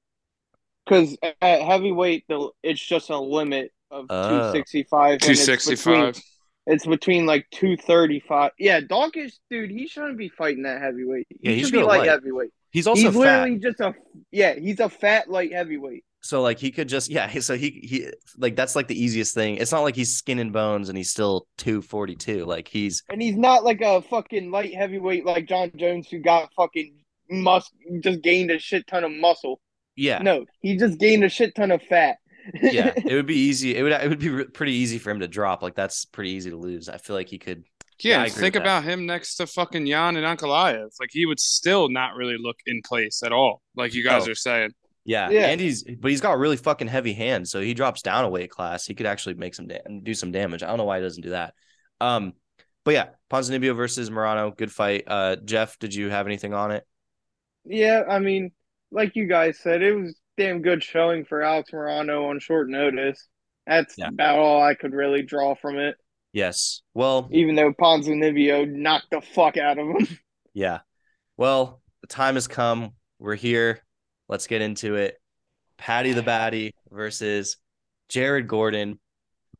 Because 0.85 1.17
at 1.23 1.63
heavyweight, 1.63 2.27
the 2.29 2.51
it's 2.63 2.85
just 2.85 3.11
a 3.11 3.19
limit 3.19 3.73
of 3.91 4.07
uh, 4.11 4.29
265. 4.29 5.21
265. 5.21 6.23
It's 6.67 6.87
between 6.87 7.27
like 7.27 7.47
235. 7.53 8.53
Yeah, 8.59 8.81
Daukaus, 8.81 9.33
dude, 9.51 9.71
he 9.71 9.87
shouldn't 9.87 10.19
be 10.19 10.29
fighting 10.31 10.63
that 10.63 10.81
heavyweight. 10.81 11.27
He 11.29 11.57
yeah, 11.57 11.63
should 11.63 11.73
be 11.73 11.83
light, 11.83 12.01
light 12.01 12.09
heavyweight. 12.09 12.51
He's 12.71 12.87
also 12.87 13.03
he's 13.03 13.15
literally 13.15 13.59
just 13.59 13.81
a 13.81 13.95
yeah, 14.31 14.55
he's 14.55 14.81
a 14.81 14.89
fat 14.89 15.31
light 15.31 15.53
heavyweight. 15.53 16.05
So 16.23 16.41
like 16.41 16.59
he 16.59 16.71
could 16.71 16.89
just 16.89 17.11
yeah, 17.11 17.29
so 17.41 17.57
he 17.57 17.71
he 17.71 18.11
like 18.39 18.57
that's 18.57 18.75
like 18.75 18.89
the 18.89 19.01
easiest 19.01 19.35
thing. 19.35 19.57
It's 19.57 19.73
not 19.73 19.83
like 19.83 19.95
he's 19.95 20.17
skin 20.17 20.39
and 20.39 20.53
bones 20.53 20.89
and 20.89 20.97
he's 20.97 21.11
still 21.11 21.47
242. 21.59 22.47
Like 22.47 22.67
he's 22.67 23.03
And 23.11 23.21
he's 23.21 23.37
not 23.37 23.63
like 23.63 23.83
a 23.83 24.01
fucking 24.03 24.51
light 24.51 24.75
heavyweight 24.75 25.27
like 25.27 25.47
Jon 25.47 25.71
Jones 25.77 26.09
who 26.09 26.19
got 26.19 26.51
fucking 26.57 26.95
mus 27.31 27.71
just 28.01 28.23
gained 28.23 28.51
a 28.51 28.59
shit 28.59 28.87
ton 28.87 29.05
of 29.05 29.13
muscle. 29.13 29.61
Yeah. 29.97 30.19
No, 30.19 30.45
he 30.61 30.77
just 30.77 30.99
gained 30.99 31.25
a 31.25 31.29
shit 31.29 31.55
ton 31.55 31.71
of 31.71 31.83
fat. 31.83 32.17
yeah, 32.63 32.93
it 32.97 33.15
would 33.15 33.27
be 33.27 33.35
easy. 33.49 33.77
It 33.77 33.83
would 33.83 33.93
it 33.93 34.09
would 34.09 34.19
be 34.19 34.45
pretty 34.45 34.73
easy 34.73 34.99
for 34.99 35.11
him 35.11 35.21
to 35.21 35.29
drop. 35.29 35.63
Like 35.63 35.75
that's 35.75 36.05
pretty 36.05 36.31
easy 36.31 36.51
to 36.51 36.57
lose. 36.57 36.89
I 36.89 36.99
feel 36.99 37.17
like 37.17 37.29
he 37.29 37.39
could. 37.39 37.65
Yeah, 38.01 38.27
think 38.27 38.57
about 38.57 38.83
him 38.83 39.07
next 39.07 39.37
to 39.37 39.47
fucking 39.47 39.87
Jan 39.87 40.17
and 40.17 40.27
Ankalaev. 40.27 40.91
Like 40.99 41.11
he 41.13 41.27
would 41.27 41.39
still 41.39 41.89
not 41.89 42.17
really 42.17 42.37
look 42.39 42.57
in 42.67 42.83
place 42.83 43.23
at 43.23 43.33
all. 43.33 43.63
Like 43.77 43.95
you 43.95 44.03
guys 44.05 44.27
oh. 44.27 44.33
are 44.33 44.35
saying. 44.35 44.73
Yeah, 45.07 45.29
yeah, 45.31 45.47
and 45.47 45.61
he's 45.61 45.85
but 45.85 46.11
he's 46.11 46.23
got 46.23 46.39
really 46.39 46.57
fucking 46.57 46.89
heavy 46.89 47.13
hands. 47.13 47.51
So 47.51 47.61
he 47.61 47.75
drops 47.75 48.03
down 48.03 48.25
a 48.25 48.29
weight 48.29 48.51
class. 48.51 48.87
He 48.87 48.95
could 48.95 49.07
actually 49.07 49.35
make 49.35 49.55
some 49.55 49.69
da- 49.69 49.83
do 50.03 50.15
some 50.15 50.33
damage. 50.33 50.63
I 50.63 50.67
don't 50.67 50.79
know 50.79 50.85
why 50.85 50.97
he 50.97 51.03
doesn't 51.03 51.23
do 51.23 51.31
that. 51.31 51.55
Um, 52.01 52.33
but 52.85 52.95
yeah, 52.95 53.09
Ponzinibbio 53.31 53.77
versus 53.77 54.11
Morono, 54.11 54.57
good 54.57 54.73
fight. 54.73 55.05
Uh, 55.07 55.37
Jeff, 55.37 55.79
did 55.79 55.95
you 55.95 56.09
have 56.09 56.27
anything 56.27 56.55
on 56.55 56.71
it? 56.71 56.87
Yeah, 57.65 58.05
I 58.09 58.19
mean, 58.19 58.53
like 58.91 59.17
you 59.17 59.27
guys 59.27 59.59
said, 59.59 59.83
it 59.83 59.95
was 59.95 60.17
damn 60.37 60.63
good 60.63 60.83
showing 60.83 61.25
for 61.25 61.43
Alex 61.43 61.71
Morono 61.73 62.31
on 62.31 62.41
short 62.41 62.69
notice. 62.69 63.27
That's 63.67 63.97
yeah. 63.97 64.09
about 64.09 64.39
all 64.39 64.63
I 64.63 64.75
could 64.75 64.93
really 64.93 65.23
draw 65.23 65.55
from 65.55 65.79
it. 65.79 65.97
Yes. 66.33 66.83
Well, 66.95 67.29
even 67.33 67.55
though 67.55 67.73
Ponzinibbio 67.73 68.69
knocked 68.69 69.11
the 69.11 69.21
fuck 69.21 69.57
out 69.57 69.79
of 69.79 69.87
him. 69.87 70.19
Yeah. 70.57 70.83
Well, 71.37 71.83
the 72.01 72.07
time 72.07 72.35
has 72.37 72.47
come. 72.47 72.93
We're 73.19 73.35
here. 73.35 73.81
Let's 74.29 74.47
get 74.47 74.63
into 74.63 74.95
it. 74.95 75.17
Paddy 75.79 76.13
the 76.13 76.23
Baddy 76.23 76.71
versus 76.93 77.57
Jared 78.09 78.47
Gordon. 78.47 79.01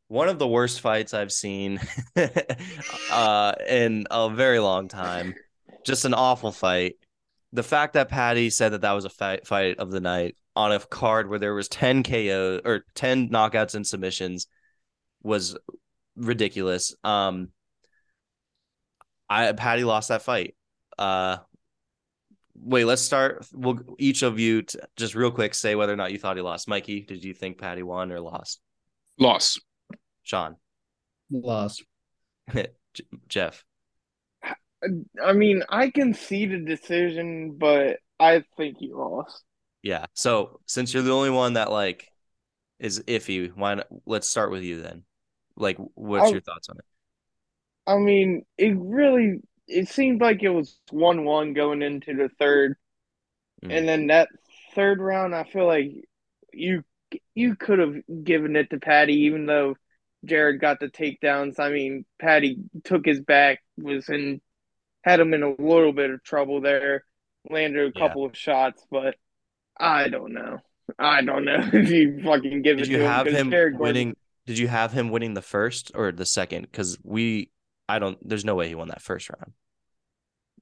One 0.07 0.29
of 0.29 0.39
the 0.39 0.47
worst 0.47 0.79
fights 0.79 1.13
I've 1.13 1.33
seen 1.33 1.81
uh, 3.11 3.53
in 3.67 4.05
a 4.09 4.29
very 4.29 4.59
long 4.59 4.87
time. 4.87 5.35
Just 5.85 6.05
an 6.05 6.13
awful 6.13 6.53
fight 6.53 6.95
the 7.55 7.63
fact 7.63 7.93
that 7.93 8.09
Paddy 8.09 8.49
said 8.49 8.73
that 8.73 8.81
that 8.81 8.91
was 8.91 9.05
a 9.05 9.09
fight 9.09 9.47
fight 9.47 9.79
of 9.79 9.89
the 9.89 10.01
night 10.01 10.35
on 10.55 10.71
a 10.71 10.79
card 10.79 11.29
where 11.29 11.39
there 11.39 11.55
was 11.55 11.69
10 11.69 12.03
KO 12.03 12.59
or 12.63 12.85
10 12.95 13.29
knockouts 13.29 13.75
and 13.75 13.87
submissions 13.87 14.47
was 15.23 15.57
ridiculous. 16.17 16.93
Um 17.03 17.49
I 19.29 19.53
Paddy 19.53 19.85
lost 19.85 20.09
that 20.09 20.21
fight. 20.21 20.55
Uh 20.97 21.37
wait, 22.55 22.85
let's 22.85 23.01
start 23.01 23.45
we'll 23.53 23.79
each 23.97 24.21
of 24.21 24.37
you 24.37 24.63
t- 24.63 24.77
just 24.97 25.15
real 25.15 25.31
quick 25.31 25.53
say 25.53 25.75
whether 25.75 25.93
or 25.93 25.97
not 25.97 26.11
you 26.11 26.19
thought 26.19 26.35
he 26.35 26.41
lost. 26.41 26.67
Mikey, 26.67 27.01
did 27.01 27.23
you 27.23 27.33
think 27.33 27.57
Paddy 27.57 27.83
won 27.83 28.11
or 28.11 28.19
lost? 28.19 28.59
Lost. 29.17 29.61
Sean. 30.23 30.57
Lost. 31.31 31.83
Jeff. 33.29 33.63
I 35.23 35.33
mean, 35.33 35.63
I 35.69 35.89
can 35.89 36.13
see 36.13 36.45
the 36.45 36.59
decision, 36.59 37.57
but 37.57 37.97
I 38.19 38.43
think 38.57 38.77
he 38.77 38.93
lost. 38.93 39.43
Yeah. 39.83 40.05
So 40.13 40.59
since 40.65 40.93
you're 40.93 41.03
the 41.03 41.13
only 41.13 41.29
one 41.29 41.53
that 41.53 41.71
like 41.71 42.09
is 42.79 42.99
iffy, 43.01 43.51
why 43.55 43.75
not? 43.75 43.87
Let's 44.05 44.27
start 44.27 44.51
with 44.51 44.63
you 44.63 44.81
then. 44.81 45.03
Like, 45.55 45.77
what's 45.93 46.29
I, 46.29 46.31
your 46.31 46.41
thoughts 46.41 46.69
on 46.69 46.77
it? 46.77 46.85
I 47.87 47.97
mean, 47.97 48.45
it 48.57 48.75
really 48.77 49.41
it 49.67 49.87
seemed 49.87 50.21
like 50.21 50.43
it 50.43 50.49
was 50.49 50.77
one 50.91 51.23
one 51.23 51.53
going 51.53 51.81
into 51.81 52.13
the 52.13 52.29
third, 52.39 52.75
mm. 53.63 53.75
and 53.75 53.87
then 53.87 54.07
that 54.07 54.29
third 54.73 54.99
round, 54.99 55.35
I 55.35 55.43
feel 55.43 55.67
like 55.67 55.91
you 56.51 56.83
you 57.33 57.55
could 57.55 57.79
have 57.79 57.95
given 58.23 58.55
it 58.55 58.69
to 58.71 58.79
Paddy, 58.79 59.25
even 59.25 59.45
though 59.45 59.75
Jared 60.25 60.59
got 60.59 60.79
the 60.79 60.87
takedowns. 60.87 61.59
I 61.59 61.69
mean, 61.69 62.05
Paddy 62.19 62.57
took 62.83 63.05
his 63.05 63.21
back, 63.21 63.61
was 63.77 64.09
in 64.09 64.41
had 65.05 65.19
him 65.19 65.33
in 65.33 65.43
a 65.43 65.49
little 65.61 65.93
bit 65.93 66.09
of 66.09 66.23
trouble 66.23 66.61
there, 66.61 67.05
landed 67.49 67.95
a 67.95 67.97
couple 67.97 68.23
yeah. 68.23 68.29
of 68.29 68.37
shots, 68.37 68.83
but 68.89 69.15
I 69.79 70.09
don't 70.09 70.33
know. 70.33 70.59
I 70.97 71.21
don't 71.21 71.45
know 71.45 71.69
if 71.73 71.89
you 71.91 72.21
fucking 72.23 72.63
give 72.63 72.77
did 72.77 72.87
it 72.87 72.91
you 72.91 72.97
to 72.97 73.07
have 73.07 73.27
him, 73.27 73.53
him 73.53 73.77
winning. 73.77 74.15
Did 74.47 74.57
you 74.57 74.67
have 74.67 74.91
him 74.91 75.09
winning 75.09 75.35
the 75.35 75.41
first 75.41 75.91
or 75.93 76.11
the 76.11 76.25
second? 76.25 76.63
Because 76.63 76.97
we, 77.03 77.51
I 77.87 77.99
don't. 77.99 78.17
There's 78.27 78.45
no 78.45 78.55
way 78.55 78.67
he 78.67 78.75
won 78.75 78.87
that 78.87 79.01
first 79.01 79.29
round. 79.29 79.53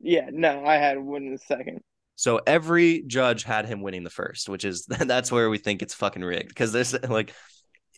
Yeah, 0.02 0.30
no, 0.32 0.66
I 0.66 0.76
had 0.76 0.98
him 0.98 1.08
winning 1.08 1.32
the 1.32 1.38
second. 1.38 1.82
So 2.16 2.41
every 2.46 3.04
judge 3.08 3.44
had 3.44 3.66
him 3.66 3.82
winning 3.82 4.04
the 4.04 4.10
first, 4.10 4.50
which 4.50 4.66
is 4.66 4.86
that's 4.88 5.32
where 5.32 5.50
we 5.50 5.58
think 5.58 5.82
it's 5.82 5.94
fucking 5.94 6.24
rigged 6.24 6.50
because 6.50 6.74
there's 6.74 6.94
like 7.04 7.34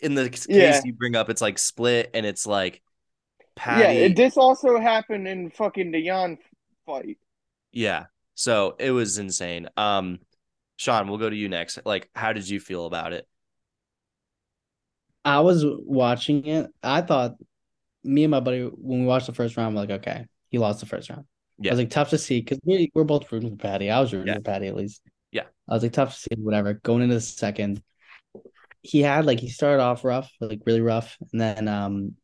in 0.02 0.14
the 0.14 0.30
case 0.30 0.48
yeah. 0.48 0.82
you 0.84 0.93
bring 0.93 1.16
up, 1.16 1.30
it's 1.30 1.41
like 1.41 1.58
split 1.58 2.12
and 2.14 2.26
it's 2.26 2.46
like 2.46 2.82
Paddy. 3.56 3.99
Yeah, 3.99 4.08
this 4.14 4.38
also 4.38 4.80
happened 4.80 5.28
in 5.28 5.51
fucking 5.51 5.91
the 5.91 5.99
Yan 5.99 6.38
fight. 6.86 7.18
Yeah, 7.72 8.06
so 8.36 8.76
it 8.80 8.91
was 8.91 9.18
insane. 9.18 9.70
Um, 9.78 10.20
Sean, 10.78 11.08
we'll 11.08 11.18
go 11.18 11.30
to 11.30 11.36
you 11.36 11.49
next. 11.49 11.80
Like, 11.86 12.10
how 12.16 12.34
did 12.34 12.49
you 12.49 12.60
feel 12.60 12.86
about 12.86 13.14
it? 13.14 13.28
I 15.24 15.39
was 15.39 15.66
watching 15.66 16.45
it. 16.45 16.70
I 16.84 17.01
thought 17.01 17.36
me 18.03 18.24
and 18.24 18.32
my 18.32 18.39
buddy 18.39 18.62
when 18.62 19.01
we 19.01 19.06
watched 19.06 19.28
the 19.28 19.34
first 19.34 19.58
round, 19.58 19.74
we're 19.74 19.82
like, 19.82 19.89
okay, 20.01 20.26
he 20.49 20.60
lost 20.60 20.80
the 20.80 20.86
first 20.86 21.10
round. 21.10 21.26
Yeah. 21.58 21.72
I 21.72 21.74
was 21.74 21.80
like, 21.80 21.89
tough 21.89 22.10
to 22.10 22.18
see 22.18 22.41
because 22.41 22.60
we, 22.64 22.91
we're 22.93 23.06
both 23.06 23.32
rooting 23.32 23.51
for 23.51 23.56
Paddy. 23.56 23.89
I 23.89 23.99
was 23.99 24.14
rooting 24.14 24.28
yeah. 24.28 24.36
for 24.36 24.41
Paddy 24.41 24.68
at 24.68 24.76
least. 24.76 25.01
Yeah. 25.32 25.45
I 25.68 25.74
was 25.74 25.84
like, 25.84 25.93
tough 25.93 26.14
to 26.14 26.20
see, 26.20 26.36
whatever. 26.38 26.74
Going 26.74 27.01
into 27.01 27.16
the 27.16 27.22
second, 27.22 27.82
he 28.82 29.01
had 29.01 29.26
like 29.26 29.39
he 29.39 29.49
started 29.49 29.82
off 29.82 30.03
rough, 30.03 30.32
like 30.39 30.62
really 30.66 30.82
rough, 30.82 31.18
and 31.32 31.41
then 31.41 31.68
um 31.68 32.16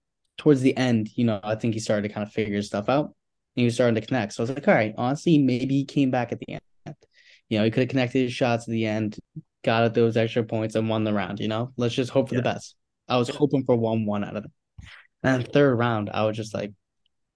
towards 0.42 0.62
the 0.62 0.76
end, 0.76 1.08
you 1.14 1.24
know, 1.24 1.40
I 1.44 1.54
think 1.54 1.76
he 1.76 1.80
started 1.80 2.08
to 2.08 2.12
kind 2.12 2.26
of 2.26 2.34
figure 2.34 2.64
stuff 2.64 2.90
out. 2.90 3.06
And 3.06 3.14
he 3.62 3.66
was 3.66 3.76
starting 3.76 3.94
to 3.94 4.02
connect. 4.02 4.34
So 4.34 4.42
I 4.42 4.44
was 4.46 4.50
like, 4.50 4.68
all 4.68 4.74
right, 4.74 4.96
honestly, 4.98 5.38
maybe 5.38 5.76
he 5.76 5.86
came 5.86 6.10
back 6.10 6.32
at 6.32 6.40
the 6.40 6.54
end. 6.54 6.96
You 7.48 7.60
know, 7.60 7.64
he 7.64 7.70
could 7.70 7.82
have 7.82 7.90
connected 7.90 8.24
his 8.24 8.34
shots 8.34 8.68
at 8.68 8.72
the 8.72 8.88
end, 8.88 9.20
got 9.64 9.84
at 9.84 9.94
those 9.94 10.18
extra 10.18 10.44
points, 10.44 10.74
and 10.74 10.90
won 10.90 11.04
the 11.04 11.14
round. 11.14 11.40
You 11.40 11.48
know, 11.48 11.74
let's 11.78 11.94
just 11.94 12.10
hope 12.10 12.30
for 12.30 12.36
yeah. 12.36 12.40
the 12.42 12.46
best. 12.46 12.76
I 13.08 13.18
was 13.18 13.30
hoping 13.30 13.66
for 13.66 13.76
one 13.76 14.08
one 14.08 14.24
out 14.24 14.36
of 14.36 14.44
them. 14.44 14.52
And 15.22 15.48
third 15.48 15.76
round, 15.76 16.10
I 16.12 16.26
was 16.26 16.36
just 16.36 16.56
like, 16.56 16.74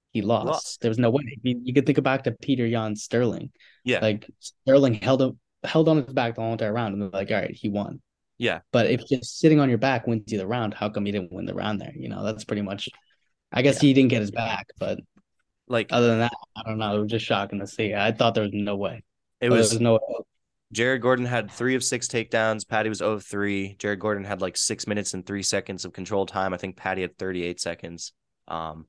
he 0.09 0.23
lost. 0.23 0.47
lost. 0.47 0.81
There 0.81 0.89
was 0.89 0.97
no 0.97 1.11
way. 1.11 1.21
I 1.27 1.39
mean, 1.43 1.63
you 1.63 1.75
could 1.75 1.85
think 1.85 2.01
back 2.01 2.23
to 2.23 2.31
Peter 2.31 2.65
Yan 2.65 2.95
Sterling. 2.95 3.51
Yeah. 3.83 3.99
Like 3.99 4.27
Sterling 4.39 4.95
held 4.95 5.21
up 5.21 5.35
held 5.63 5.89
on 5.89 5.97
his 5.97 6.11
back 6.11 6.33
the 6.33 6.41
whole 6.41 6.53
entire 6.53 6.73
round 6.73 6.93
and 6.93 7.03
they're 7.03 7.09
like, 7.09 7.29
all 7.29 7.37
right, 7.37 7.51
he 7.51 7.69
won. 7.69 8.01
Yeah. 8.37 8.59
But 8.71 8.87
if 8.87 9.07
just 9.07 9.39
sitting 9.39 9.59
on 9.59 9.69
your 9.69 9.77
back 9.77 10.07
wins 10.07 10.31
you 10.31 10.37
the 10.37 10.47
round, 10.47 10.73
how 10.73 10.89
come 10.89 11.05
he 11.05 11.11
didn't 11.11 11.31
win 11.31 11.45
the 11.45 11.53
round 11.53 11.79
there? 11.79 11.93
You 11.95 12.09
know, 12.09 12.23
that's 12.23 12.43
pretty 12.43 12.61
much 12.61 12.89
I 13.51 13.61
guess 13.61 13.81
yeah. 13.81 13.87
he 13.87 13.93
didn't 13.93 14.09
get 14.09 14.21
his 14.21 14.31
back, 14.31 14.67
but 14.77 14.99
like 15.67 15.87
other 15.91 16.07
than 16.07 16.19
that, 16.19 16.33
I 16.55 16.63
don't 16.67 16.77
know. 16.77 16.97
It 16.97 17.01
was 17.01 17.11
just 17.11 17.25
shocking 17.25 17.59
to 17.59 17.67
see. 17.67 17.93
I 17.93 18.11
thought 18.11 18.35
there 18.35 18.43
was 18.43 18.53
no 18.53 18.75
way. 18.75 19.03
It 19.39 19.49
was, 19.49 19.71
was 19.71 19.81
no 19.81 19.93
way. 19.93 19.99
Jared 20.71 21.01
Gordon 21.01 21.25
had 21.25 21.49
three 21.49 21.75
of 21.75 21.83
six 21.83 22.07
takedowns. 22.07 22.67
Paddy 22.67 22.89
was 22.89 22.97
0 22.97 23.19
3. 23.19 23.77
Jared 23.79 23.99
Gordon 23.99 24.25
had 24.25 24.41
like 24.41 24.57
six 24.57 24.87
minutes 24.87 25.13
and 25.13 25.25
three 25.25 25.43
seconds 25.43 25.85
of 25.85 25.93
control 25.93 26.25
time. 26.25 26.53
I 26.53 26.57
think 26.57 26.75
Paddy 26.75 27.01
had 27.01 27.17
38 27.17 27.61
seconds. 27.61 28.13
Um, 28.47 28.87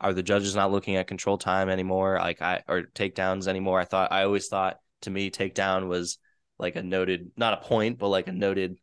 are 0.00 0.12
the 0.12 0.22
judges 0.22 0.54
not 0.54 0.70
looking 0.70 0.96
at 0.96 1.08
control 1.08 1.36
time 1.36 1.68
anymore? 1.68 2.18
Like 2.20 2.40
I 2.40 2.62
or 2.68 2.82
takedowns 2.82 3.48
anymore? 3.48 3.80
I 3.80 3.84
thought 3.84 4.12
I 4.12 4.24
always 4.24 4.46
thought 4.48 4.78
to 5.02 5.10
me 5.10 5.30
takedown 5.30 5.88
was 5.88 6.18
like 6.58 6.76
a 6.76 6.82
noted 6.82 7.32
not 7.36 7.54
a 7.54 7.66
point, 7.66 7.98
but 7.98 8.08
like 8.08 8.28
a 8.28 8.32
noted 8.32 8.78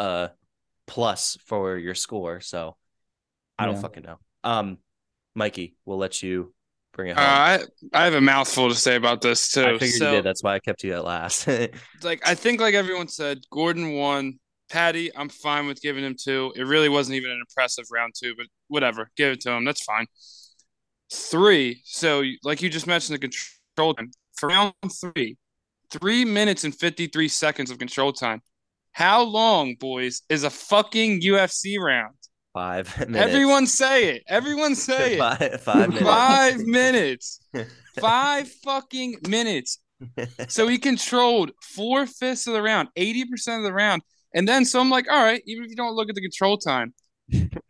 uh 0.00 0.28
plus 0.86 1.38
for 1.46 1.76
your 1.76 1.94
score. 1.94 2.40
So 2.40 2.76
I 3.58 3.66
don't 3.66 3.76
yeah. 3.76 3.80
fucking 3.82 4.02
know. 4.02 4.18
Um 4.42 4.78
Mikey, 5.34 5.76
we'll 5.84 5.98
let 5.98 6.22
you 6.22 6.52
bring 6.92 7.10
it 7.10 7.16
home. 7.16 7.24
Uh, 7.24 7.28
I 7.28 7.60
I 7.92 8.04
have 8.04 8.14
a 8.14 8.20
mouthful 8.20 8.68
to 8.68 8.74
say 8.74 8.96
about 8.96 9.20
this 9.20 9.52
too. 9.52 9.62
I 9.62 9.72
figured 9.72 9.90
so, 9.90 10.10
you 10.10 10.16
did. 10.16 10.24
That's 10.24 10.42
why 10.42 10.54
I 10.54 10.58
kept 10.58 10.82
you 10.82 10.94
at 10.94 11.04
last. 11.04 11.46
like 12.02 12.26
I 12.26 12.34
think, 12.34 12.60
like 12.60 12.74
everyone 12.74 13.08
said, 13.08 13.40
Gordon 13.50 13.92
won. 13.92 14.38
Paddy, 14.70 15.10
I'm 15.16 15.28
fine 15.28 15.66
with 15.66 15.82
giving 15.82 16.04
him 16.04 16.14
two. 16.16 16.52
It 16.54 16.62
really 16.62 16.88
wasn't 16.88 17.16
even 17.16 17.32
an 17.32 17.42
impressive 17.48 17.86
round 17.90 18.14
two, 18.16 18.34
but 18.36 18.46
whatever, 18.68 19.10
give 19.16 19.32
it 19.32 19.40
to 19.40 19.50
him. 19.50 19.64
That's 19.64 19.82
fine. 19.82 20.06
Three. 21.12 21.82
So, 21.84 22.22
like 22.44 22.62
you 22.62 22.70
just 22.70 22.86
mentioned, 22.86 23.16
the 23.16 23.18
control 23.18 23.94
time 23.94 24.12
for 24.36 24.48
round 24.48 24.74
three, 25.00 25.36
three 25.90 26.24
minutes 26.24 26.62
and 26.62 26.72
53 26.72 27.26
seconds 27.26 27.72
of 27.72 27.78
control 27.78 28.12
time. 28.12 28.42
How 28.92 29.22
long, 29.22 29.76
boys, 29.76 30.22
is 30.28 30.44
a 30.44 30.50
fucking 30.50 31.20
UFC 31.20 31.78
round? 31.78 32.14
Five 32.52 32.98
minutes. 33.08 33.18
Everyone 33.18 33.66
say 33.66 34.14
it. 34.16 34.22
Everyone 34.28 34.74
say 34.88 35.14
it. 35.18 35.60
Five, 35.60 35.88
minutes. 35.88 36.02
Five 36.02 36.58
minutes. 36.66 37.40
Five 37.98 38.48
fucking 38.64 39.18
minutes. 39.28 39.78
So 40.48 40.66
he 40.66 40.78
controlled 40.78 41.50
four 41.62 42.06
fifths 42.06 42.46
of 42.46 42.54
the 42.54 42.62
round, 42.62 42.88
80% 42.96 43.58
of 43.58 43.62
the 43.64 43.72
round. 43.72 44.02
And 44.34 44.48
then, 44.48 44.64
so 44.64 44.80
I'm 44.80 44.88
like, 44.90 45.10
all 45.10 45.22
right, 45.22 45.42
even 45.46 45.64
if 45.64 45.70
you 45.70 45.76
don't 45.76 45.94
look 45.94 46.08
at 46.08 46.14
the 46.14 46.22
control 46.22 46.56
time, 46.56 46.94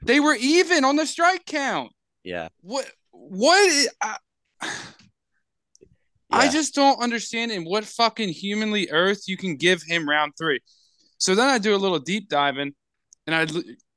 they 0.03 0.21
were 0.21 0.37
even 0.39 0.85
on 0.85 0.97
the 0.97 1.07
strike 1.07 1.45
count. 1.45 1.91
Yeah. 2.23 2.49
What? 2.61 2.91
What? 3.11 3.89
I, 4.03 4.17
yeah. 4.63 4.69
I 6.31 6.49
just 6.49 6.75
don't 6.75 7.03
understand 7.03 7.51
in 7.51 7.65
what 7.65 7.85
fucking 7.85 8.29
humanly 8.29 8.89
earth 8.91 9.23
you 9.27 9.37
can 9.37 9.57
give 9.57 9.83
him 9.83 10.09
round 10.09 10.35
three. 10.39 10.61
So 11.21 11.35
then 11.35 11.49
I 11.49 11.59
do 11.59 11.75
a 11.75 11.77
little 11.77 11.99
deep 11.99 12.29
diving, 12.29 12.73
and 13.27 13.37
I 13.37 13.47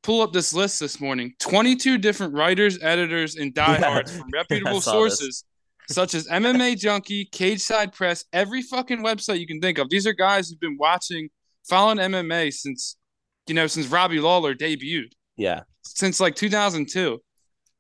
pull 0.03 0.21
up 0.21 0.33
this 0.33 0.53
list 0.53 0.81
this 0.81 0.99
morning 0.99 1.33
22 1.39 1.97
different 1.97 2.33
writers, 2.33 2.77
editors, 2.83 3.37
and 3.37 3.53
diehards 3.53 4.11
yeah. 4.13 4.19
from 4.19 4.29
reputable 4.31 4.81
sources 4.81 5.45
this. 5.87 5.95
such 5.95 6.13
as 6.13 6.27
MMA 6.27 6.77
Junkie, 6.77 7.25
Cageside 7.25 7.93
Press, 7.93 8.25
every 8.33 8.61
fucking 8.61 8.99
website 8.99 9.39
you 9.39 9.47
can 9.47 9.61
think 9.61 9.77
of. 9.77 9.89
These 9.89 10.05
are 10.05 10.13
guys 10.13 10.49
who've 10.49 10.59
been 10.59 10.77
watching, 10.77 11.29
following 11.67 11.97
MMA 11.97 12.53
since, 12.53 12.97
you 13.47 13.55
know, 13.55 13.67
since 13.67 13.87
Robbie 13.87 14.19
Lawler 14.19 14.53
debuted. 14.53 15.13
Yeah. 15.37 15.61
Since 15.81 16.19
like 16.19 16.35
2002. 16.35 17.19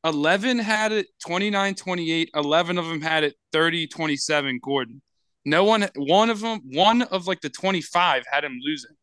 11 0.05 0.59
had 0.59 0.91
it 0.93 1.07
29 1.25 1.75
28. 1.75 2.29
11 2.33 2.77
of 2.77 2.87
them 2.87 3.01
had 3.01 3.23
it 3.25 3.35
30 3.51 3.87
27. 3.87 4.59
Gordon. 4.63 5.01
No 5.45 5.65
one, 5.65 5.89
one 5.95 6.29
of 6.29 6.39
them, 6.39 6.61
one 6.71 7.01
of 7.03 7.27
like 7.27 7.41
the 7.41 7.49
25 7.49 8.23
had 8.31 8.45
him 8.45 8.57
losing. 8.63 8.95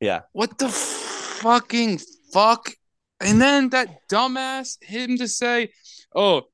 Yeah. 0.00 0.20
What 0.32 0.58
the 0.58 0.68
fucking 0.68 2.00
fuck? 2.32 2.70
And 3.20 3.40
then 3.40 3.68
that 3.70 4.08
dumbass 4.10 4.82
him 4.82 5.18
to 5.18 5.28
say, 5.28 5.70
"Oh, 6.14 6.44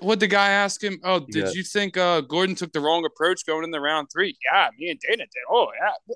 what 0.00 0.20
the 0.20 0.26
guy 0.26 0.50
ask 0.50 0.82
him? 0.82 0.98
Oh, 1.04 1.20
did 1.20 1.46
yeah. 1.46 1.50
you 1.52 1.62
think 1.62 1.96
uh, 1.96 2.20
Gordon 2.22 2.54
took 2.54 2.72
the 2.72 2.80
wrong 2.80 3.04
approach 3.04 3.46
going 3.46 3.64
in 3.64 3.70
the 3.70 3.80
round 3.80 4.08
three? 4.12 4.36
Yeah, 4.50 4.68
me 4.78 4.90
and 4.90 5.00
Dana 5.00 5.24
did. 5.24 5.44
Oh 5.50 5.68
yeah. 5.80 6.14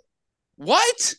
What? 0.56 1.14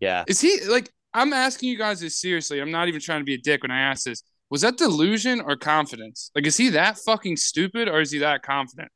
Yeah. 0.00 0.24
Is 0.26 0.40
he 0.40 0.60
like? 0.66 0.90
I'm 1.12 1.32
asking 1.32 1.68
you 1.68 1.78
guys 1.78 2.00
this 2.00 2.20
seriously. 2.20 2.60
I'm 2.60 2.72
not 2.72 2.88
even 2.88 3.00
trying 3.00 3.20
to 3.20 3.24
be 3.24 3.34
a 3.34 3.38
dick 3.38 3.62
when 3.62 3.70
I 3.70 3.80
ask 3.80 4.04
this. 4.04 4.22
Was 4.50 4.62
that 4.62 4.76
delusion 4.76 5.40
or 5.40 5.56
confidence? 5.56 6.30
Like, 6.34 6.46
is 6.46 6.56
he 6.56 6.70
that 6.70 6.98
fucking 6.98 7.36
stupid 7.36 7.88
or 7.88 8.00
is 8.00 8.10
he 8.10 8.18
that 8.18 8.42
confident? 8.42 8.90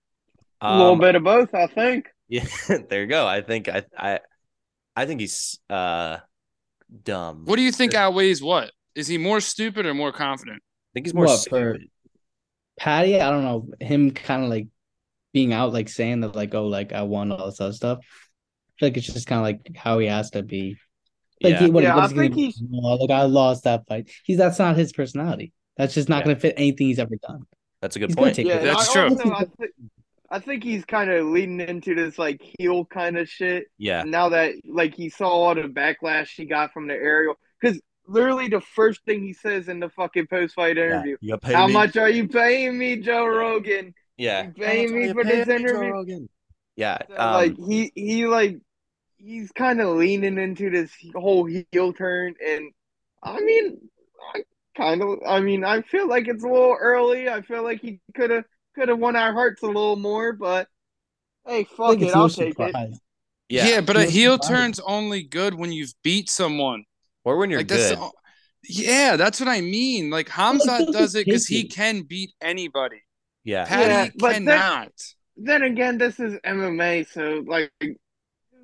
Um, 0.60 0.74
a 0.74 0.78
little 0.78 0.96
bit 0.96 1.14
of 1.14 1.24
both, 1.24 1.54
I 1.54 1.66
think. 1.66 2.08
Yeah, 2.30 2.44
there 2.90 3.00
you 3.00 3.06
go. 3.06 3.26
I 3.26 3.40
think 3.40 3.70
I 3.70 3.84
I 3.96 4.20
I 4.98 5.06
think 5.06 5.20
he's 5.20 5.60
uh 5.70 6.18
dumb. 7.04 7.44
What 7.44 7.54
do 7.54 7.62
you 7.62 7.70
think 7.70 7.94
outweighs 7.94 8.42
what? 8.42 8.72
Is 8.96 9.06
he 9.06 9.16
more 9.16 9.40
stupid 9.40 9.86
or 9.86 9.94
more 9.94 10.10
confident? 10.10 10.60
I 10.60 10.90
think 10.92 11.06
he's 11.06 11.14
more 11.14 11.26
what, 11.26 11.38
stupid. 11.38 11.88
Paddy, 12.80 13.20
I 13.20 13.30
don't 13.30 13.44
know. 13.44 13.68
Him 13.78 14.10
kind 14.10 14.42
of 14.42 14.50
like 14.50 14.66
being 15.32 15.52
out, 15.52 15.72
like 15.72 15.88
saying 15.88 16.22
that, 16.22 16.34
like, 16.34 16.52
oh, 16.52 16.66
like 16.66 16.92
I 16.92 17.02
won 17.02 17.30
all 17.30 17.46
this 17.46 17.60
other 17.60 17.72
stuff. 17.72 17.98
I 18.00 18.72
feel 18.80 18.88
like 18.88 18.96
it's 18.96 19.06
just 19.06 19.28
kind 19.28 19.38
of 19.38 19.44
like 19.44 19.76
how 19.76 20.00
he 20.00 20.08
has 20.08 20.30
to 20.30 20.42
be. 20.42 20.76
Like, 21.40 21.52
yeah, 21.52 21.58
he, 21.60 21.70
what, 21.70 21.84
yeah 21.84 21.96
I 21.96 22.08
think 22.08 22.34
he's 22.34 22.60
oh, 22.74 22.94
like 22.96 23.10
I 23.10 23.22
lost 23.22 23.64
that 23.64 23.86
fight. 23.86 24.10
He's 24.24 24.38
that's 24.38 24.58
not 24.58 24.76
his 24.76 24.92
personality. 24.92 25.52
That's 25.76 25.94
just 25.94 26.08
not 26.08 26.18
yeah. 26.18 26.24
going 26.24 26.36
to 26.36 26.40
fit 26.40 26.54
anything 26.56 26.88
he's 26.88 26.98
ever 26.98 27.14
done. 27.22 27.42
That's 27.80 27.94
a 27.94 28.00
good 28.00 28.08
he's 28.10 28.16
point. 28.16 28.36
Yeah, 28.38 28.58
that's 28.58 28.92
true. 28.92 29.02
Also, 29.02 29.32
I, 29.32 29.44
th- 29.44 29.70
I 30.30 30.38
think 30.40 30.62
he's 30.62 30.84
kind 30.84 31.10
of 31.10 31.26
leading 31.26 31.60
into 31.60 31.94
this 31.94 32.18
like 32.18 32.42
heel 32.58 32.84
kind 32.84 33.16
of 33.16 33.28
shit. 33.28 33.66
Yeah. 33.78 34.02
Now 34.04 34.30
that 34.30 34.54
like 34.66 34.94
he 34.94 35.08
saw 35.08 35.28
all 35.28 35.54
the 35.54 35.62
backlash 35.62 36.30
he 36.36 36.44
got 36.44 36.72
from 36.72 36.86
the 36.86 36.94
Ariel, 36.94 37.34
because 37.60 37.80
literally 38.06 38.48
the 38.48 38.60
first 38.60 39.04
thing 39.04 39.22
he 39.22 39.32
says 39.32 39.68
in 39.68 39.80
the 39.80 39.88
fucking 39.90 40.26
post 40.26 40.54
fight 40.54 40.76
interview. 40.76 41.16
Yeah, 41.20 41.36
How 41.42 41.66
me? 41.66 41.72
much 41.72 41.96
are 41.96 42.10
you 42.10 42.28
paying 42.28 42.76
me, 42.78 42.96
Joe 42.96 43.26
Rogan? 43.26 43.94
Yeah, 44.16 44.46
you 44.46 44.52
paying 44.52 44.94
me 44.94 45.12
for 45.12 45.24
this 45.24 45.48
interview? 45.48 46.26
Yeah, 46.76 46.98
so, 47.08 47.16
um, 47.16 47.32
like 47.32 47.56
he 47.56 47.92
he 47.94 48.26
like 48.26 48.58
he's 49.16 49.50
kind 49.52 49.80
of 49.80 49.96
leaning 49.96 50.38
into 50.38 50.70
this 50.70 50.90
whole 51.14 51.44
heel 51.44 51.92
turn, 51.92 52.34
and 52.44 52.70
I 53.22 53.40
mean, 53.40 53.88
I 54.34 54.42
kind 54.76 55.02
of, 55.02 55.18
I 55.26 55.40
mean, 55.40 55.64
I 55.64 55.82
feel 55.82 56.08
like 56.08 56.28
it's 56.28 56.44
a 56.44 56.48
little 56.48 56.76
early. 56.78 57.28
I 57.28 57.42
feel 57.42 57.64
like 57.64 57.80
he 57.80 58.00
could 58.14 58.30
have 58.30 58.44
could 58.78 58.88
have 58.88 58.98
won 58.98 59.16
our 59.16 59.32
hearts 59.32 59.62
a 59.62 59.66
little 59.66 59.96
more, 59.96 60.32
but 60.32 60.68
hey, 61.46 61.64
fuck 61.64 62.00
it, 62.00 62.14
I'll 62.14 62.28
take 62.28 62.58
it. 62.58 62.74
Yeah, 63.48 63.68
yeah 63.68 63.80
but 63.80 63.96
a 63.96 64.04
heel 64.04 64.34
surprised. 64.34 64.50
turn's 64.50 64.80
only 64.80 65.22
good 65.22 65.54
when 65.54 65.72
you've 65.72 65.94
beat 66.02 66.30
someone, 66.30 66.84
or 67.24 67.36
when 67.38 67.50
you're 67.50 67.60
like, 67.60 67.68
good. 67.68 67.98
That's, 67.98 68.12
yeah, 68.64 69.16
that's 69.16 69.40
what 69.40 69.48
I 69.48 69.60
mean. 69.60 70.10
Like 70.10 70.28
Hamza 70.28 70.86
does 70.92 71.14
it 71.14 71.24
because 71.24 71.46
he 71.46 71.64
can 71.64 72.02
beat 72.02 72.32
anybody. 72.40 73.02
Yeah, 73.44 73.64
Paddy 73.64 74.12
yeah, 74.20 74.32
cannot. 74.32 74.92
Then, 75.36 75.60
then 75.60 75.62
again, 75.62 75.98
this 75.98 76.20
is 76.20 76.38
MMA, 76.44 77.10
so 77.10 77.42
like 77.46 77.72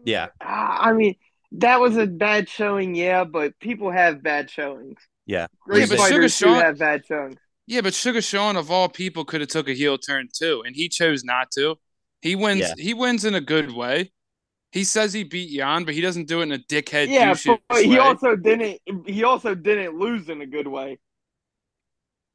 yeah. 0.04 0.28
I 0.40 0.92
mean, 0.92 1.16
that 1.52 1.80
was 1.80 1.96
a 1.96 2.06
bad 2.06 2.48
showing, 2.48 2.94
yeah, 2.94 3.24
but 3.24 3.58
people 3.58 3.90
have 3.90 4.22
bad 4.22 4.50
showings. 4.50 4.98
Yeah. 5.26 5.46
Great 5.60 5.90
yeah, 5.90 5.96
fighters 5.96 6.36
Sugar 6.36 6.52
Sean, 6.52 6.62
have 6.62 6.78
bad 6.78 7.06
showings. 7.06 7.38
Yeah, 7.66 7.80
but 7.80 7.94
Sugar 7.94 8.20
Sean 8.20 8.56
of 8.56 8.70
all 8.70 8.88
people 8.88 9.24
could 9.24 9.40
have 9.40 9.50
took 9.50 9.68
a 9.68 9.72
heel 9.72 9.96
turn 9.96 10.28
too, 10.32 10.62
and 10.66 10.76
he 10.76 10.88
chose 10.88 11.24
not 11.24 11.50
to. 11.52 11.76
He 12.20 12.36
wins. 12.36 12.60
Yeah. 12.60 12.74
He 12.78 12.94
wins 12.94 13.24
in 13.24 13.34
a 13.34 13.40
good 13.40 13.72
way. 13.72 14.12
He 14.72 14.84
says 14.84 15.12
he 15.12 15.24
beat 15.24 15.50
Yan, 15.50 15.84
but 15.84 15.94
he 15.94 16.00
doesn't 16.00 16.26
do 16.26 16.40
it 16.40 16.44
in 16.44 16.52
a 16.52 16.58
dickhead. 16.58 17.08
Yeah, 17.08 17.34
but 17.68 17.82
he 17.82 17.90
way. 17.90 17.98
also 17.98 18.34
didn't. 18.34 18.80
He 19.06 19.22
also 19.22 19.54
didn't 19.54 19.98
lose 19.98 20.28
in 20.28 20.40
a 20.40 20.46
good 20.46 20.66
way. 20.66 20.98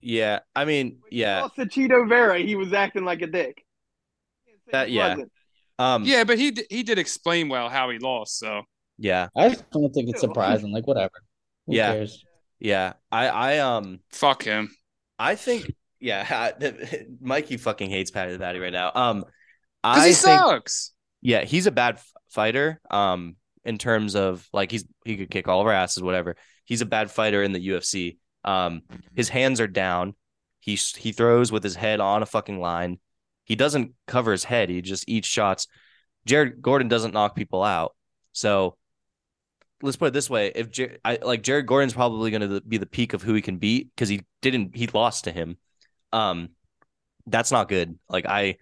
Yeah, 0.02 0.40
I 0.56 0.66
mean, 0.66 1.00
yeah. 1.12 1.38
He 1.38 1.42
lost 1.42 1.56
to 1.56 1.66
Chito 1.66 2.08
Vera. 2.08 2.40
He 2.40 2.56
was 2.56 2.72
acting 2.72 3.04
like 3.04 3.22
a 3.22 3.28
dick. 3.28 3.66
That 4.72 4.90
yeah. 4.90 5.18
Um, 5.78 6.04
yeah, 6.06 6.24
but 6.24 6.38
he 6.38 6.58
he 6.70 6.84
did 6.84 6.98
explain 6.98 7.50
well 7.50 7.70
how 7.70 7.90
he 7.90 8.00
lost. 8.00 8.40
So 8.40 8.62
yeah, 8.98 9.28
I 9.36 9.56
don't 9.72 9.92
think 9.94 10.10
it's 10.10 10.22
surprising. 10.22 10.72
Like 10.72 10.88
whatever. 10.88 11.14
Who 11.68 11.76
yeah, 11.76 11.94
cares? 11.94 12.24
yeah. 12.60 12.94
I 13.12 13.28
I 13.28 13.58
um 13.60 14.00
fuck 14.12 14.44
him. 14.44 14.70
I 15.20 15.36
think 15.36 15.72
yeah. 16.00 16.52
Mikey 17.22 17.58
fucking 17.58 17.90
hates 17.90 18.12
Paddy 18.12 18.36
the 18.36 18.44
Baddy 18.44 18.62
right 18.62 18.74
now. 18.74 18.92
Um, 18.96 19.26
I 19.84 20.08
he 20.08 20.14
think, 20.14 20.40
sucks. 20.40 20.92
Yeah, 21.22 21.44
he's 21.44 21.68
a 21.68 21.72
bad 21.72 22.00
fighter. 22.30 22.80
Um, 22.90 23.36
in 23.66 23.78
terms 23.78 24.16
of 24.16 24.48
like 24.54 24.72
he's 24.72 24.86
he 25.06 25.18
could 25.18 25.30
kick 25.30 25.48
all 25.48 25.62
of 25.62 25.68
our 25.68 25.74
asses, 25.74 26.02
whatever. 26.02 26.36
He's 26.66 26.82
a 26.82 26.86
bad 26.86 27.12
fighter 27.12 27.44
in 27.44 27.52
the 27.52 27.68
UFC. 27.68 28.18
Um, 28.44 28.82
his 29.16 29.30
hands 29.30 29.60
are 29.60 29.68
down. 29.68 30.16
He 30.60 30.76
he 30.76 31.12
throws 31.12 31.52
with 31.52 31.64
his 31.64 31.76
head 31.76 32.00
on 32.00 32.24
a 32.24 32.26
fucking 32.26 32.60
line. 32.60 33.00
He 33.44 33.56
doesn't 33.56 33.94
cover 34.08 34.32
his 34.32 34.44
head. 34.44 34.70
He 34.70 34.82
just 34.82 35.08
eats 35.10 35.28
shots. 35.28 35.68
Jared 36.26 36.62
Gordon 36.62 36.88
doesn't 36.88 37.14
knock 37.14 37.36
people 37.36 37.64
out. 37.64 37.96
So 38.32 38.78
let's 39.82 39.98
put 39.98 40.08
it 40.08 40.14
this 40.14 40.30
way: 40.30 40.52
if 40.56 40.70
Jer- 40.70 40.98
I, 41.04 41.20
like 41.22 41.44
Jared 41.44 41.68
Gordon's 41.68 41.94
probably 41.94 42.32
going 42.32 42.48
to 42.50 42.62
be 42.62 42.78
the 42.78 42.86
peak 42.86 43.14
of 43.14 43.22
who 43.22 43.34
he 43.34 43.42
can 43.42 43.58
beat 43.58 43.90
because 43.96 44.10
he 44.10 44.24
didn't 44.42 44.76
he 44.76 44.88
lost 44.88 45.26
to 45.26 45.32
him. 45.32 45.58
Um, 46.12 46.50
that's 47.28 47.52
not 47.52 47.70
good. 47.70 47.98
Like 48.10 48.26
I, 48.26 48.58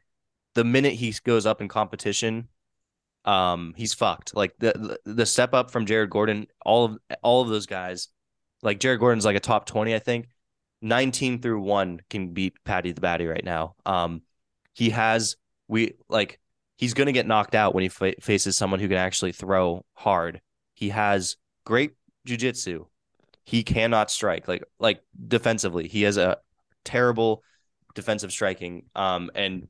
the 0.56 0.64
minute 0.64 0.94
he 0.94 1.14
goes 1.24 1.46
up 1.46 1.62
in 1.62 1.68
competition, 1.68 2.48
um, 3.26 3.74
he's 3.78 3.94
fucked. 3.94 4.36
Like 4.36 4.54
the 4.60 5.00
the 5.06 5.26
step 5.26 5.54
up 5.54 5.72
from 5.72 5.86
Jared 5.86 6.10
Gordon, 6.10 6.48
all 6.66 6.86
of 6.86 6.98
all 7.24 7.42
of 7.42 7.50
those 7.50 7.66
guys, 7.66 8.10
like 8.62 8.80
Jared 8.80 9.00
Gordon's 9.00 9.26
like 9.26 9.36
a 9.36 9.42
top 9.42 9.66
twenty, 9.66 9.96
I 9.96 10.00
think. 10.00 10.28
Nineteen 10.82 11.42
through 11.42 11.62
one 11.62 12.02
can 12.10 12.34
beat 12.34 12.64
Paddy 12.64 12.92
the 12.92 13.02
Baddy 13.02 13.30
right 13.30 13.44
now. 13.44 13.76
Um, 13.86 14.22
he 14.74 14.92
has 14.92 15.36
we 15.68 15.94
like 16.08 16.40
he's 16.78 16.94
going 16.94 17.08
to 17.08 17.12
get 17.12 17.28
knocked 17.28 17.56
out 17.56 17.74
when 17.74 17.82
he 17.82 17.90
fa- 17.90 18.14
faces 18.22 18.56
someone 18.58 18.80
who 18.80 18.88
can 18.88 18.98
actually 18.98 19.32
throw 19.32 19.84
hard. 19.94 20.42
He 20.78 20.90
has 20.90 21.38
great 21.66 21.94
jiu-jitsu. 22.28 22.86
He 23.46 23.64
cannot 23.64 24.12
strike 24.12 24.48
like 24.48 24.64
like 24.80 25.02
defensively. 25.28 25.88
He 25.88 26.04
has 26.04 26.18
a 26.18 26.38
terrible 26.86 27.44
defensive 27.96 28.32
striking 28.32 28.84
um 28.94 29.32
and 29.34 29.68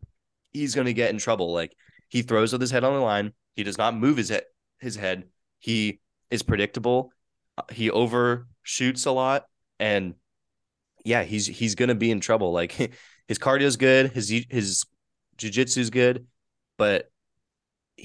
he's 0.52 0.76
going 0.76 0.86
to 0.86 0.94
get 0.94 1.10
in 1.10 1.18
trouble 1.18 1.54
like 1.54 1.74
he 2.10 2.24
throws 2.24 2.52
with 2.52 2.60
his 2.60 2.72
head 2.72 2.84
on 2.84 2.94
the 2.94 3.00
line. 3.00 3.32
He 3.56 3.64
does 3.64 3.78
not 3.78 3.96
move 3.96 4.18
his 4.18 4.28
head 4.28 4.44
his 4.80 4.98
head. 4.98 5.30
He 5.60 6.02
is 6.30 6.44
predictable. 6.44 7.14
He 7.72 7.90
overshoots 7.90 9.06
a 9.06 9.12
lot 9.12 9.46
and 9.80 10.14
yeah, 11.06 11.24
he's 11.24 11.46
he's 11.48 11.76
going 11.76 11.88
to 11.88 11.96
be 11.96 12.12
in 12.12 12.20
trouble 12.20 12.52
like 12.52 12.74
his 13.30 13.40
cardio 13.40 13.62
is 13.62 13.78
good, 13.78 14.12
his 14.12 14.28
his 14.50 14.84
jiu-jitsu 15.38 15.80
is 15.80 15.90
good, 15.90 16.28
but 16.78 17.10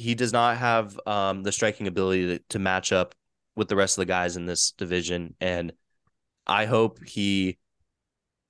he 0.03 0.15
does 0.15 0.33
not 0.33 0.57
have 0.57 0.99
um, 1.07 1.43
the 1.43 1.53
striking 1.53 1.87
ability 1.87 2.27
to, 2.27 2.45
to 2.51 2.59
match 2.59 2.93
up 2.93 3.15
with 3.55 3.69
the 3.69 3.77
rest 3.77 3.97
of 3.97 4.03
the 4.03 4.07
guys 4.07 4.37
in 4.37 4.47
this 4.47 4.73
division. 4.73 5.35
And 5.41 5.73
I 6.47 6.67
hope 6.67 7.05
he 7.05 7.59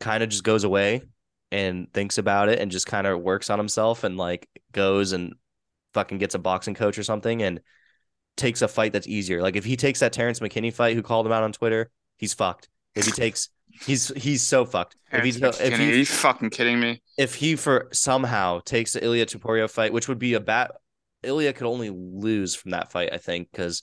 kind 0.00 0.22
of 0.22 0.30
just 0.30 0.44
goes 0.44 0.64
away 0.64 1.02
and 1.50 1.92
thinks 1.92 2.18
about 2.18 2.48
it 2.48 2.58
and 2.58 2.70
just 2.70 2.86
kind 2.86 3.06
of 3.06 3.20
works 3.20 3.50
on 3.50 3.58
himself 3.58 4.04
and 4.04 4.16
like 4.16 4.48
goes 4.72 5.12
and 5.12 5.34
fucking 5.92 6.18
gets 6.18 6.34
a 6.34 6.38
boxing 6.38 6.74
coach 6.74 6.96
or 6.98 7.02
something 7.02 7.42
and 7.42 7.60
takes 8.36 8.62
a 8.62 8.68
fight 8.68 8.92
that's 8.94 9.06
easier. 9.06 9.42
Like 9.42 9.56
if 9.56 9.64
he 9.64 9.76
takes 9.76 10.00
that 10.00 10.12
Terrence 10.12 10.40
McKinney 10.40 10.72
fight, 10.72 10.96
who 10.96 11.02
called 11.02 11.26
him 11.26 11.32
out 11.32 11.42
on 11.42 11.52
Twitter, 11.52 11.90
he's 12.16 12.32
fucked. 12.32 12.68
If 12.94 13.04
he 13.06 13.12
takes 13.12 13.50
He's 13.80 14.08
he's 14.08 14.42
so 14.42 14.64
fucked. 14.64 14.96
If 15.10 15.24
he's 15.24 15.40
if 15.40 15.78
he, 15.78 15.92
he's 15.92 16.10
fucking 16.10 16.50
kidding 16.50 16.78
me. 16.78 17.02
If 17.16 17.34
he 17.34 17.56
for 17.56 17.88
somehow 17.92 18.60
takes 18.60 18.92
the 18.92 19.04
Ilia 19.04 19.26
Topuria 19.26 19.68
fight, 19.68 19.92
which 19.92 20.08
would 20.08 20.18
be 20.18 20.34
a 20.34 20.40
bat, 20.40 20.72
Ilia 21.22 21.52
could 21.52 21.66
only 21.66 21.90
lose 21.90 22.54
from 22.54 22.72
that 22.72 22.90
fight, 22.90 23.12
I 23.12 23.18
think, 23.18 23.50
because 23.50 23.82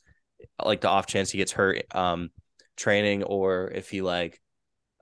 like 0.64 0.82
the 0.82 0.90
off 0.90 1.06
chance 1.06 1.30
he 1.32 1.38
gets 1.38 1.52
hurt 1.52 1.84
um 1.94 2.30
training 2.78 3.24
or 3.24 3.70
if 3.72 3.90
he 3.90 4.02
like 4.02 4.40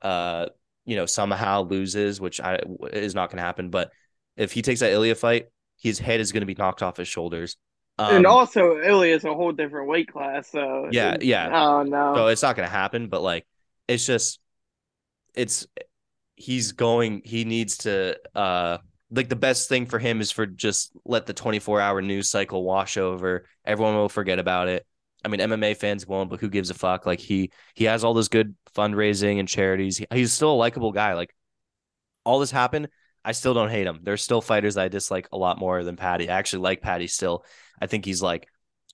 uh 0.01 0.47
you 0.85 0.95
know 0.95 1.05
somehow 1.05 1.63
loses, 1.63 2.19
which 2.19 2.39
I 2.39 2.59
is 2.91 3.13
not 3.13 3.29
going 3.29 3.37
to 3.37 3.43
happen. 3.43 3.69
But 3.69 3.91
if 4.35 4.51
he 4.51 4.61
takes 4.61 4.79
that 4.79 4.91
Ilia 4.91 5.15
fight, 5.15 5.47
his 5.79 5.99
head 5.99 6.19
is 6.19 6.31
going 6.31 6.41
to 6.41 6.47
be 6.47 6.55
knocked 6.55 6.81
off 6.81 6.97
his 6.97 7.07
shoulders. 7.07 7.57
Um, 7.99 8.17
and 8.17 8.25
also, 8.25 8.77
Ilia 8.77 9.15
is 9.15 9.25
a 9.25 9.33
whole 9.33 9.51
different 9.51 9.89
weight 9.89 10.11
class, 10.11 10.51
so 10.51 10.87
yeah, 10.91 11.17
yeah. 11.19 11.49
Oh 11.53 11.83
no, 11.83 12.13
so 12.15 12.27
it's 12.27 12.43
not 12.43 12.55
going 12.55 12.67
to 12.67 12.73
happen. 12.73 13.09
But 13.09 13.21
like, 13.21 13.45
it's 13.87 14.05
just 14.05 14.39
it's 15.33 15.67
he's 16.35 16.71
going 16.71 17.21
he 17.25 17.43
needs 17.43 17.77
to 17.77 18.17
uh 18.35 18.77
like 19.09 19.29
the 19.29 19.35
best 19.35 19.69
thing 19.69 19.85
for 19.85 19.99
him 19.99 20.19
is 20.19 20.31
for 20.31 20.45
just 20.45 20.91
let 21.05 21.25
the 21.25 21.33
24 21.33 21.79
hour 21.79 22.01
news 22.01 22.29
cycle 22.29 22.63
wash 22.63 22.97
over. 22.97 23.45
Everyone 23.65 23.95
will 23.95 24.09
forget 24.09 24.39
about 24.39 24.67
it. 24.67 24.85
I 25.25 25.29
mean 25.29 25.39
mma 25.39 25.75
fans 25.75 26.05
won't 26.05 26.29
but 26.29 26.39
who 26.39 26.49
gives 26.49 26.69
a 26.69 26.73
fuck? 26.73 27.05
Like 27.05 27.19
he 27.19 27.51
he 27.73 27.85
has 27.85 28.03
all 28.03 28.13
this 28.13 28.27
good 28.27 28.55
fundraising 28.75 29.39
and 29.39 29.47
charities. 29.47 29.97
He, 29.97 30.05
he's 30.11 30.33
still 30.33 30.51
a 30.51 30.55
likable 30.55 30.91
guy. 30.91 31.13
Like 31.13 31.33
all 32.25 32.39
this 32.39 32.51
happened 32.51 32.89
i 33.25 33.31
still 33.33 33.53
don't 33.53 33.69
hate 33.69 33.87
him. 33.87 33.99
There's 34.03 34.23
still 34.23 34.41
fighters 34.41 34.77
i 34.77 34.87
dislike 34.89 35.27
a 35.31 35.37
lot 35.37 35.59
more 35.59 35.83
than 35.83 35.95
paddy 35.95 36.29
i 36.29 36.37
actually 36.37 36.63
like 36.63 36.81
paddy 36.81 37.07
still. 37.07 37.45
I 37.81 37.87
think 37.87 38.05
he's 38.05 38.21
like 38.21 38.47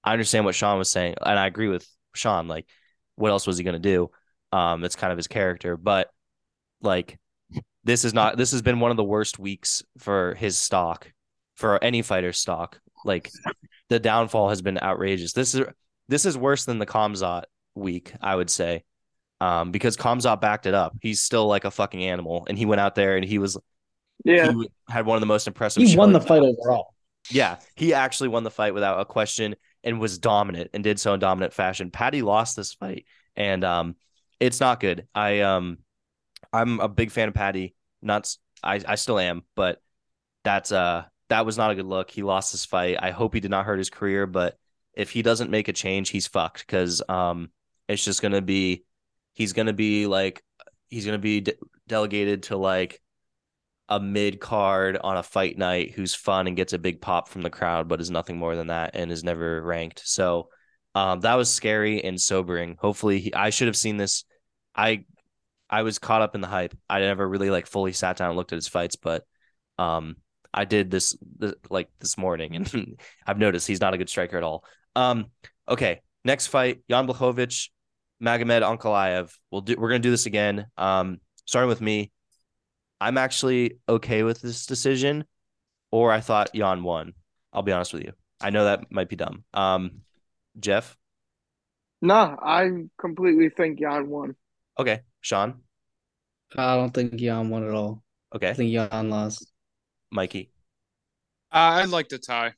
i 0.04 0.12
understand 0.14 0.46
what 0.46 0.56
sean 0.56 0.78
was 0.78 0.92
saying 0.92 1.16
and 1.22 1.40
i 1.40 1.48
agree 1.48 1.68
with 1.70 1.88
sean. 2.16 2.48
Like 2.48 2.68
what 3.16 3.32
else 3.32 3.48
was 3.48 3.58
he 3.58 3.64
to 3.64 3.80
do? 3.80 4.12
Um 4.52 4.84
it's 4.84 4.96
kind 4.96 5.12
of 5.12 5.18
his 5.18 5.28
character 5.28 5.76
but 5.78 6.10
like 6.82 7.18
this 7.84 8.06
is 8.06 8.14
not 8.14 8.38
this 8.38 8.52
has 8.52 8.62
been 8.62 8.80
one 8.80 8.92
of 8.92 8.98
the 8.98 9.04
worst 9.04 9.40
weeks 9.40 9.84
for 9.98 10.36
his 10.36 10.58
stock, 10.58 11.12
for 11.56 11.84
any 11.84 12.02
fighter's 12.02 12.40
stock. 12.40 12.80
Like 13.06 13.30
the 13.90 14.00
downfall 14.00 14.50
has 14.50 14.62
been 14.62 14.80
outrageous. 14.80 15.34
This 15.34 15.56
is 15.56 15.66
this 16.08 16.26
is 16.26 16.38
worse 16.38 16.66
than 16.66 16.80
the 16.80 16.86
Khamzat 16.86 17.44
week, 17.76 18.14
I 18.22 18.36
would 18.36 18.50
say. 18.50 18.84
Um, 19.42 19.72
because 19.72 19.98
Khamzat 19.98 20.40
backed 20.40 20.66
it 20.66 20.74
up. 20.74 20.96
He's 21.02 21.22
still 21.22 21.48
like 21.48 21.66
a 21.66 21.72
fucking 21.72 22.04
animal, 22.04 22.46
and 22.48 22.58
he 22.58 22.66
went 22.66 22.80
out 22.80 22.96
there 22.96 23.18
and 23.18 23.26
he 23.26 23.40
was, 23.40 23.58
yeah, 24.24 24.52
he 24.52 24.70
had 24.88 25.06
one 25.06 25.18
of 25.18 25.22
the 25.22 25.28
most 25.28 25.48
impressive. 25.48 25.84
He 25.84 25.98
won 25.98 26.14
the 26.14 26.22
fight 26.22 26.42
overall. 26.42 26.94
Yeah, 27.30 27.58
he 27.76 27.94
actually 27.94 28.30
won 28.30 28.44
the 28.44 28.52
fight 28.52 28.74
without 28.74 29.02
a 29.02 29.06
question 29.06 29.56
and 29.84 30.00
was 30.00 30.18
dominant 30.18 30.70
and 30.74 30.84
did 30.84 31.00
so 31.00 31.14
in 31.14 31.20
dominant 31.20 31.54
fashion. 31.54 31.92
paddy 31.92 32.22
lost 32.22 32.56
this 32.56 32.74
fight, 32.74 33.06
and 33.36 33.66
um, 33.66 33.96
it's 34.40 34.62
not 34.62 34.80
good. 34.80 35.08
I 35.14 35.42
um, 35.42 35.80
I'm 36.54 36.80
a 36.80 36.88
big 36.88 37.12
fan 37.12 37.28
of 37.28 37.34
Paddy. 37.34 37.76
Not 38.02 38.34
I, 38.62 38.80
I 38.88 38.96
still 38.96 39.20
am, 39.20 39.44
but 39.56 39.82
that's 40.44 40.72
uh 40.72 41.06
that 41.30 41.46
was 41.46 41.58
not 41.58 41.72
a 41.72 41.76
good 41.76 41.86
look. 41.86 42.12
He 42.12 42.24
lost 42.24 42.52
his 42.52 42.66
fight. 42.66 42.98
I 43.02 43.12
hope 43.12 43.34
he 43.34 43.40
did 43.40 43.52
not 43.52 43.66
hurt 43.66 43.80
his 43.80 43.90
career, 43.90 44.28
but 44.28 44.58
if 44.94 45.10
he 45.10 45.22
doesn't 45.22 45.50
make 45.50 45.68
a 45.68 45.74
change, 45.74 46.10
he's 46.10 46.28
fucked 46.28 46.66
because 46.66 47.02
um 47.10 47.50
it's 47.88 48.06
just 48.06 48.22
gonna 48.22 48.42
be 48.42 48.84
he's 49.34 49.54
gonna 49.54 49.74
be 49.74 50.06
like 50.06 50.44
he's 50.90 51.06
gonna 51.06 51.18
be 51.18 51.42
de- 51.42 51.56
delegated 51.88 52.44
to 52.44 52.58
like 52.58 53.02
a 53.90 54.00
mid 54.00 54.40
card 54.40 54.98
on 55.04 55.18
a 55.18 55.24
fight 55.24 55.58
night 55.58 55.92
who's 55.92 56.16
fun 56.16 56.48
and 56.48 56.56
gets 56.56 56.74
a 56.74 56.80
big 56.80 57.02
pop 57.02 57.28
from 57.28 57.42
the 57.42 57.50
crowd, 57.50 57.88
but 57.88 58.00
is 58.00 58.12
nothing 58.12 58.38
more 58.38 58.56
than 58.56 58.68
that 58.68 58.92
and 58.94 59.12
is 59.12 59.24
never 59.24 59.62
ranked. 59.62 60.02
So 60.06 60.50
um, 60.96 61.22
that 61.22 61.36
was 61.36 61.50
scary 61.52 62.04
and 62.04 62.20
sobering. 62.20 62.78
Hopefully, 62.80 63.20
he, 63.20 63.34
I 63.34 63.50
should 63.50 63.68
have 63.68 63.76
seen 63.76 63.98
this 63.98 64.24
I 64.76 65.06
I 65.74 65.82
was 65.82 65.98
caught 65.98 66.22
up 66.22 66.36
in 66.36 66.42
the 66.42 66.48
hype. 66.48 66.78
I 66.88 67.00
never 67.00 67.28
really 67.28 67.50
like 67.50 67.66
fully 67.66 67.94
sat 67.94 68.18
down 68.18 68.30
and 68.30 68.38
looked 68.38 68.54
at 68.54 68.58
his 68.58 68.68
fights, 68.68 68.96
but 68.96 69.26
um 69.80 70.18
I 70.54 70.66
did 70.66 70.92
this, 70.92 71.18
this 71.40 71.56
like 71.72 71.90
this 72.00 72.16
morning 72.16 72.56
and 72.56 72.96
I've 73.28 73.40
noticed 73.40 73.66
he's 73.66 73.82
not 73.82 73.96
a 73.96 73.98
good 73.98 74.08
striker 74.08 74.38
at 74.38 74.44
all. 74.44 74.64
Um 74.96 75.32
okay, 75.68 76.02
next 76.24 76.48
fight, 76.48 76.84
Jan 76.92 77.08
Blachowicz, 77.08 77.70
Magomed 78.22 78.62
Ankalaev. 78.62 79.34
We'll 79.50 79.62
do 79.62 79.76
we're 79.76 79.90
gonna 79.90 79.98
do 79.98 80.12
this 80.12 80.28
again. 80.28 80.68
Um 80.78 81.20
starting 81.46 81.70
with 81.70 81.82
me. 81.82 82.12
I'm 83.02 83.18
actually 83.18 83.80
okay 83.90 84.22
with 84.22 84.42
this 84.42 84.68
decision, 84.68 85.26
or 85.90 86.12
I 86.12 86.22
thought 86.22 86.54
Jan 86.54 86.84
won. 86.84 87.14
I'll 87.52 87.64
be 87.64 87.72
honest 87.72 87.94
with 87.94 88.04
you. 88.04 88.14
I 88.40 88.52
know 88.52 88.66
that 88.66 88.92
might 88.92 89.10
be 89.10 89.16
dumb. 89.16 89.44
Um, 89.56 90.02
Jeff. 90.60 90.96
No, 92.02 92.38
I 92.42 92.70
completely 92.98 93.50
think 93.50 93.80
Jan 93.80 94.08
won. 94.08 94.36
Okay, 94.80 95.02
Sean. 95.24 95.62
I 96.56 96.76
don't 96.76 96.94
think 96.94 97.16
Jan 97.16 97.50
won 97.50 97.66
at 97.66 97.74
all. 97.74 98.04
Okay, 98.36 98.50
I 98.50 98.54
think 98.54 98.72
Jan 98.72 99.10
lost. 99.10 99.52
Mikey. 100.12 100.52
Uh, 101.52 101.82
I'd 101.82 101.90
like 101.90 102.10
the 102.10 102.20
tie. 102.20 102.54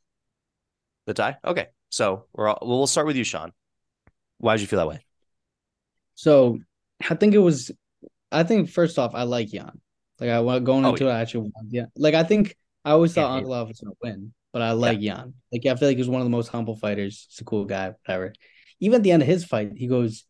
The 1.06 1.14
tie. 1.14 1.38
Okay, 1.46 1.68
so 1.90 2.26
we're 2.34 2.50
all, 2.50 2.58
well, 2.62 2.80
we'll 2.80 2.88
start 2.88 3.08
with 3.08 3.16
you, 3.16 3.24
Sean. 3.24 3.54
Why 4.40 4.56
did 4.56 4.62
you 4.62 4.68
feel 4.68 4.80
that 4.80 4.88
way? 4.88 5.06
So 6.16 6.60
I 7.08 7.16
think 7.16 7.36
it 7.36 7.40
was. 7.40 7.72
I 8.32 8.44
think 8.44 8.70
first 8.70 8.98
off, 8.98 9.14
I 9.14 9.24
like 9.24 9.50
Jan. 9.50 9.80
Like 10.20 10.32
I 10.32 10.40
went 10.40 10.66
going 10.66 10.86
oh, 10.86 10.90
into 10.90 11.06
yeah. 11.06 11.12
it, 11.12 11.14
I 11.14 11.22
actually 11.22 11.42
want 11.42 11.54
yeah. 11.70 11.86
Like 11.96 12.16
I 12.16 12.24
think 12.24 12.56
I 12.84 12.92
always 12.92 13.14
thought 13.14 13.36
yeah, 13.36 13.44
Ankalaev 13.44 13.68
was 13.68 13.80
gonna 13.80 13.96
win, 14.02 14.34
but 14.52 14.64
I 14.64 14.72
like 14.72 14.98
yeah. 15.02 15.18
Jan. 15.18 15.36
Like 15.52 15.66
I 15.68 15.76
feel 15.76 15.88
like 15.88 15.98
he's 15.98 16.10
one 16.10 16.22
of 16.22 16.26
the 16.26 16.32
most 16.32 16.48
humble 16.48 16.76
fighters. 16.76 17.28
He's 17.30 17.42
a 17.42 17.44
cool 17.44 17.66
guy, 17.66 17.94
whatever. 18.06 18.34
Even 18.80 18.96
at 18.96 19.04
the 19.04 19.12
end 19.12 19.22
of 19.22 19.28
his 19.28 19.46
fight, 19.46 19.72
he 19.76 19.88
goes, 19.88 20.26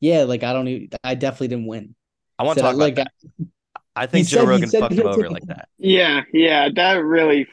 "Yeah, 0.00 0.24
like 0.24 0.42
I 0.42 0.52
don't 0.52 0.68
even, 0.68 0.88
I 1.04 1.14
definitely 1.14 1.48
didn't 1.48 1.66
win." 1.66 1.94
I 2.38 2.44
want 2.44 2.58
to 2.58 2.62
talk 2.62 2.76
like, 2.76 2.94
about 2.94 3.08
that. 3.38 3.46
I, 3.96 4.02
I 4.02 4.06
think 4.06 4.28
Joe 4.28 4.40
said, 4.40 4.48
Rogan 4.48 4.70
fucked 4.70 4.94
him 4.94 5.06
over 5.06 5.30
like 5.30 5.46
that. 5.46 5.68
Yeah, 5.78 6.22
yeah, 6.32 6.68
that 6.74 6.94
really 6.94 7.46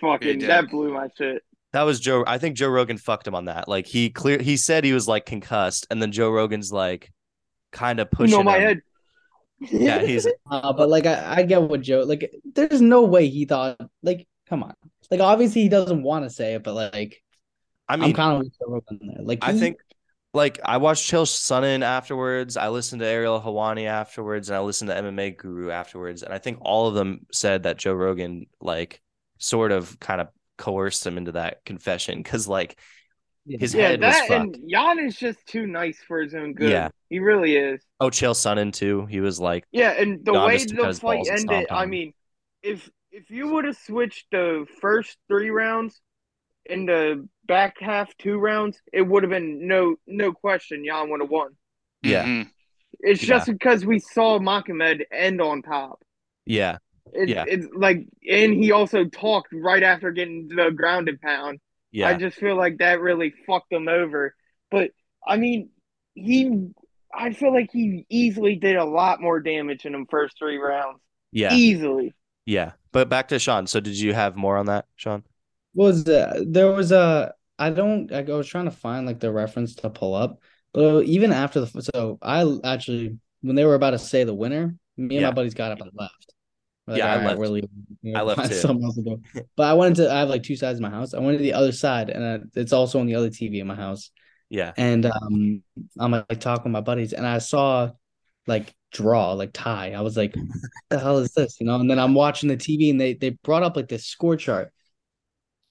fucking 0.00 0.40
that 0.40 0.70
blew 0.70 0.92
my 0.92 1.08
shit. 1.16 1.42
That 1.72 1.82
was 1.82 2.00
Joe. 2.00 2.24
I 2.26 2.38
think 2.38 2.56
Joe 2.56 2.68
Rogan 2.68 2.96
fucked 2.96 3.26
him 3.26 3.34
on 3.34 3.46
that. 3.46 3.68
Like 3.68 3.86
he 3.86 4.10
clear, 4.10 4.38
he 4.40 4.56
said 4.56 4.84
he 4.84 4.92
was 4.92 5.06
like 5.06 5.26
concussed, 5.26 5.86
and 5.90 6.00
then 6.00 6.12
Joe 6.12 6.30
Rogan's 6.30 6.72
like, 6.72 7.12
kind 7.72 8.00
of 8.00 8.10
pushing. 8.10 8.32
You 8.32 8.38
know 8.38 8.44
my 8.44 8.56
him. 8.56 8.62
head 8.62 8.82
yeah, 9.60 10.04
he's. 10.04 10.26
Uh, 10.48 10.72
but 10.72 10.88
like, 10.88 11.06
I, 11.06 11.38
I 11.38 11.42
get 11.42 11.62
what 11.62 11.80
Joe. 11.80 12.02
Like, 12.02 12.32
there's 12.54 12.80
no 12.80 13.02
way 13.02 13.28
he 13.28 13.46
thought. 13.46 13.80
Like, 14.02 14.28
come 14.48 14.62
on. 14.62 14.74
Like, 15.10 15.18
obviously 15.18 15.62
he 15.62 15.68
doesn't 15.68 16.04
want 16.04 16.24
to 16.24 16.30
say 16.30 16.54
it, 16.54 16.62
but 16.62 16.74
like, 16.74 17.20
I 17.88 17.96
mean, 17.96 18.10
I'm 18.10 18.12
kind 18.14 18.32
of 18.34 18.38
with 18.38 18.52
Joe 18.58 18.66
Rogan 18.68 19.00
there. 19.02 19.24
Like, 19.24 19.42
he, 19.42 19.50
I 19.50 19.54
think. 19.54 19.78
Like 20.36 20.60
I 20.62 20.76
watched 20.76 21.10
Chael 21.10 21.24
Sonnen 21.24 21.82
afterwards. 21.82 22.58
I 22.58 22.68
listened 22.68 23.00
to 23.00 23.06
Ariel 23.06 23.40
Helwani 23.40 23.86
afterwards, 23.86 24.50
and 24.50 24.56
I 24.56 24.60
listened 24.60 24.90
to 24.90 24.94
MMA 24.94 25.38
Guru 25.38 25.70
afterwards. 25.70 26.22
And 26.22 26.32
I 26.34 26.36
think 26.36 26.58
all 26.60 26.88
of 26.88 26.94
them 26.94 27.26
said 27.32 27.62
that 27.62 27.78
Joe 27.78 27.94
Rogan 27.94 28.44
like 28.60 29.00
sort 29.38 29.72
of 29.72 29.98
kind 29.98 30.20
of 30.20 30.28
coerced 30.58 31.06
him 31.06 31.16
into 31.16 31.32
that 31.32 31.64
confession 31.64 32.18
because 32.18 32.46
like 32.46 32.78
his 33.48 33.72
yeah, 33.72 33.88
head 33.88 34.02
that, 34.02 34.08
was 34.08 34.28
fucked. 34.28 34.56
And 34.56 34.70
Jan 34.70 34.98
is 34.98 35.16
just 35.16 35.38
too 35.46 35.66
nice 35.66 35.98
for 36.06 36.20
his 36.20 36.34
own 36.34 36.52
good. 36.52 36.70
Yeah, 36.70 36.90
he 37.08 37.18
really 37.18 37.56
is. 37.56 37.82
Oh, 37.98 38.10
Chael 38.10 38.34
Sonnen 38.34 38.74
too. 38.74 39.06
He 39.06 39.20
was 39.20 39.40
like, 39.40 39.64
yeah, 39.72 39.92
and 39.92 40.22
the 40.22 40.34
way 40.34 40.58
the 40.58 40.98
fight 41.00 41.26
ended, 41.30 41.68
I 41.70 41.86
mean, 41.86 42.12
if 42.62 42.90
if 43.10 43.30
you 43.30 43.48
would 43.54 43.64
have 43.64 43.78
switched 43.78 44.26
the 44.30 44.66
first 44.82 45.16
three 45.28 45.48
rounds 45.48 45.98
in 46.68 46.86
the 46.86 47.28
back 47.46 47.76
half 47.80 48.16
two 48.18 48.38
rounds, 48.38 48.80
it 48.92 49.02
would 49.02 49.22
have 49.22 49.30
been 49.30 49.66
no 49.66 49.96
no 50.06 50.32
question. 50.32 50.84
Jan 50.84 51.10
would 51.10 51.20
have 51.20 51.30
won. 51.30 51.56
Yeah, 52.02 52.24
mm-hmm. 52.24 52.48
it's 53.00 53.22
yeah. 53.22 53.28
just 53.28 53.46
because 53.46 53.84
we 53.84 53.98
saw 53.98 54.38
Magomed 54.38 55.02
end 55.10 55.40
on 55.40 55.62
top. 55.62 56.02
Yeah, 56.44 56.78
it, 57.12 57.28
yeah. 57.28 57.44
It's 57.46 57.66
like, 57.74 58.06
and 58.28 58.54
he 58.54 58.72
also 58.72 59.04
talked 59.04 59.48
right 59.52 59.82
after 59.82 60.10
getting 60.10 60.48
the 60.48 60.70
grounded 60.70 61.20
pound. 61.20 61.60
Yeah. 61.92 62.08
I 62.08 62.14
just 62.14 62.36
feel 62.36 62.56
like 62.56 62.78
that 62.78 63.00
really 63.00 63.32
fucked 63.46 63.72
him 63.72 63.88
over. 63.88 64.34
But 64.70 64.90
I 65.26 65.36
mean, 65.36 65.70
he 66.14 66.68
I 67.12 67.32
feel 67.32 67.52
like 67.52 67.70
he 67.72 68.04
easily 68.10 68.56
did 68.56 68.76
a 68.76 68.84
lot 68.84 69.20
more 69.20 69.40
damage 69.40 69.86
in 69.86 69.92
them 69.92 70.06
first 70.10 70.38
three 70.38 70.58
rounds. 70.58 71.00
Yeah. 71.32 71.54
Easily. 71.54 72.14
Yeah. 72.44 72.72
But 72.92 73.08
back 73.08 73.28
to 73.28 73.38
Sean. 73.38 73.66
So 73.66 73.80
did 73.80 73.98
you 73.98 74.12
have 74.12 74.36
more 74.36 74.56
on 74.56 74.66
that, 74.66 74.86
Sean? 74.96 75.24
Was 75.76 76.08
uh, 76.08 76.42
there 76.46 76.72
was 76.72 76.90
a 76.90 77.34
I 77.58 77.70
don't 77.70 78.12
I 78.12 78.22
was 78.22 78.48
trying 78.48 78.64
to 78.64 78.70
find 78.70 79.06
like 79.06 79.20
the 79.20 79.30
reference 79.30 79.76
to 79.76 79.90
pull 79.90 80.14
up, 80.14 80.40
but 80.72 81.04
even 81.04 81.32
after 81.32 81.60
the 81.60 81.82
so 81.82 82.18
I 82.22 82.44
actually 82.64 83.18
when 83.42 83.56
they 83.56 83.64
were 83.64 83.74
about 83.74 83.90
to 83.90 83.98
say 83.98 84.24
the 84.24 84.34
winner, 84.34 84.74
me 84.96 85.04
and 85.04 85.12
yeah. 85.12 85.28
my 85.28 85.34
buddies 85.34 85.54
got 85.54 85.72
up 85.72 85.80
and 85.80 85.90
left. 85.94 86.34
Like, 86.86 86.98
yeah, 86.98 87.14
I 87.14 87.24
left. 87.24 87.38
Really, 87.38 87.68
you 88.02 88.12
know, 88.12 88.20
I 88.20 88.22
left 88.22 88.48
too. 88.48 88.54
Something 88.54 88.84
else 88.84 88.94
to 88.96 89.02
go. 89.02 89.20
But 89.56 89.64
I 89.64 89.74
went 89.74 89.96
to. 89.96 90.10
I 90.10 90.20
have 90.20 90.28
like 90.28 90.44
two 90.44 90.56
sides 90.56 90.78
of 90.78 90.82
my 90.82 90.90
house. 90.90 91.14
I 91.14 91.18
went 91.18 91.38
to 91.38 91.42
the 91.42 91.52
other 91.52 91.72
side, 91.72 92.10
and 92.10 92.24
I, 92.24 92.60
it's 92.60 92.72
also 92.72 93.00
on 93.00 93.06
the 93.06 93.16
other 93.16 93.28
TV 93.28 93.60
in 93.60 93.66
my 93.66 93.74
house. 93.74 94.10
Yeah. 94.48 94.72
And 94.76 95.06
um, 95.06 95.62
I'm 95.98 96.12
like 96.12 96.40
talking 96.40 96.64
with 96.64 96.72
my 96.72 96.80
buddies, 96.80 97.12
and 97.12 97.26
I 97.26 97.38
saw 97.38 97.90
like 98.46 98.72
draw, 98.92 99.32
like 99.32 99.50
tie. 99.52 99.92
I 99.92 100.00
was 100.02 100.16
like, 100.16 100.34
"The 100.90 100.98
hell 100.98 101.18
is 101.18 101.32
this?" 101.32 101.60
You 101.60 101.66
know. 101.66 101.76
And 101.76 101.90
then 101.90 101.98
I'm 101.98 102.14
watching 102.14 102.48
the 102.48 102.56
TV, 102.56 102.90
and 102.90 103.00
they 103.00 103.14
they 103.14 103.30
brought 103.30 103.64
up 103.64 103.76
like 103.76 103.88
this 103.88 104.06
score 104.06 104.36
chart. 104.36 104.72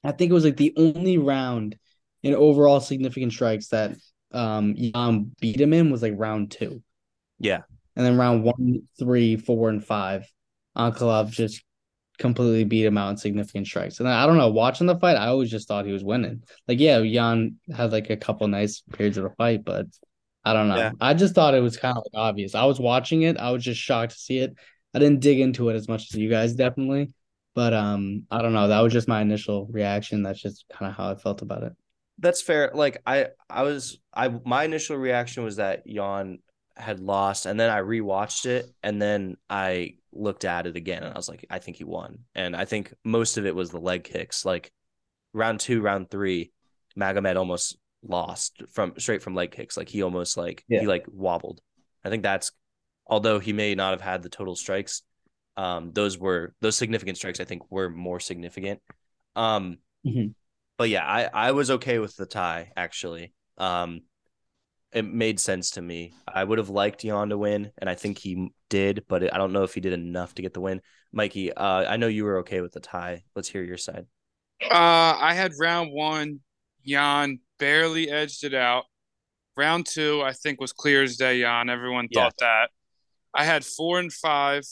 I 0.06 0.12
think 0.12 0.30
it 0.30 0.34
was 0.34 0.46
like 0.46 0.58
the 0.58 0.74
only 0.78 1.18
round 1.18 1.78
in 2.24 2.34
overall 2.36 2.80
significant 2.80 3.34
strikes 3.34 3.68
that 3.70 3.96
um 4.32 4.76
Jan 4.76 5.32
beat 5.40 5.62
him 5.62 5.74
in 5.74 5.92
was 5.92 6.02
like 6.02 6.14
round 6.16 6.52
two. 6.52 6.82
Yeah. 7.40 7.62
And 7.96 8.06
then 8.06 8.18
round 8.18 8.44
one, 8.44 8.82
three, 9.00 9.38
four, 9.38 9.70
and 9.70 9.84
five 9.84 10.26
Ankalaev 10.78 11.30
just 11.30 11.64
completely 12.18 12.64
beat 12.64 12.86
him 12.86 12.98
out 12.98 13.12
in 13.12 13.18
significant 13.18 13.68
strikes. 13.68 14.00
And 14.00 14.08
I 14.10 14.26
don't 14.26 14.38
know, 14.38 14.50
watching 14.50 14.88
the 14.88 14.98
fight, 14.98 15.18
I 15.18 15.28
always 15.28 15.50
just 15.50 15.68
thought 15.68 15.86
he 15.86 15.92
was 15.92 16.04
winning. 16.04 16.44
Like, 16.68 16.80
yeah, 16.80 17.02
Jan 17.02 17.58
had 17.74 17.92
like 17.92 18.10
a 18.10 18.18
couple 18.18 18.48
nice 18.48 18.82
periods 18.82 19.18
of 19.18 19.24
the 19.24 19.30
fight, 19.32 19.64
but 19.64 19.88
I 20.44 20.54
don't 20.54 20.68
know. 20.68 20.78
Yeah. 20.78 20.92
I 21.02 21.14
just 21.14 21.36
thought 21.36 21.56
it 21.56 21.62
was 21.62 21.78
kind 21.78 21.98
of 21.98 22.04
like 22.04 22.20
obvious. 22.20 22.56
I 22.56 22.66
was 22.66 22.80
watching 22.80 23.24
it, 23.24 23.38
I 23.38 23.52
was 23.52 23.64
just 23.64 23.82
shocked 23.82 24.14
to 24.14 24.20
see 24.20 24.40
it. 24.40 24.54
I 24.94 25.00
didn't 25.00 25.20
dig 25.22 25.40
into 25.40 25.70
it 25.70 25.76
as 25.76 25.88
much 25.88 26.14
as 26.14 26.20
you 26.20 26.30
guys 26.30 26.54
definitely. 26.54 27.12
But 27.56 27.74
um, 27.74 28.24
I 28.30 28.42
don't 28.42 28.54
know. 28.54 28.68
That 28.68 28.82
was 28.82 28.94
just 28.94 29.08
my 29.08 29.22
initial 29.22 29.68
reaction. 29.72 30.22
That's 30.22 30.42
just 30.42 30.66
kind 30.72 30.92
of 30.92 30.98
how 30.98 31.10
I 31.10 31.16
felt 31.16 31.42
about 31.42 31.64
it. 31.64 31.74
That's 32.20 32.42
fair. 32.42 32.72
Like 32.74 33.02
I, 33.06 33.28
I 33.50 33.64
was, 33.64 33.98
I 34.14 34.28
my 34.46 34.66
initial 34.66 34.98
reaction 34.98 35.44
was 35.44 35.56
that 35.56 35.88
Jan 35.88 36.40
had 36.76 37.00
lost, 37.00 37.46
and 37.46 37.60
then 37.60 37.70
I 37.70 37.80
rewatched 37.80 38.46
it, 38.46 38.66
and 38.84 39.02
then 39.02 39.38
I 39.50 39.96
looked 40.16 40.46
at 40.46 40.66
it 40.66 40.76
again 40.76 41.04
and 41.04 41.14
I 41.14 41.18
was 41.18 41.30
like, 41.30 41.46
I 41.50 41.60
think 41.60 41.78
he 41.78 41.84
won. 41.84 42.20
And 42.34 42.56
I 42.56 42.66
think 42.66 42.94
most 43.04 43.38
of 43.38 43.46
it 43.46 43.56
was 43.56 43.70
the 43.70 43.80
leg 43.80 44.04
kicks. 44.04 44.46
Like 44.46 44.72
round 45.34 45.60
two, 45.60 45.82
round 45.82 46.10
three, 46.10 46.52
Magomed 46.98 47.36
almost 47.36 47.78
lost 48.02 48.64
from 48.72 48.94
straight 48.98 49.22
from 49.22 49.36
leg 49.36 49.52
kicks. 49.52 49.78
Like 49.78 49.90
he 49.90 50.02
almost 50.02 50.38
like 50.38 50.64
yeah. 50.68 50.80
he 50.80 50.88
like 50.88 51.06
wobbled. 51.12 51.62
I 52.04 52.10
think 52.10 52.24
that's 52.24 52.52
although 53.06 53.40
he 53.40 53.54
may 53.54 53.76
not 53.76 53.92
have 53.92 54.02
had 54.02 54.24
the 54.24 54.30
total 54.30 54.56
strikes, 54.56 55.04
um, 55.58 55.92
those 55.94 56.18
were 56.18 56.54
those 56.62 56.76
significant 56.76 57.18
strikes 57.18 57.40
I 57.40 57.46
think 57.46 57.70
were 57.72 57.90
more 57.90 58.20
significant. 58.20 58.82
Um 59.36 59.78
mm-hmm. 60.06 60.30
but 60.78 60.90
yeah, 60.90 61.06
I, 61.06 61.30
I 61.34 61.52
was 61.52 61.72
okay 61.72 62.00
with 62.00 62.16
the 62.16 62.26
tie 62.26 62.72
actually. 62.76 63.34
Um 63.58 64.02
it 64.96 65.04
made 65.04 65.42
sense 65.42 65.72
to 65.72 65.82
me. 65.82 66.14
I 66.26 66.42
would 66.42 66.58
have 66.58 66.70
liked 66.70 67.02
Jan 67.02 67.28
to 67.30 67.38
win, 67.38 67.72
and 67.78 67.90
I 67.90 67.96
think 67.96 68.18
he 68.18 68.48
did, 68.70 69.04
but 69.10 69.34
I 69.34 69.38
don't 69.38 69.52
know 69.52 69.64
if 69.64 69.74
he 69.74 69.82
did 69.82 69.92
enough 69.92 70.34
to 70.36 70.42
get 70.42 70.54
the 70.54 70.62
win. 70.62 70.82
Mikey, 71.12 71.52
uh, 71.52 71.84
I 71.86 71.98
know 71.98 72.08
you 72.08 72.24
were 72.24 72.40
okay 72.40 72.62
with 72.62 72.72
the 72.72 72.80
tie. 72.80 73.24
Let's 73.36 73.50
hear 73.50 73.62
your 73.62 73.76
side. 73.76 74.06
Uh, 74.64 75.18
I 75.20 75.34
had 75.34 75.52
round 75.60 75.92
one. 75.92 76.40
Jan 76.88 77.40
barely 77.60 78.10
edged 78.10 78.46
it 78.46 78.54
out. 78.54 78.86
Round 79.58 79.86
two, 79.86 80.22
I 80.22 80.32
think, 80.32 80.62
was 80.62 80.72
clear 80.72 81.04
as 81.04 81.18
day. 81.18 81.42
Jan, 81.42 81.70
everyone 81.70 82.08
yeah. 82.10 82.22
thought 82.22 82.38
that. 82.40 82.70
I 83.34 83.44
had 83.44 83.66
four 83.66 84.00
and 84.00 84.14
five, 84.14 84.64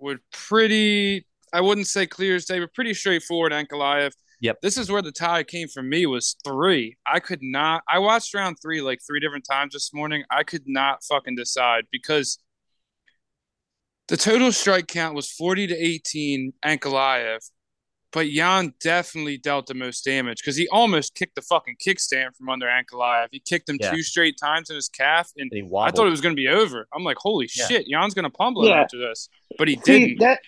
were 0.00 0.18
pretty. 0.32 1.26
I 1.52 1.60
wouldn't 1.60 1.88
say 1.88 2.06
clear 2.06 2.36
as 2.36 2.44
day, 2.44 2.60
but 2.60 2.72
pretty 2.74 2.94
straightforward. 2.94 3.52
Ankalaev 3.52 4.12
Yep. 4.40 4.62
This 4.62 4.78
is 4.78 4.90
where 4.90 5.02
the 5.02 5.12
tie 5.12 5.42
came 5.42 5.68
for 5.68 5.82
me 5.82 6.06
was 6.06 6.34
three. 6.44 6.96
I 7.06 7.20
could 7.20 7.42
not. 7.42 7.82
I 7.88 7.98
watched 7.98 8.32
round 8.32 8.56
three 8.60 8.80
like 8.80 9.00
three 9.06 9.20
different 9.20 9.44
times 9.48 9.74
this 9.74 9.92
morning. 9.92 10.24
I 10.30 10.44
could 10.44 10.62
not 10.66 11.04
fucking 11.04 11.36
decide 11.36 11.84
because 11.92 12.38
the 14.08 14.16
total 14.16 14.50
strike 14.50 14.86
count 14.86 15.14
was 15.14 15.30
40 15.30 15.68
to 15.68 15.76
18 15.76 16.54
Ankalaev, 16.64 17.48
but 18.12 18.26
Jan 18.28 18.74
definitely 18.80 19.38
dealt 19.38 19.66
the 19.66 19.74
most 19.74 20.04
damage 20.04 20.38
because 20.38 20.56
he 20.56 20.68
almost 20.68 21.14
kicked 21.14 21.36
the 21.36 21.42
fucking 21.42 21.76
kickstand 21.84 22.34
from 22.36 22.48
under 22.48 22.66
Ankalaev. 22.66 23.28
He 23.30 23.40
kicked 23.40 23.68
him 23.68 23.78
yeah. 23.80 23.90
two 23.90 24.02
straight 24.02 24.36
times 24.38 24.70
in 24.70 24.76
his 24.76 24.88
calf, 24.88 25.30
and, 25.36 25.50
and 25.52 25.70
I 25.76 25.90
thought 25.90 26.06
it 26.06 26.10
was 26.10 26.20
going 26.20 26.34
to 26.34 26.40
be 26.40 26.48
over. 26.48 26.88
I'm 26.94 27.04
like, 27.04 27.18
holy 27.18 27.48
yeah. 27.54 27.66
shit, 27.66 27.86
Jan's 27.88 28.14
going 28.14 28.24
to 28.24 28.30
pummel 28.30 28.66
yeah. 28.66 28.74
him 28.74 28.78
after 28.80 28.98
this, 28.98 29.28
but 29.58 29.68
he 29.68 29.76
See, 29.76 29.82
didn't. 29.82 30.20
That 30.20 30.40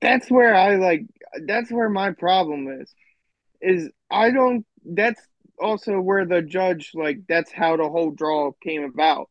that's 0.00 0.30
where 0.30 0.54
I 0.54 0.76
like 0.76 1.06
that's 1.46 1.70
where 1.70 1.88
my 1.88 2.10
problem 2.10 2.68
is. 2.80 2.92
Is 3.60 3.90
I 4.10 4.30
don't 4.30 4.66
that's 4.84 5.20
also 5.58 6.00
where 6.00 6.26
the 6.26 6.42
judge 6.42 6.90
like 6.94 7.20
that's 7.28 7.52
how 7.52 7.76
the 7.76 7.88
whole 7.88 8.10
draw 8.10 8.52
came 8.62 8.84
about. 8.84 9.30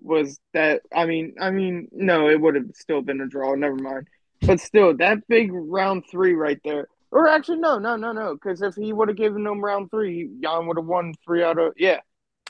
was 0.00 0.38
that 0.54 0.82
I 0.94 1.06
mean 1.06 1.34
I 1.40 1.50
mean 1.50 1.88
no, 1.92 2.28
it 2.28 2.40
would 2.40 2.54
have 2.54 2.70
still 2.74 3.02
been 3.02 3.20
a 3.20 3.26
draw. 3.26 3.54
Never 3.54 3.76
mind. 3.76 4.08
But 4.46 4.60
still, 4.60 4.96
that 4.96 5.26
big 5.28 5.50
round 5.52 6.04
three 6.10 6.34
right 6.34 6.60
there. 6.64 6.88
Or 7.10 7.28
actually, 7.28 7.58
no, 7.58 7.78
no, 7.78 7.96
no, 7.96 8.12
no. 8.12 8.34
Because 8.34 8.62
if 8.62 8.74
he 8.74 8.92
would 8.92 9.08
have 9.08 9.16
given 9.16 9.44
them 9.44 9.60
round 9.60 9.90
three, 9.90 10.30
Jan 10.42 10.66
would 10.66 10.78
have 10.78 10.86
won 10.86 11.14
three 11.24 11.42
out 11.42 11.58
of 11.58 11.74
yeah. 11.76 12.00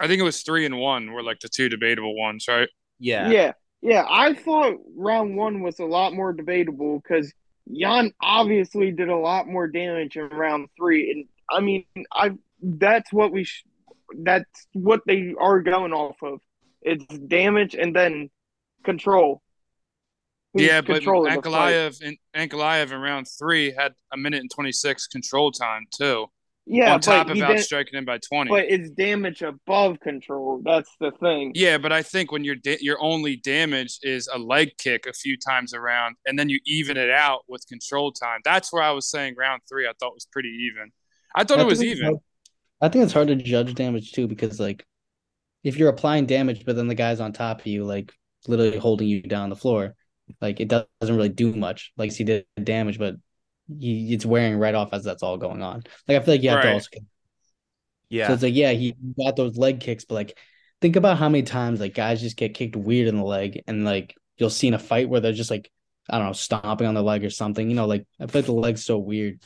I 0.01 0.07
think 0.07 0.21
it 0.21 0.25
was 0.25 0.43
three 0.43 0.65
and 0.65 0.79
one 0.79 1.13
were 1.13 1.23
like 1.23 1.41
the 1.41 1.49
two 1.49 1.69
debatable 1.69 2.17
ones, 2.17 2.47
right? 2.49 2.69
Yeah. 2.99 3.29
Yeah. 3.29 3.53
Yeah. 3.83 4.07
I 4.09 4.35
thought 4.35 4.77
round 4.97 5.37
one 5.37 5.63
was 5.63 5.81
a 5.81 5.85
lot 5.85 6.15
more 6.15 6.33
debatable 6.33 7.01
because 7.01 7.33
Jan 7.71 8.13
obviously 8.23 8.93
did 8.93 9.09
a 9.09 9.17
lot 9.17 9.49
more 9.49 9.67
damage 9.67 10.17
in 10.17 10.29
round 10.29 10.69
three. 10.77 11.11
And 11.11 11.27
I 11.51 11.61
mean, 11.61 11.85
I 12.13 12.31
that's 12.63 13.13
what 13.13 13.33
we 13.33 13.45
sh- 13.45 13.65
that's 14.17 14.67
what 14.73 15.03
they 15.07 15.35
are 15.39 15.61
going 15.61 15.93
off 15.93 16.17
of. 16.23 16.41
It's 16.83 17.05
damage 17.19 17.75
and 17.75 17.95
then 17.95 18.31
control. 18.85 19.42
Who's 20.55 20.65
yeah, 20.65 20.83
but 20.83 21.03
Ankalaev 21.03 22.03
in 22.03 22.17
Ankalaev 22.37 22.93
in 22.93 23.01
round 23.01 23.27
three 23.39 23.73
had 23.73 23.93
a 24.13 24.17
minute 24.17 24.41
and 24.41 24.51
twenty 24.51 24.73
six 24.73 25.07
control 25.07 25.51
time 25.51 25.87
too. 25.91 26.27
Yeah, 26.65 26.95
on 26.95 27.01
top 27.01 27.29
of 27.29 27.41
outstriking 27.41 27.99
him 27.99 28.05
by 28.05 28.19
twenty. 28.19 28.51
But 28.51 28.67
it's 28.69 28.91
damage 28.91 29.43
above 29.43 29.99
control. 30.01 30.61
That's 30.65 30.91
the 31.01 31.11
thing. 31.11 31.53
Yeah, 31.55 31.79
but 31.79 31.91
I 31.91 32.03
think 32.03 32.31
when 32.31 32.45
your 32.45 32.55
da- 32.55 32.79
your 32.81 33.03
only 33.03 33.37
damage 33.37 33.99
is 34.03 34.29
a 34.33 34.39
leg 34.39 34.71
kick 34.79 35.07
a 35.07 35.13
few 35.13 35.37
times 35.37 35.75
around, 35.75 36.17
and 36.27 36.39
then 36.39 36.49
you 36.49 36.61
even 36.67 36.97
it 36.97 37.11
out 37.11 37.41
with 37.49 37.67
control 37.67 38.13
time. 38.13 38.41
That's 38.45 38.73
where 38.73 38.83
I 38.83 38.93
was 38.93 39.11
saying 39.11 39.35
round 39.37 39.63
three. 39.69 39.87
I 39.87 39.93
thought 39.99 40.15
was 40.15 40.27
pretty 40.31 40.51
even. 40.71 40.93
I 41.35 41.45
thought 41.45 41.59
I 41.59 41.63
it 41.63 41.67
was 41.67 41.83
even. 41.83 42.21
I 42.81 42.89
think 42.89 43.05
it's 43.05 43.13
hard 43.13 43.29
to 43.29 43.37
judge 43.37 43.75
damage 43.75 44.13
too 44.13 44.29
because 44.29 44.61
like 44.61 44.85
if 45.65 45.77
you're 45.77 45.89
applying 45.89 46.27
damage, 46.27 46.65
but 46.65 46.77
then 46.77 46.89
the 46.89 46.95
guy's 46.95 47.21
on 47.21 47.33
top 47.33 47.61
of 47.61 47.67
you, 47.67 47.85
like 47.85 48.13
literally 48.47 48.79
holding 48.79 49.09
you 49.09 49.23
down 49.23 49.51
the 49.51 49.57
floor, 49.57 49.95
like 50.41 50.61
it 50.61 50.69
doesn't 50.69 50.87
really 51.17 51.29
do 51.29 51.55
much. 51.55 51.93
Like 51.97 52.13
he 52.13 52.25
did 52.25 52.47
damage, 52.63 52.99
but 52.99 53.17
he 53.79 54.13
it's 54.13 54.27
wearing 54.27 54.57
right 54.57 54.75
off 54.75 54.93
as 54.93 55.05
that's 55.05 55.23
all 55.23 55.37
going 55.39 55.63
on. 55.63 55.85
Like 56.09 56.21
I 56.21 56.25
feel 56.25 56.35
like 56.35 56.43
you 56.43 56.51
have 56.51 56.59
right. 56.59 56.65
to 56.65 56.73
also 56.75 56.89
Yeah. 58.09 58.29
So 58.29 58.35
it's 58.35 58.43
like, 58.43 58.55
yeah, 58.55 58.73
he 58.73 58.95
got 59.19 59.37
those 59.37 59.57
leg 59.57 59.81
kicks, 59.81 60.05
but 60.05 60.15
like 60.15 60.39
think 60.81 60.97
about 60.97 61.19
how 61.19 61.29
many 61.29 61.43
times 61.43 61.81
like 61.81 61.95
guys 61.95 62.21
just 62.21 62.37
get 62.37 62.55
kicked 62.55 62.77
weird 62.77 63.09
in 63.09 63.17
the 63.17 63.25
leg 63.25 63.63
and 63.67 63.85
like 63.85 64.15
you'll 64.37 64.51
see 64.51 64.69
in 64.69 64.75
a 64.75 64.79
fight 64.79 65.09
where 65.09 65.21
they're 65.21 65.33
just 65.33 65.51
like, 65.51 65.71
I 66.11 66.19
don't 66.19 66.27
know, 66.27 66.33
stomping 66.33 66.87
on 66.87 66.95
the 66.95 67.03
leg 67.03 67.25
or 67.25 67.31
something. 67.31 67.69
You 67.69 67.77
know, 67.77 67.87
like 67.87 68.07
I 68.21 68.27
feel 68.27 68.41
like 68.41 68.47
the 68.47 68.53
leg's 68.53 68.85
so 68.85 68.99
weird. 68.99 69.41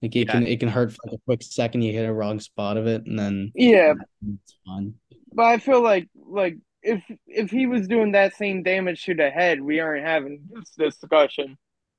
Like 0.00 0.14
it 0.16 0.26
yeah. 0.26 0.32
can 0.32 0.46
it 0.46 0.60
can 0.60 0.68
hurt 0.68 0.92
for 0.92 0.98
like 1.06 1.16
a 1.16 1.22
quick 1.24 1.42
second, 1.42 1.82
you 1.82 1.92
hit 1.92 2.08
a 2.08 2.12
wrong 2.12 2.38
spot 2.38 2.76
of 2.76 2.86
it 2.86 3.06
and 3.06 3.18
then 3.18 3.52
Yeah. 3.54 3.94
It's 4.22 4.56
fun. 4.66 4.94
But 5.32 5.46
I 5.46 5.58
feel 5.58 5.82
like 5.82 6.08
like 6.14 6.56
if 6.84 7.02
if 7.26 7.50
he 7.50 7.66
was 7.66 7.88
doing 7.88 8.12
that 8.12 8.36
same 8.36 8.62
damage 8.62 9.04
to 9.04 9.14
the 9.14 9.30
head, 9.30 9.60
we 9.60 9.80
aren't 9.80 10.04
having 10.04 10.42
this 10.76 10.96
discussion. 11.00 11.56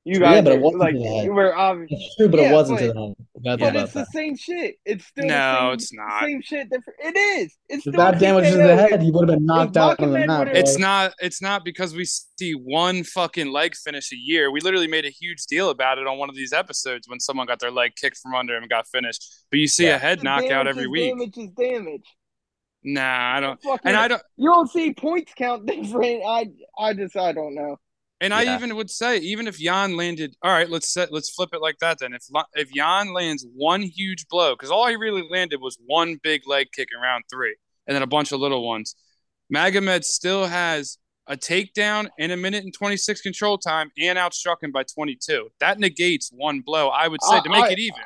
You 0.08 0.20
guys, 0.20 0.36
yeah, 0.36 0.42
but 0.42 0.52
it 0.54 0.62
wasn't 0.62 0.82
like 0.82 0.94
you 0.94 1.34
were 1.34 1.58
obviously 1.58 1.98
it's 1.98 2.16
true, 2.16 2.30
but 2.30 2.40
yeah, 2.40 2.52
it 2.52 2.54
wasn't 2.54 2.78
but, 2.78 2.86
to 2.86 2.94
the 2.94 3.58
But 3.58 3.76
it's 3.76 3.94
that. 3.94 4.06
the 4.06 4.12
same 4.14 4.38
shit. 4.38 4.76
It's 4.86 5.04
still 5.04 5.26
no, 5.26 5.62
same, 5.62 5.74
it's 5.74 5.94
not 5.94 6.22
same 6.22 6.42
shit. 6.44 6.70
Different. 6.70 7.00
It 7.00 7.18
is. 7.18 7.58
It's 7.70 7.88
if 7.88 7.96
that 7.96 8.20
damage 8.20 8.52
to 8.52 8.58
the 8.58 8.76
head, 8.76 9.02
he 9.02 9.10
would 9.10 9.28
have 9.28 9.40
been 9.40 9.48
knocked 9.48 9.78
out 9.78 10.00
on 10.00 10.12
the 10.12 10.28
map. 10.28 10.50
It's 10.50 10.78
not. 10.78 11.14
It's 11.20 11.42
not 11.42 11.66
because 11.66 11.96
we 11.96 12.06
see 12.06 12.52
one 12.52 13.04
fucking 13.04 13.52
leg 13.52 13.76
finish 13.76 14.12
a 14.12 14.16
year. 14.16 14.52
We 14.52 14.62
literally 14.62 14.88
made 14.88 15.06
a 15.06 15.10
huge 15.10 15.48
deal 15.48 15.72
about 15.72 15.98
it 15.98 16.06
on 16.06 16.20
one 16.20 16.30
of 16.30 16.36
these 16.36 16.54
episodes 16.54 17.10
when 17.10 17.20
someone 17.20 17.48
got 17.48 17.60
their 17.60 17.72
leg 17.72 17.96
kicked 17.96 18.20
from 18.20 18.36
under 18.36 18.56
him 18.56 18.62
and 18.62 18.70
got 18.70 18.88
finished. 18.88 19.26
But 19.50 19.60
you 19.60 19.68
see 19.68 19.86
yeah. 19.86 19.96
a 19.96 19.98
head 19.98 20.22
knockout 20.22 20.68
every 20.68 20.86
week. 20.86 21.14
Damage 21.14 21.36
is 21.36 21.50
damage. 21.58 22.06
Nah, 22.86 23.38
I 23.38 23.40
don't. 23.40 23.60
and 23.84 23.98
I 23.98 24.08
don't. 24.08 24.22
You 24.38 24.52
don't 24.52 24.70
see 24.70 24.94
points 24.94 25.34
count 25.36 25.66
different. 25.68 26.24
I 26.26 26.48
I 26.78 26.94
just 26.94 27.18
I 27.18 27.32
don't 27.32 27.56
know. 27.56 27.78
And 28.22 28.32
yeah. 28.32 28.38
I 28.38 28.56
even 28.56 28.76
would 28.76 28.90
say, 28.90 29.18
even 29.18 29.48
if 29.48 29.58
Jan 29.58 29.98
landed, 29.98 30.36
all 30.42 30.52
right, 30.52 30.70
let's 30.70 30.94
set, 30.94 31.12
let's 31.12 31.30
flip 31.30 31.50
it 31.52 31.62
like 31.62 31.80
that. 31.80 31.98
Then, 32.00 32.14
if 32.14 32.24
if 32.54 32.72
Jan 32.72 33.14
lands 33.14 33.46
one 33.56 33.82
huge 33.82 34.28
blow, 34.30 34.54
because 34.54 34.70
all 34.70 34.88
he 34.88 34.96
really 34.96 35.28
landed 35.30 35.60
was 35.60 35.78
one 35.86 36.20
big 36.24 36.48
leg 36.48 36.68
kick 36.74 36.90
in 36.96 37.02
round 37.02 37.24
three, 37.30 37.56
and 37.88 37.96
then 37.96 38.04
a 38.04 38.08
bunch 38.08 38.32
of 38.32 38.40
little 38.40 38.66
ones. 38.66 38.96
Magomed 39.54 40.04
still 40.04 40.46
has 40.46 40.98
a 41.28 41.36
takedown 41.36 42.08
in 42.18 42.32
a 42.32 42.38
minute 42.38 42.64
and 42.64 42.74
26 42.74 43.22
control 43.22 43.58
time 43.58 43.92
and 44.00 44.18
outstruck 44.18 44.58
him 44.62 44.72
by 44.72 44.84
22. 44.84 45.50
That 45.60 45.80
negates 45.80 46.30
one 46.32 46.62
blow, 46.62 46.90
I 46.90 47.08
would 47.08 47.22
say, 47.24 47.42
to 47.42 47.50
make 47.50 47.66
I, 47.66 47.72
it 47.72 47.80
even. 47.80 48.00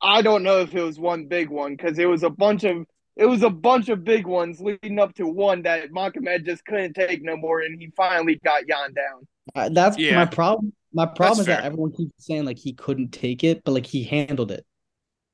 I 0.00 0.22
don't 0.22 0.42
know 0.42 0.60
if 0.60 0.74
it 0.74 0.82
was 0.82 0.98
one 0.98 1.26
big 1.26 1.48
one 1.50 1.76
because 1.76 1.98
it 1.98 2.06
was 2.06 2.22
a 2.22 2.30
bunch 2.30 2.64
of 2.64 2.86
it 3.16 3.26
was 3.26 3.42
a 3.42 3.50
bunch 3.50 3.88
of 3.88 4.04
big 4.04 4.26
ones 4.26 4.60
leading 4.60 4.98
up 4.98 5.14
to 5.14 5.26
one 5.26 5.62
that 5.62 5.90
Magomed 5.90 6.44
just 6.44 6.64
couldn't 6.64 6.94
take 6.94 7.22
no 7.22 7.36
more, 7.36 7.60
and 7.60 7.80
he 7.80 7.92
finally 7.96 8.40
got 8.44 8.66
Jan 8.66 8.94
down. 8.94 9.26
Uh, 9.54 9.68
that's 9.68 9.98
yeah. 9.98 10.16
my 10.16 10.24
problem. 10.24 10.72
My 10.94 11.06
problem 11.06 11.28
that's 11.28 11.40
is 11.40 11.46
fair. 11.46 11.56
that 11.56 11.64
everyone 11.64 11.92
keeps 11.92 12.12
saying 12.18 12.44
like 12.44 12.58
he 12.58 12.72
couldn't 12.72 13.12
take 13.12 13.44
it, 13.44 13.62
but 13.64 13.72
like 13.72 13.86
he 13.86 14.04
handled 14.04 14.50
it. 14.50 14.64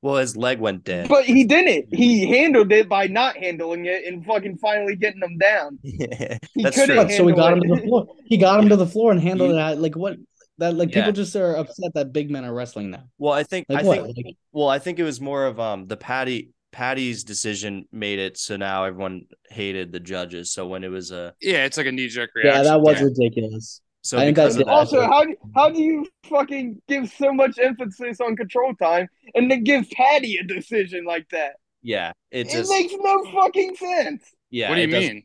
Well, 0.01 0.15
his 0.15 0.37
leg 0.37 0.59
went 0.59 0.85
dead. 0.85 1.09
But 1.09 1.25
he 1.25 1.43
didn't. 1.43 1.93
He 1.93 2.25
handled 2.25 2.71
it 2.71 2.87
by 2.87 3.07
not 3.07 3.35
handling 3.35 3.85
it 3.85 4.05
and 4.05 4.25
fucking 4.25 4.57
finally 4.57 4.95
getting 4.95 5.21
him 5.21 5.37
down. 5.37 5.79
Yeah, 5.83 6.37
he 6.53 6.63
that's 6.63 6.75
true. 6.75 7.09
So 7.09 7.27
he 7.27 7.33
got 7.33 7.53
him 7.53 7.61
to 7.61 7.75
the 7.75 7.81
floor. 7.81 8.07
He 8.25 8.37
got 8.37 8.59
him 8.59 8.65
yeah. 8.65 8.69
to 8.69 8.75
the 8.77 8.87
floor 8.87 9.11
and 9.11 9.21
handled 9.21 9.51
it. 9.51 9.79
Like 9.79 9.95
what? 9.95 10.17
That 10.59 10.75
like 10.75 10.89
yeah. 10.89 11.01
people 11.01 11.11
just 11.13 11.35
are 11.35 11.55
upset 11.55 11.93
that 11.95 12.13
big 12.13 12.31
men 12.31 12.45
are 12.45 12.53
wrestling 12.53 12.91
now. 12.91 13.03
Well, 13.17 13.33
I 13.33 13.43
think 13.43 13.65
like 13.69 13.83
I 13.83 13.87
what? 13.87 14.03
think 14.03 14.17
like, 14.25 14.37
well, 14.51 14.69
I 14.69 14.79
think 14.79 14.99
it 14.99 15.03
was 15.03 15.19
more 15.19 15.45
of 15.45 15.59
um 15.59 15.87
the 15.87 15.97
Paddy 15.97 16.51
Paddy's 16.71 17.23
decision 17.23 17.85
made 17.91 18.19
it 18.19 18.37
so 18.37 18.55
now 18.55 18.83
everyone 18.83 19.23
hated 19.49 19.91
the 19.91 19.99
judges. 19.99 20.51
So 20.51 20.67
when 20.67 20.83
it 20.83 20.89
was 20.89 21.11
a 21.11 21.33
yeah, 21.41 21.65
it's 21.65 21.77
like 21.77 21.87
a 21.87 21.91
knee 21.91 22.07
jerk 22.07 22.31
reaction. 22.35 22.63
Yeah, 22.63 22.71
that 22.71 22.81
was 22.81 22.99
yeah. 22.99 23.05
ridiculous. 23.05 23.81
So 24.01 24.17
I 24.17 24.29
because 24.29 24.55
think 24.55 24.67
also 24.67 25.01
how 25.01 25.25
do, 25.25 25.35
how 25.55 25.69
do 25.69 25.81
you 25.81 26.07
fucking 26.25 26.81
give 26.87 27.11
so 27.11 27.33
much 27.33 27.59
emphasis 27.59 28.21
on 28.21 28.35
control 28.35 28.73
time 28.75 29.09
and 29.35 29.51
then 29.51 29.63
give 29.63 29.89
Paddy 29.89 30.37
a 30.37 30.43
decision 30.43 31.05
like 31.05 31.27
that? 31.29 31.55
Yeah, 31.81 32.13
it 32.31 32.47
it 32.47 32.51
just 32.51 32.71
makes 32.71 32.93
no 32.97 33.31
fucking 33.31 33.75
sense. 33.75 34.23
Yeah, 34.49 34.69
what 34.69 34.75
do 34.75 34.81
you 34.81 34.87
mean? 34.87 35.23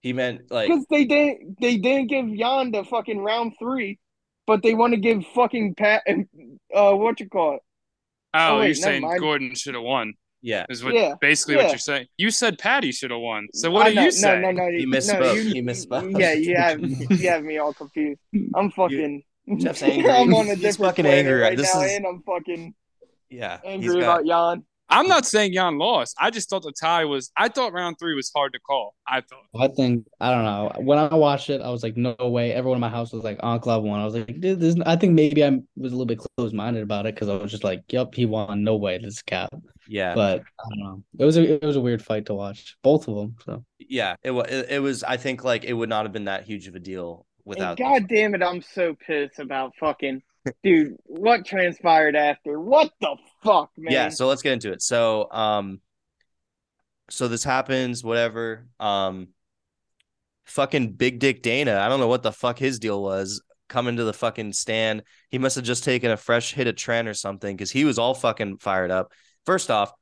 He 0.00 0.12
meant 0.12 0.50
like 0.50 0.68
because 0.68 0.86
they 0.88 1.04
didn't 1.04 1.60
they 1.60 1.76
didn't 1.76 2.06
give 2.06 2.26
Jan 2.34 2.70
the 2.70 2.84
fucking 2.84 3.18
round 3.18 3.52
three, 3.58 3.98
but 4.46 4.62
they 4.62 4.74
want 4.74 4.94
to 4.94 5.00
give 5.00 5.26
fucking 5.34 5.74
Pat 5.74 6.02
uh 6.74 6.92
what 6.92 7.20
you 7.20 7.28
call 7.28 7.56
it? 7.56 7.62
Oh, 8.32 8.56
oh 8.56 8.58
wait, 8.60 8.66
you're 8.66 8.74
saying 8.76 9.02
mind. 9.02 9.20
Gordon 9.20 9.54
should 9.54 9.74
have 9.74 9.82
won. 9.82 10.14
Yeah, 10.42 10.66
is 10.68 10.82
what 10.82 10.94
yeah. 10.94 11.14
basically 11.20 11.56
yeah. 11.56 11.62
what 11.62 11.70
you're 11.70 11.78
saying. 11.78 12.06
You 12.16 12.30
said 12.30 12.58
Patty 12.58 12.92
should 12.92 13.10
have 13.10 13.20
won. 13.20 13.48
So 13.52 13.70
what 13.70 13.86
I 13.86 13.90
do 13.90 13.96
know, 13.96 14.02
you 14.04 14.10
say? 14.10 14.40
No, 14.40 14.50
no, 14.50 14.64
no. 14.64 14.70
He 14.70 14.86
misspoke. 14.86 15.20
No, 15.20 15.32
you, 15.32 15.42
he 15.42 15.62
misspoke. 15.62 16.18
Yeah, 16.18 16.32
you 16.32 16.56
have 16.56 16.80
you 16.82 17.28
have 17.28 17.44
me 17.44 17.58
all 17.58 17.74
confused. 17.74 18.20
I'm 18.54 18.70
fucking. 18.70 19.22
You, 19.44 19.58
Jeff's 19.58 19.82
angry. 19.84 20.10
I'm 20.10 20.34
on 20.34 20.46
a 20.46 20.56
different 20.56 20.62
he's 20.64 20.76
fucking 20.76 21.06
angry 21.06 21.40
right 21.40 21.56
this 21.56 21.74
now, 21.74 21.82
is... 21.82 21.92
and 21.92 22.06
I'm 22.06 22.22
fucking. 22.22 22.74
Yeah, 23.28 23.58
angry 23.64 24.00
got... 24.00 24.22
about 24.22 24.26
Jan. 24.26 24.64
I'm 24.92 25.06
not 25.06 25.24
saying 25.24 25.52
Jan 25.52 25.78
lost. 25.78 26.16
I 26.18 26.30
just 26.30 26.50
thought 26.50 26.64
the 26.64 26.72
tie 26.72 27.04
was. 27.04 27.30
I 27.36 27.48
thought 27.48 27.72
round 27.72 27.96
three 27.98 28.16
was 28.16 28.30
hard 28.34 28.52
to 28.54 28.58
call. 28.58 28.94
I 29.06 29.20
thought. 29.20 29.44
I 29.58 29.68
think 29.68 30.06
I 30.20 30.30
don't 30.30 30.44
know. 30.44 30.72
When 30.78 30.98
I 30.98 31.14
watched 31.14 31.48
it, 31.48 31.60
I 31.60 31.70
was 31.70 31.84
like, 31.84 31.96
no 31.96 32.16
way. 32.18 32.52
Everyone 32.52 32.76
in 32.76 32.80
my 32.80 32.88
house 32.88 33.12
was 33.12 33.22
like, 33.22 33.38
Ankalaev 33.38 33.82
won. 33.82 34.00
I 34.00 34.04
was 34.04 34.14
like, 34.14 34.40
dude, 34.40 34.58
this. 34.58 34.74
I 34.86 34.96
think 34.96 35.12
maybe 35.12 35.44
I 35.44 35.50
was 35.76 35.92
a 35.92 35.96
little 35.96 36.06
bit 36.06 36.18
close 36.36 36.52
minded 36.52 36.82
about 36.82 37.06
it 37.06 37.14
because 37.14 37.28
I 37.28 37.36
was 37.36 37.52
just 37.52 37.62
like, 37.62 37.82
yep, 37.90 38.14
he 38.14 38.26
won. 38.26 38.64
No 38.64 38.76
way, 38.76 38.98
this 38.98 39.22
cap. 39.22 39.54
Yeah, 39.90 40.14
but 40.14 40.42
I 40.58 40.68
don't 40.68 40.78
know. 40.78 41.02
It 41.18 41.24
was 41.24 41.36
a 41.36 41.54
it 41.54 41.64
was 41.64 41.76
a 41.76 41.80
weird 41.80 42.00
fight 42.00 42.26
to 42.26 42.34
watch, 42.34 42.76
both 42.82 43.08
of 43.08 43.16
them. 43.16 43.36
So 43.44 43.64
yeah, 43.78 44.14
it 44.22 44.30
was. 44.30 44.46
It, 44.48 44.66
it 44.70 44.78
was. 44.78 45.02
I 45.02 45.16
think 45.16 45.42
like 45.42 45.64
it 45.64 45.72
would 45.72 45.88
not 45.88 46.04
have 46.04 46.12
been 46.12 46.26
that 46.26 46.44
huge 46.44 46.68
of 46.68 46.76
a 46.76 46.78
deal 46.78 47.26
without. 47.44 47.76
God 47.76 48.06
damn 48.08 48.34
it! 48.36 48.42
I'm 48.42 48.62
so 48.62 48.94
pissed 48.94 49.40
about 49.40 49.72
fucking 49.80 50.22
dude, 50.62 50.96
what 51.04 51.44
transpired 51.44 52.16
after? 52.16 52.60
What 52.60 52.92
the 53.00 53.16
fuck, 53.42 53.70
man? 53.76 53.92
Yeah, 53.92 54.08
so 54.10 54.26
let's 54.26 54.42
get 54.42 54.52
into 54.52 54.72
it. 54.72 54.82
So, 54.82 55.30
um, 55.30 55.80
so 57.10 57.28
this 57.28 57.44
happens, 57.44 58.04
whatever. 58.04 58.66
Um, 58.78 59.28
fucking 60.44 60.92
Big 60.92 61.18
Dick 61.18 61.42
Dana, 61.42 61.78
I 61.78 61.88
don't 61.88 62.00
know 62.00 62.08
what 62.08 62.22
the 62.22 62.32
fuck 62.32 62.58
his 62.58 62.78
deal 62.78 63.02
was. 63.02 63.42
Coming 63.68 63.96
to 63.98 64.04
the 64.04 64.12
fucking 64.12 64.52
stand, 64.52 65.04
he 65.30 65.38
must 65.38 65.54
have 65.54 65.64
just 65.64 65.84
taken 65.84 66.10
a 66.10 66.16
fresh 66.16 66.52
hit 66.52 66.66
of 66.66 66.74
tren 66.74 67.06
or 67.06 67.14
something 67.14 67.56
because 67.56 67.70
he 67.70 67.84
was 67.84 68.00
all 68.00 68.14
fucking 68.14 68.58
fired 68.58 68.90
up. 68.90 69.12
First 69.46 69.70
off, 69.70 69.92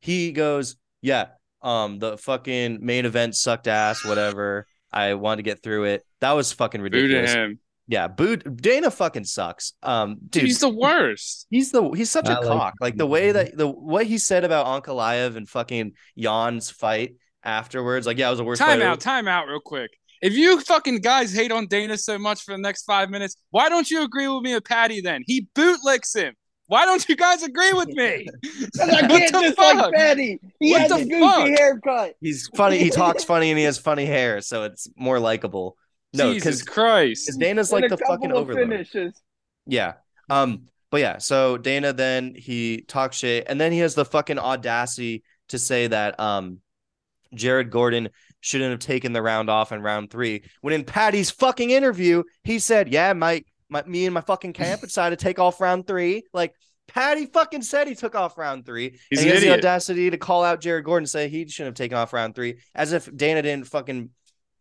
he 0.00 0.32
goes, 0.32 0.76
"Yeah, 1.00 1.26
um, 1.62 1.98
the 1.98 2.18
fucking 2.18 2.84
main 2.84 3.06
event 3.06 3.36
sucked 3.36 3.68
ass, 3.68 4.04
whatever. 4.04 4.66
I 4.92 5.14
wanted 5.14 5.36
to 5.38 5.42
get 5.42 5.62
through 5.62 5.84
it. 5.84 6.04
That 6.20 6.32
was 6.32 6.52
fucking 6.52 6.80
ridiculous." 6.80 7.56
Yeah, 7.88 8.06
boo 8.06 8.36
Dana 8.36 8.90
fucking 8.90 9.24
sucks. 9.24 9.74
Um 9.82 10.16
dude, 10.30 10.44
he's 10.44 10.60
the 10.60 10.68
worst. 10.68 11.46
He's 11.50 11.72
the 11.72 11.90
he's 11.90 12.10
such 12.10 12.28
I 12.28 12.34
a 12.34 12.40
like, 12.40 12.44
cock. 12.44 12.74
Like 12.80 12.96
the 12.96 13.06
way 13.06 13.32
that 13.32 13.56
the 13.56 13.68
what 13.68 14.06
he 14.06 14.18
said 14.18 14.44
about 14.44 14.66
Ankalaev 14.66 15.36
and 15.36 15.48
fucking 15.48 15.92
Jan's 16.16 16.70
fight 16.70 17.16
afterwards. 17.42 18.06
Like, 18.06 18.18
yeah, 18.18 18.28
it 18.28 18.30
was 18.30 18.40
a 18.40 18.44
worst 18.44 18.60
time 18.60 18.82
out, 18.82 19.00
time 19.00 19.28
out 19.28 19.48
real 19.48 19.60
quick. 19.60 19.90
If 20.22 20.34
you 20.34 20.60
fucking 20.60 21.00
guys 21.00 21.34
hate 21.34 21.50
on 21.50 21.66
Dana 21.66 21.98
so 21.98 22.18
much 22.18 22.42
for 22.42 22.52
the 22.52 22.62
next 22.62 22.84
five 22.84 23.10
minutes, 23.10 23.36
why 23.50 23.68
don't 23.68 23.90
you 23.90 24.04
agree 24.04 24.28
with 24.28 24.42
me 24.42 24.54
with 24.54 24.64
Patty 24.64 25.00
then? 25.00 25.22
He 25.26 25.48
bootlicks 25.54 26.16
him. 26.16 26.34
Why 26.72 26.86
don't 26.86 27.06
you 27.06 27.16
guys 27.16 27.42
agree 27.42 27.74
with 27.74 27.88
me? 27.88 28.26
I 28.82 29.06
can't 29.06 29.30
dislike 29.30 29.76
fuck? 29.76 29.94
Fatty. 29.94 30.40
He 30.58 30.72
what 30.72 30.80
has 30.80 30.90
a 30.90 31.04
goofy 31.04 31.20
fuck? 31.20 31.48
haircut. 31.48 32.14
He's 32.22 32.48
funny. 32.56 32.78
He 32.78 32.88
talks 33.02 33.24
funny, 33.24 33.50
and 33.50 33.58
he 33.58 33.66
has 33.66 33.76
funny 33.76 34.06
hair, 34.06 34.40
so 34.40 34.62
it's 34.62 34.88
more 34.96 35.20
likable. 35.20 35.76
No, 36.14 36.32
because 36.32 36.62
Christ, 36.62 37.26
because 37.26 37.36
Dana's 37.36 37.72
like 37.72 37.90
the 37.90 37.98
fucking 37.98 38.32
overlord. 38.32 38.70
Finishes. 38.70 39.20
Yeah. 39.66 39.96
Um. 40.30 40.62
But 40.90 41.02
yeah. 41.02 41.18
So 41.18 41.58
Dana 41.58 41.92
then 41.92 42.34
he 42.34 42.86
talks 42.88 43.18
shit, 43.18 43.44
and 43.48 43.60
then 43.60 43.70
he 43.70 43.80
has 43.80 43.94
the 43.94 44.06
fucking 44.06 44.38
audacity 44.38 45.24
to 45.48 45.58
say 45.58 45.88
that 45.88 46.18
um, 46.18 46.60
Jared 47.34 47.70
Gordon 47.70 48.08
shouldn't 48.40 48.70
have 48.70 48.80
taken 48.80 49.12
the 49.12 49.20
round 49.20 49.50
off 49.50 49.72
in 49.72 49.82
round 49.82 50.10
three. 50.10 50.44
When 50.62 50.72
in 50.72 50.84
Paddy's 50.84 51.30
fucking 51.30 51.68
interview, 51.68 52.22
he 52.44 52.58
said, 52.58 52.90
"Yeah, 52.90 53.12
my, 53.12 53.44
my 53.72 53.82
me 53.84 54.06
and 54.06 54.14
my 54.14 54.20
fucking 54.20 54.52
camp 54.52 54.82
decided 54.82 55.18
to 55.18 55.24
take 55.24 55.38
off 55.38 55.60
round 55.60 55.86
three. 55.86 56.24
Like 56.32 56.54
Paddy 56.88 57.26
fucking 57.26 57.62
said 57.62 57.88
he 57.88 57.94
took 57.94 58.14
off 58.14 58.36
round 58.36 58.66
three. 58.66 58.98
He's 59.10 59.20
and 59.20 59.26
he 59.26 59.32
has 59.32 59.42
idiot. 59.42 59.62
the 59.62 59.68
audacity 59.68 60.10
to 60.10 60.18
call 60.18 60.44
out 60.44 60.60
Jared 60.60 60.84
Gordon 60.84 61.04
and 61.04 61.10
say 61.10 61.28
he 61.28 61.48
shouldn't 61.48 61.78
have 61.78 61.82
taken 61.82 61.96
off 61.96 62.12
round 62.12 62.34
three, 62.34 62.58
as 62.74 62.92
if 62.92 63.14
Dana 63.14 63.42
didn't 63.42 63.66
fucking 63.66 64.10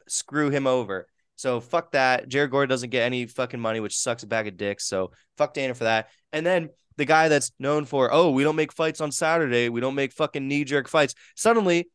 screw 0.07 0.49
him 0.49 0.65
over. 0.65 1.07
So 1.35 1.59
fuck 1.59 1.91
that. 1.91 2.29
Jared 2.29 2.51
Gordon 2.51 2.69
doesn't 2.69 2.91
get 2.91 3.03
any 3.03 3.25
fucking 3.25 3.59
money, 3.59 3.79
which 3.79 3.97
sucks 3.97 4.23
a 4.23 4.27
bag 4.27 4.47
of 4.47 4.57
dicks. 4.57 4.85
So 4.85 5.11
fuck 5.37 5.53
Dana 5.53 5.73
for 5.73 5.85
that. 5.85 6.09
And 6.31 6.45
then 6.45 6.69
the 6.97 7.05
guy 7.05 7.27
that's 7.29 7.51
known 7.59 7.85
for, 7.85 8.13
oh, 8.13 8.31
we 8.31 8.43
don't 8.43 8.55
make 8.55 8.71
fights 8.71 9.01
on 9.01 9.11
Saturday. 9.11 9.69
We 9.69 9.81
don't 9.81 9.95
make 9.95 10.13
fucking 10.13 10.47
knee 10.47 10.63
jerk 10.63 10.87
fights. 10.87 11.15
Suddenly 11.35 11.89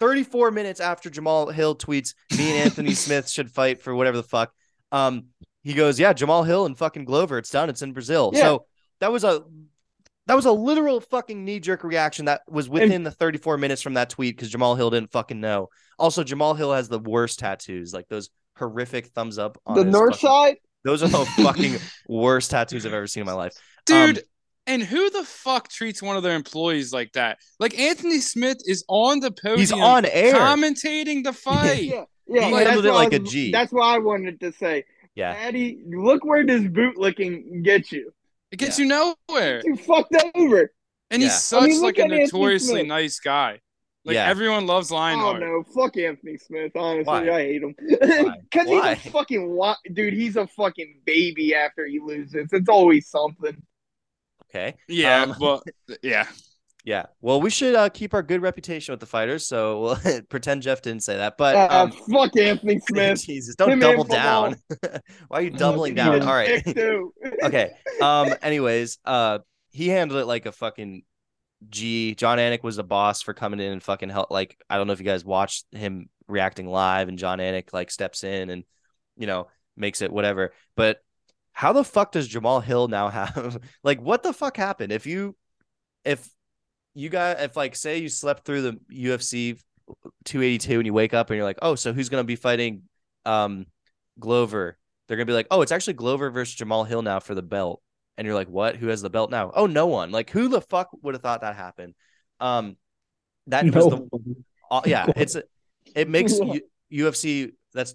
34 0.00 0.50
minutes 0.50 0.80
after 0.80 1.08
Jamal 1.08 1.48
Hill 1.48 1.74
tweets, 1.74 2.14
me 2.36 2.50
and 2.50 2.58
Anthony 2.66 2.92
Smith 2.94 3.28
should 3.28 3.50
fight 3.50 3.80
for 3.80 3.94
whatever 3.94 4.18
the 4.18 4.22
fuck. 4.22 4.52
Um, 4.92 5.28
he 5.64 5.74
goes, 5.74 5.98
yeah, 5.98 6.12
Jamal 6.12 6.44
Hill 6.44 6.66
and 6.66 6.76
fucking 6.76 7.04
Glover. 7.04 7.38
It's 7.38 7.50
done. 7.50 7.68
It's 7.70 7.82
in 7.82 7.92
Brazil. 7.92 8.30
Yeah. 8.34 8.40
So 8.40 8.66
that 9.00 9.10
was 9.10 9.24
a 9.24 9.42
that 10.26 10.34
was 10.34 10.46
a 10.46 10.52
literal 10.52 11.00
fucking 11.00 11.44
knee 11.44 11.60
jerk 11.60 11.84
reaction 11.84 12.26
that 12.26 12.42
was 12.48 12.68
within 12.68 12.92
and, 12.92 13.06
the 13.06 13.10
34 13.10 13.58
minutes 13.58 13.82
from 13.82 13.94
that 13.94 14.10
tweet 14.10 14.36
because 14.36 14.50
Jamal 14.50 14.74
Hill 14.74 14.90
didn't 14.90 15.10
fucking 15.10 15.40
know. 15.40 15.68
Also, 15.98 16.24
Jamal 16.24 16.54
Hill 16.54 16.72
has 16.72 16.88
the 16.88 16.98
worst 16.98 17.38
tattoos, 17.38 17.92
like 17.92 18.08
those 18.08 18.30
horrific 18.56 19.08
thumbs 19.08 19.38
up 19.38 19.60
on 19.66 19.76
the 19.76 19.84
north 19.84 20.20
fucking, 20.20 20.28
side. 20.28 20.56
Those 20.84 21.02
are 21.02 21.08
the 21.08 21.24
fucking 21.42 21.76
worst 22.08 22.50
tattoos 22.50 22.86
I've 22.86 22.94
ever 22.94 23.06
seen 23.06 23.22
in 23.22 23.26
my 23.26 23.32
life, 23.32 23.54
dude. 23.86 24.18
Um, 24.18 24.24
and 24.66 24.82
who 24.82 25.10
the 25.10 25.24
fuck 25.24 25.68
treats 25.68 26.02
one 26.02 26.16
of 26.16 26.22
their 26.22 26.34
employees 26.34 26.92
like 26.92 27.12
that? 27.12 27.38
Like 27.60 27.78
Anthony 27.78 28.20
Smith 28.20 28.58
is 28.64 28.82
on 28.88 29.20
the 29.20 29.30
podium. 29.30 29.58
He's 29.58 29.72
on 29.72 30.06
air 30.06 30.34
commentating 30.34 31.22
the 31.22 31.32
fight. 31.34 31.82
yeah, 31.82 32.04
yeah. 32.26 32.48
He 32.48 32.54
handled 32.54 32.86
it 32.86 32.92
like 32.92 33.10
was, 33.10 33.20
a 33.20 33.22
G. 33.24 33.52
That's 33.52 33.72
what 33.72 33.84
I 33.84 33.98
wanted 33.98 34.40
to 34.40 34.52
say. 34.52 34.84
Yeah, 35.14 35.36
Eddie, 35.38 35.80
look 35.86 36.24
where 36.24 36.44
this 36.44 36.62
boot 36.62 36.96
bootlicking 36.96 37.62
gets 37.62 37.92
you. 37.92 38.12
It 38.50 38.56
gets 38.56 38.78
yeah. 38.78 38.84
you 38.84 39.14
nowhere. 39.28 39.62
You 39.64 39.76
fucked 39.76 40.14
over. 40.34 40.72
And 41.10 41.22
yeah. 41.22 41.28
he's 41.28 41.42
such 41.42 41.62
I 41.62 41.66
mean, 41.66 41.82
like 41.82 41.98
a 41.98 42.08
notoriously 42.08 42.82
nice 42.82 43.20
guy. 43.20 43.60
Like 44.04 44.14
yeah. 44.14 44.28
everyone 44.28 44.66
loves 44.66 44.90
Lionheart. 44.90 45.42
Oh 45.42 45.46
no, 45.46 45.64
fuck 45.74 45.96
Anthony 45.96 46.36
Smith. 46.36 46.72
Honestly, 46.76 47.04
Why? 47.04 47.30
I 47.30 47.42
hate 47.42 47.62
him 47.62 47.74
because 47.78 48.68
he's 48.68 48.84
a 48.84 48.96
fucking 49.10 49.58
dude. 49.94 50.12
He's 50.12 50.36
a 50.36 50.46
fucking 50.46 51.00
baby 51.06 51.54
after 51.54 51.86
he 51.86 52.00
loses. 52.00 52.48
It's 52.52 52.68
always 52.68 53.08
something. 53.08 53.56
Okay. 54.50 54.74
Yeah. 54.88 55.22
Um, 55.22 55.36
well. 55.40 55.62
Yeah. 56.02 56.26
Yeah. 56.84 57.06
Well, 57.22 57.40
we 57.40 57.48
should 57.48 57.74
uh, 57.74 57.88
keep 57.88 58.12
our 58.12 58.22
good 58.22 58.42
reputation 58.42 58.92
with 58.92 59.00
the 59.00 59.06
fighters. 59.06 59.46
So 59.46 59.80
we'll 59.80 60.22
pretend 60.28 60.62
Jeff 60.62 60.82
didn't 60.82 61.02
say 61.02 61.16
that. 61.16 61.38
But 61.38 61.56
uh, 61.56 61.84
um, 61.84 61.92
fuck 62.12 62.36
Anthony 62.36 62.78
Smith. 62.88 63.24
Jesus, 63.24 63.56
don't 63.56 63.70
Him 63.70 63.80
double 63.80 64.04
down. 64.04 64.56
Why 65.28 65.38
are 65.38 65.42
you 65.42 65.50
doubling 65.50 65.94
down? 65.94 66.22
All 66.22 66.34
right. 66.34 66.62
okay. 67.42 67.70
Um. 68.02 68.34
Anyways, 68.42 68.98
uh, 69.04 69.38
he 69.72 69.88
handled 69.88 70.20
it 70.20 70.26
like 70.26 70.44
a 70.44 70.52
fucking 70.52 71.02
G. 71.70 72.14
Jon 72.14 72.36
Anik 72.36 72.62
was 72.62 72.76
a 72.76 72.84
boss 72.84 73.22
for 73.22 73.32
coming 73.32 73.60
in 73.60 73.72
and 73.72 73.82
fucking 73.82 74.10
help. 74.10 74.30
Like 74.30 74.58
I 74.68 74.76
don't 74.76 74.86
know 74.86 74.92
if 74.92 75.00
you 75.00 75.06
guys 75.06 75.24
watched 75.24 75.64
him 75.72 76.10
reacting 76.28 76.68
live, 76.68 77.08
and 77.08 77.18
Jon 77.18 77.38
Anik 77.38 77.72
like 77.72 77.90
steps 77.90 78.24
in 78.24 78.50
and 78.50 78.64
you 79.16 79.26
know 79.26 79.48
makes 79.74 80.02
it 80.02 80.12
whatever. 80.12 80.52
But 80.76 80.98
how 81.52 81.72
the 81.72 81.84
fuck 81.84 82.12
does 82.12 82.28
Jamal 82.28 82.60
Hill 82.60 82.88
now 82.88 83.08
have 83.08 83.58
like 83.82 84.02
what 84.02 84.22
the 84.22 84.34
fuck 84.34 84.58
happened? 84.58 84.92
If 84.92 85.06
you 85.06 85.34
if 86.04 86.28
you 86.94 87.08
got 87.08 87.40
if 87.40 87.56
like 87.56 87.76
say 87.76 87.98
you 87.98 88.08
slept 88.08 88.44
through 88.44 88.62
the 88.62 88.80
UFC 88.90 89.58
282 90.24 90.78
and 90.78 90.86
you 90.86 90.92
wake 90.92 91.14
up 91.14 91.30
and 91.30 91.36
you're 91.36 91.44
like, 91.44 91.58
"Oh, 91.62 91.74
so 91.74 91.92
who's 91.92 92.08
going 92.08 92.22
to 92.22 92.26
be 92.26 92.36
fighting 92.36 92.82
um 93.24 93.66
Glover?" 94.18 94.78
They're 95.06 95.16
going 95.16 95.26
to 95.26 95.30
be 95.30 95.34
like, 95.34 95.48
"Oh, 95.50 95.62
it's 95.62 95.72
actually 95.72 95.94
Glover 95.94 96.30
versus 96.30 96.54
Jamal 96.54 96.84
Hill 96.84 97.02
now 97.02 97.20
for 97.20 97.34
the 97.34 97.42
belt." 97.42 97.82
And 98.16 98.26
you're 98.26 98.34
like, 98.34 98.48
"What? 98.48 98.76
Who 98.76 98.88
has 98.88 99.02
the 99.02 99.10
belt 99.10 99.30
now?" 99.30 99.50
"Oh, 99.54 99.66
no 99.66 99.86
one." 99.86 100.12
Like 100.12 100.30
who 100.30 100.48
the 100.48 100.60
fuck 100.60 100.88
would 101.02 101.14
have 101.14 101.22
thought 101.22 101.42
that 101.42 101.56
happened? 101.56 101.94
Um 102.40 102.76
that 103.48 103.64
no. 103.66 103.72
was 103.72 103.88
the 103.88 104.36
uh, 104.70 104.82
yeah, 104.86 105.06
it's 105.16 105.36
it 105.94 106.08
makes 106.08 106.34
UFC 106.92 107.52
that's 107.72 107.92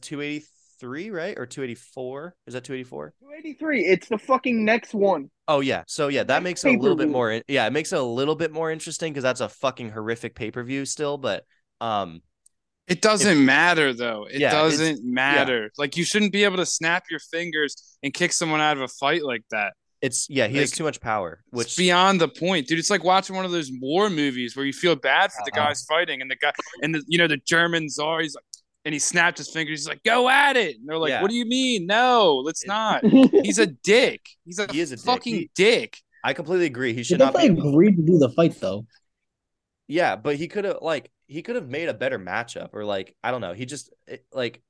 283 0.79 1.09
three, 1.09 1.09
right? 1.09 1.37
Or 1.37 1.45
284? 1.45 2.35
Is 2.47 2.53
that 2.53 2.63
284? 2.63 3.13
283. 3.19 3.85
It's 3.85 4.07
the 4.07 4.17
fucking 4.17 4.63
next 4.63 4.93
one. 4.93 5.29
Oh 5.47 5.59
yeah. 5.59 5.83
So 5.87 6.07
yeah, 6.07 6.23
that 6.23 6.43
makes 6.43 6.63
it 6.63 6.75
a 6.75 6.79
little 6.79 6.97
bit 6.97 7.09
more 7.09 7.41
yeah, 7.47 7.67
it 7.67 7.73
makes 7.73 7.91
it 7.91 7.99
a 7.99 8.03
little 8.03 8.35
bit 8.35 8.51
more 8.51 8.71
interesting 8.71 9.13
because 9.13 9.23
that's 9.23 9.41
a 9.41 9.49
fucking 9.49 9.89
horrific 9.89 10.35
pay-per-view 10.35 10.85
still, 10.85 11.17
but 11.17 11.45
um 11.81 12.21
it 12.87 13.01
doesn't 13.01 13.37
it, 13.37 13.41
matter 13.41 13.93
though. 13.93 14.25
It 14.25 14.39
yeah, 14.39 14.51
doesn't 14.51 15.03
matter. 15.03 15.63
Yeah. 15.63 15.69
Like 15.77 15.97
you 15.97 16.03
shouldn't 16.03 16.33
be 16.33 16.43
able 16.43 16.57
to 16.57 16.65
snap 16.65 17.03
your 17.11 17.19
fingers 17.19 17.97
and 18.01 18.13
kick 18.13 18.31
someone 18.33 18.61
out 18.61 18.77
of 18.77 18.83
a 18.83 18.87
fight 18.87 19.23
like 19.23 19.43
that. 19.51 19.73
It's 20.01 20.29
yeah, 20.29 20.47
he 20.47 20.53
like, 20.53 20.61
has 20.61 20.71
too 20.71 20.85
much 20.85 21.01
power, 21.01 21.43
which 21.49 21.75
beyond 21.75 22.21
the 22.21 22.29
point, 22.29 22.67
dude. 22.67 22.79
It's 22.79 22.89
like 22.89 23.03
watching 23.03 23.35
one 23.35 23.43
of 23.43 23.51
those 23.51 23.69
war 23.81 24.09
movies 24.09 24.55
where 24.55 24.65
you 24.65 24.71
feel 24.71 24.95
bad 24.95 25.31
for 25.31 25.41
uh-huh. 25.41 25.45
the 25.45 25.51
guys 25.51 25.83
fighting, 25.89 26.21
and 26.21 26.31
the 26.31 26.37
guy 26.37 26.53
and 26.81 26.95
the 26.95 27.03
you 27.07 27.17
know 27.17 27.27
the 27.27 27.35
German 27.35 27.89
czar. 27.89 28.21
He's 28.21 28.33
like, 28.33 28.45
and 28.89 28.93
he 28.95 28.97
snapped 28.97 29.37
his 29.37 29.51
fingers. 29.51 29.81
He's 29.81 29.87
like, 29.87 30.03
"Go 30.03 30.27
at 30.27 30.57
it!" 30.57 30.77
And 30.77 30.89
they're 30.89 30.97
like, 30.97 31.11
yeah. 31.11 31.21
"What 31.21 31.29
do 31.29 31.37
you 31.37 31.45
mean? 31.45 31.85
No, 31.85 32.41
let's 32.43 32.65
not." 32.65 33.05
He's 33.43 33.59
a 33.59 33.67
dick. 33.67 34.27
He's 34.43 34.57
a, 34.57 34.65
he 34.71 34.79
is 34.79 34.91
a 34.91 34.97
fucking 34.97 35.35
dick. 35.35 35.49
He, 35.55 35.63
dick. 35.63 35.97
I 36.23 36.33
completely 36.33 36.65
agree. 36.65 36.95
He 36.95 37.03
should 37.03 37.19
not 37.19 37.37
be 37.37 37.45
agreed 37.45 37.97
to 37.97 38.01
do 38.01 38.17
the 38.17 38.29
fight 38.29 38.59
though. 38.59 38.87
Yeah, 39.87 40.15
but 40.15 40.37
he 40.37 40.47
could 40.47 40.65
have 40.65 40.77
like 40.81 41.11
he 41.27 41.43
could 41.43 41.55
have 41.55 41.69
made 41.69 41.87
a 41.87 41.93
better 41.93 42.17
matchup 42.17 42.69
or 42.73 42.83
like 42.83 43.15
I 43.23 43.29
don't 43.29 43.41
know. 43.41 43.53
He 43.53 43.67
just 43.67 43.93
like 44.33 44.63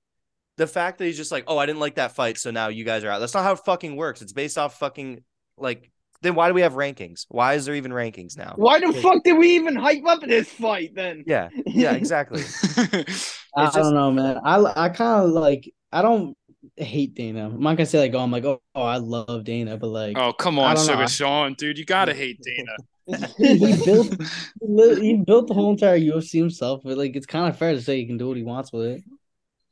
the 0.58 0.68
fact 0.68 0.98
that 0.98 1.06
he's 1.06 1.16
just 1.16 1.32
like, 1.32 1.46
"Oh, 1.48 1.58
I 1.58 1.66
didn't 1.66 1.80
like 1.80 1.96
that 1.96 2.12
fight, 2.12 2.38
so 2.38 2.52
now 2.52 2.68
you 2.68 2.84
guys 2.84 3.06
are 3.06 3.10
out." 3.10 3.20
That's 3.20 3.34
not 3.34 3.46
how 3.46 3.54
it 3.54 3.60
fucking 3.60 3.96
works. 3.96 4.22
It's 4.22 4.34
based 4.34 4.58
off 4.58 4.80
fucking 4.80 5.24
like 5.58 5.90
then 6.24 6.36
why 6.36 6.50
do 6.50 6.54
we 6.54 6.62
have 6.62 6.74
rankings? 6.74 7.26
Why 7.30 7.54
is 7.54 7.64
there 7.64 7.76
even 7.76 7.94
rankings 7.94 8.38
now? 8.38 8.56
Why 8.58 8.82
the 8.82 8.92
fuck 8.92 9.24
did 9.24 9.38
we 9.38 9.56
even 9.56 9.78
hype 9.78 10.06
up 10.06 10.20
this 10.20 10.50
fight 10.50 10.94
then? 10.94 11.24
Yeah, 11.26 11.48
yeah, 11.66 11.94
exactly. 11.94 12.44
I 13.56 13.66
just... 13.66 13.76
don't 13.76 13.94
know, 13.94 14.12
man. 14.12 14.40
I 14.44 14.86
I 14.86 14.90
kind 14.90 15.26
of 15.26 15.32
like 15.32 15.72
I 15.92 16.02
don't 16.02 16.36
hate 16.78 17.16
Dana. 17.16 17.46
I'm 17.46 17.62
not 17.62 17.78
gonna 17.78 17.86
say 17.86 18.00
like 18.00 18.14
oh 18.14 18.20
I'm 18.20 18.32
like 18.32 18.46
oh, 18.46 18.62
oh 18.76 18.84
I 18.84 18.98
love 18.98 19.44
Dana, 19.44 19.78
but 19.78 19.88
like 19.88 20.18
oh 20.18 20.34
come 20.34 20.60
on 20.60 20.78
Sugar 20.78 20.98
know. 20.98 21.08
Sean, 21.08 21.54
dude, 21.54 21.78
you 21.78 21.86
gotta 21.86 22.14
hate 22.14 22.40
Dana. 23.08 23.28
he 23.38 23.84
built 23.84 24.16
he 25.02 25.24
built 25.26 25.48
the 25.48 25.54
whole 25.54 25.72
entire 25.72 26.00
UFC 26.00 26.40
himself, 26.40 26.82
but 26.84 26.98
like 26.98 27.16
it's 27.16 27.26
kind 27.26 27.50
of 27.50 27.58
fair 27.58 27.74
to 27.74 27.82
say 27.82 27.98
he 27.98 28.06
can 28.06 28.18
do 28.18 28.28
what 28.28 28.38
he 28.38 28.44
wants 28.44 28.72
with 28.72 28.86
it. 28.86 29.04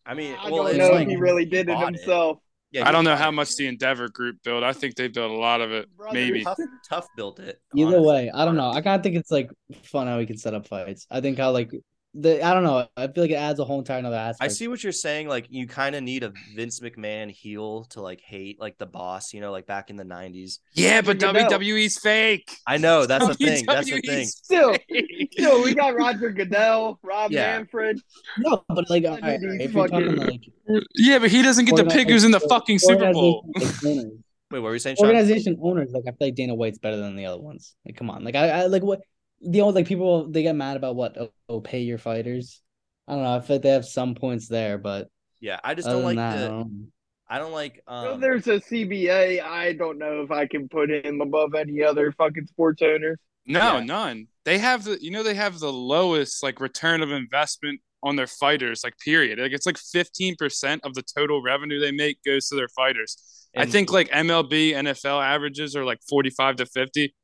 I 0.05 0.13
mean, 0.13 0.35
I 0.39 0.49
well, 0.49 0.63
don't 0.63 0.77
know 0.77 0.91
like, 0.91 1.03
if 1.03 1.09
he 1.09 1.15
really 1.17 1.45
did 1.45 1.69
it 1.69 1.77
himself. 1.77 2.37
It. 2.37 2.43
Yeah, 2.71 2.87
I 2.87 2.91
don't 2.91 3.05
know 3.05 3.15
how 3.15 3.31
much 3.31 3.55
the 3.55 3.67
Endeavor 3.67 4.09
Group 4.09 4.37
built. 4.43 4.61
I 4.61 4.73
think 4.73 4.95
they 4.95 5.07
built 5.07 5.31
a 5.31 5.35
lot 5.35 5.61
of 5.61 5.71
it. 5.71 5.87
Brother, 5.95 6.13
maybe 6.13 6.43
tough, 6.43 6.57
tough 6.87 7.07
built 7.15 7.39
it. 7.39 7.61
Either 7.75 7.95
honestly. 7.95 8.07
way, 8.07 8.31
I 8.33 8.43
don't 8.43 8.57
know. 8.57 8.69
I 8.71 8.81
kind 8.81 8.99
of 8.99 9.03
think 9.03 9.15
it's 9.15 9.31
like 9.31 9.49
fun 9.83 10.07
how 10.07 10.17
we 10.17 10.25
can 10.25 10.37
set 10.37 10.53
up 10.53 10.67
fights. 10.67 11.07
I 11.09 11.21
think 11.21 11.37
how 11.37 11.51
like 11.51 11.71
the 12.13 12.43
I 12.43 12.53
don't 12.53 12.63
know. 12.63 12.87
I 12.97 13.07
feel 13.07 13.23
like 13.23 13.31
it 13.31 13.35
adds 13.35 13.59
a 13.59 13.65
whole 13.65 13.79
entire 13.79 13.99
another 13.99 14.15
aspect. 14.15 14.43
I 14.43 14.53
see 14.53 14.67
what 14.67 14.83
you're 14.83 14.91
saying. 14.91 15.27
Like 15.27 15.47
you 15.49 15.67
kind 15.67 15.95
of 15.95 16.03
need 16.03 16.23
a 16.23 16.33
Vince 16.55 16.79
McMahon 16.79 17.29
heel 17.29 17.85
to 17.91 18.01
like 18.01 18.21
hate 18.21 18.59
like 18.59 18.77
the 18.77 18.85
boss, 18.85 19.33
you 19.33 19.41
know, 19.41 19.51
like 19.51 19.65
back 19.65 19.89
in 19.89 19.95
the 19.95 20.03
'90s. 20.03 20.59
Yeah, 20.73 21.01
but 21.01 21.19
WWE's 21.19 21.97
fake. 21.99 22.49
I 22.65 22.77
know 22.77 23.05
that's 23.05 23.27
the 23.27 23.33
thing. 23.35 23.65
That's 23.67 23.89
the 23.89 24.01
thing. 24.01 24.25
Still, 24.25 24.75
still, 25.31 25.63
we 25.63 25.75
got 25.75 25.95
Roger 25.95 26.31
Goodell, 26.31 26.99
Rob 27.03 27.31
yeah. 27.31 27.57
Manfred. 27.57 27.99
No, 28.39 28.63
but 28.69 28.89
like, 28.89 29.03
right, 29.03 29.39
if 29.41 29.73
you're 29.73 29.87
talking 29.87 30.15
like, 30.15 30.41
yeah, 30.95 31.19
but 31.19 31.29
he 31.29 31.41
doesn't 31.41 31.65
get 31.65 31.75
to 31.77 31.85
pick 31.85 32.09
who's 32.09 32.23
in 32.23 32.31
the 32.31 32.39
fucking 32.39 32.79
Super 32.79 33.11
Bowl. 33.11 33.49
Wait, 34.49 34.59
what 34.61 34.69
were 34.69 34.73
you 34.73 34.79
saying? 34.79 34.95
Sean? 34.95 35.07
Organization 35.07 35.57
owners, 35.61 35.91
like 35.91 36.03
I 36.07 36.11
feel 36.11 36.27
like 36.27 36.35
Dana 36.35 36.55
White's 36.55 36.77
better 36.77 36.95
than 36.95 37.17
the 37.17 37.25
other 37.25 37.41
ones. 37.41 37.75
Like, 37.85 37.97
come 37.97 38.09
on, 38.09 38.23
like 38.23 38.35
I, 38.35 38.49
I 38.49 38.65
like 38.67 38.81
what 38.81 39.01
the 39.41 39.61
only 39.61 39.81
like 39.81 39.87
people 39.87 40.29
they 40.29 40.43
get 40.43 40.55
mad 40.55 40.77
about 40.77 40.95
what 40.95 41.17
oh, 41.17 41.31
oh, 41.49 41.61
pay 41.61 41.81
your 41.81 41.97
fighters. 41.97 42.61
I 43.07 43.13
don't 43.13 43.23
know. 43.23 43.35
I 43.35 43.39
feel 43.39 43.55
like 43.55 43.63
they 43.63 43.69
have 43.69 43.85
some 43.85 44.15
points 44.15 44.47
there, 44.47 44.77
but 44.77 45.09
yeah, 45.39 45.59
I 45.63 45.75
just 45.75 45.87
don't 45.87 46.03
like 46.03 46.17
that, 46.17 46.39
the. 46.39 46.45
I 46.45 46.49
don't, 46.49 46.91
I 47.29 47.39
don't 47.39 47.51
like. 47.51 47.81
Um... 47.87 48.19
there's 48.19 48.47
a 48.47 48.59
CBA. 48.59 49.41
I 49.41 49.73
don't 49.73 49.97
know 49.97 50.21
if 50.21 50.31
I 50.31 50.47
can 50.47 50.67
put 50.67 50.89
him 50.89 51.21
above 51.21 51.55
any 51.55 51.83
other 51.83 52.11
fucking 52.11 52.47
sports 52.47 52.81
owners. 52.81 53.17
No, 53.45 53.77
yeah. 53.77 53.83
none. 53.83 54.27
They 54.43 54.57
have 54.57 54.83
the 54.83 54.97
you 55.01 55.11
know 55.11 55.23
they 55.23 55.35
have 55.35 55.59
the 55.59 55.71
lowest 55.71 56.43
like 56.43 56.59
return 56.59 57.01
of 57.01 57.11
investment 57.11 57.81
on 58.03 58.15
their 58.15 58.27
fighters, 58.27 58.83
like 58.83 58.97
period. 58.99 59.39
Like 59.39 59.51
it's 59.51 59.65
like 59.65 59.75
15% 59.77 60.79
of 60.83 60.93
the 60.93 61.01
total 61.01 61.41
revenue 61.41 61.79
they 61.79 61.91
make 61.91 62.23
goes 62.23 62.47
to 62.49 62.55
their 62.55 62.67
fighters. 62.69 63.47
And 63.53 63.67
I 63.67 63.71
think 63.71 63.91
like 63.91 64.09
MLB, 64.09 64.71
NFL 64.71 65.23
averages 65.23 65.75
are 65.75 65.83
like 65.83 65.99
45 66.07 66.57
to 66.57 66.65
50. 66.65 67.15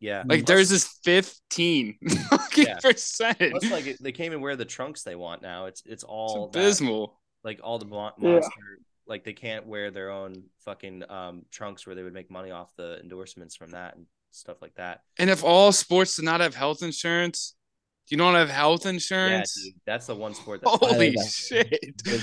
Yeah. 0.00 0.22
Like 0.26 0.46
theirs 0.46 0.72
is 0.72 0.84
15 1.04 1.98
yeah. 2.56 2.78
percent. 2.78 3.38
Plus, 3.38 3.70
like 3.70 3.98
they 3.98 4.12
can't 4.12 4.26
even 4.26 4.40
wear 4.40 4.56
the 4.56 4.64
trunks 4.64 5.02
they 5.02 5.14
want 5.14 5.42
now. 5.42 5.66
It's 5.66 5.82
it's 5.84 6.04
all 6.04 6.46
it's 6.46 6.56
abysmal. 6.56 7.18
That, 7.44 7.48
like 7.48 7.60
all 7.62 7.78
the 7.78 7.86
monster, 7.86 8.18
yeah. 8.24 8.84
like 9.06 9.24
they 9.24 9.34
can't 9.34 9.66
wear 9.66 9.90
their 9.90 10.10
own 10.10 10.44
fucking 10.64 11.04
um, 11.10 11.42
trunks 11.50 11.86
where 11.86 11.94
they 11.94 12.02
would 12.02 12.14
make 12.14 12.30
money 12.30 12.50
off 12.50 12.74
the 12.76 12.98
endorsements 13.00 13.56
from 13.56 13.70
that 13.70 13.96
and 13.96 14.06
stuff 14.30 14.62
like 14.62 14.74
that. 14.76 15.00
And 15.18 15.28
if 15.28 15.44
all 15.44 15.70
sports 15.72 16.16
do 16.16 16.22
not 16.22 16.40
have 16.40 16.54
health 16.54 16.82
insurance, 16.82 17.54
you 18.08 18.16
don't 18.16 18.34
have 18.34 18.50
health 18.50 18.86
insurance. 18.86 19.54
Yeah, 19.56 19.70
dude, 19.70 19.80
that's 19.86 20.06
the 20.06 20.14
one 20.14 20.34
sport. 20.34 20.62
That's 20.62 20.76
Holy 20.78 21.14
shit. 21.14 22.02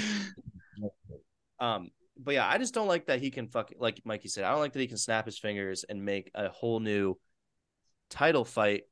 um, 1.60 1.90
but 2.20 2.34
yeah, 2.34 2.48
I 2.48 2.58
just 2.58 2.74
don't 2.74 2.88
like 2.88 3.06
that 3.06 3.22
he 3.22 3.30
can 3.30 3.48
fuck 3.48 3.72
like 3.80 4.02
Mikey 4.04 4.30
said. 4.30 4.44
I 4.44 4.52
don't 4.52 4.60
like 4.60 4.74
that 4.74 4.80
he 4.80 4.88
can 4.88 4.98
snap 4.98 5.26
his 5.26 5.38
fingers 5.38 5.86
and 5.88 6.04
make 6.04 6.32
a 6.36 6.50
whole 6.50 6.80
new 6.80 7.18
title 8.10 8.46
fight. 8.46 8.84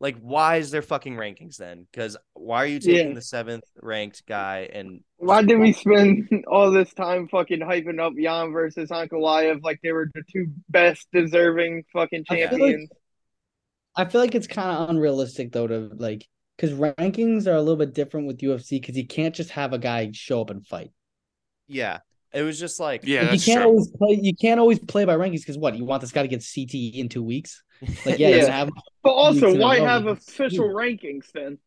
Like, 0.00 0.16
why 0.20 0.56
is 0.56 0.70
there 0.70 0.82
fucking 0.82 1.16
rankings 1.16 1.56
then? 1.56 1.86
Because 1.90 2.16
why 2.34 2.62
are 2.62 2.66
you 2.66 2.78
taking 2.78 3.08
yeah. 3.08 3.14
the 3.14 3.22
seventh 3.22 3.64
ranked 3.82 4.24
guy 4.26 4.68
and 4.72 5.02
why 5.16 5.42
did 5.42 5.58
we 5.58 5.72
spend 5.72 6.28
all 6.46 6.70
this 6.70 6.94
time 6.94 7.26
fucking 7.26 7.58
hyping 7.60 8.00
up 8.00 8.12
Jan 8.16 8.52
versus 8.52 8.90
Ankalaev 8.90 9.64
like 9.64 9.80
they 9.82 9.90
were 9.90 10.08
the 10.14 10.22
two 10.32 10.46
best 10.68 11.08
deserving 11.12 11.84
fucking 11.92 12.24
champions? 12.24 12.52
I 12.54 12.56
feel 12.56 12.78
like, 12.78 12.88
I 13.96 14.04
feel 14.10 14.20
like 14.20 14.34
it's 14.36 14.46
kind 14.46 14.70
of 14.70 14.90
unrealistic 14.90 15.50
though 15.50 15.66
to 15.66 15.90
like 15.96 16.28
because 16.56 16.76
rankings 16.76 17.48
are 17.48 17.56
a 17.56 17.60
little 17.60 17.76
bit 17.76 17.94
different 17.94 18.28
with 18.28 18.38
UFC 18.38 18.80
because 18.80 18.96
you 18.96 19.06
can't 19.06 19.34
just 19.34 19.50
have 19.50 19.72
a 19.72 19.78
guy 19.78 20.10
show 20.12 20.40
up 20.40 20.50
and 20.50 20.64
fight. 20.64 20.92
Yeah, 21.66 21.98
it 22.32 22.42
was 22.42 22.58
just 22.58 22.78
like 22.78 23.02
yeah, 23.04 23.32
you 23.32 23.40
can't 23.40 23.62
true. 23.62 23.70
always 23.70 23.88
play. 23.88 24.18
You 24.20 24.34
can't 24.34 24.60
always 24.60 24.78
play 24.78 25.04
by 25.04 25.16
rankings 25.16 25.40
because 25.40 25.58
what 25.58 25.76
you 25.76 25.84
want 25.84 26.00
this 26.00 26.12
guy 26.12 26.22
to 26.22 26.28
get 26.28 26.40
CTE 26.40 26.94
in 26.94 27.08
two 27.08 27.22
weeks. 27.22 27.62
Like 28.04 28.18
yeah, 28.18 28.28
yeah. 28.28 28.50
Have, 28.50 28.70
but 29.02 29.10
also 29.10 29.56
why 29.56 29.80
have 29.80 30.06
official 30.06 30.68
rankings 30.68 31.30
then? 31.32 31.58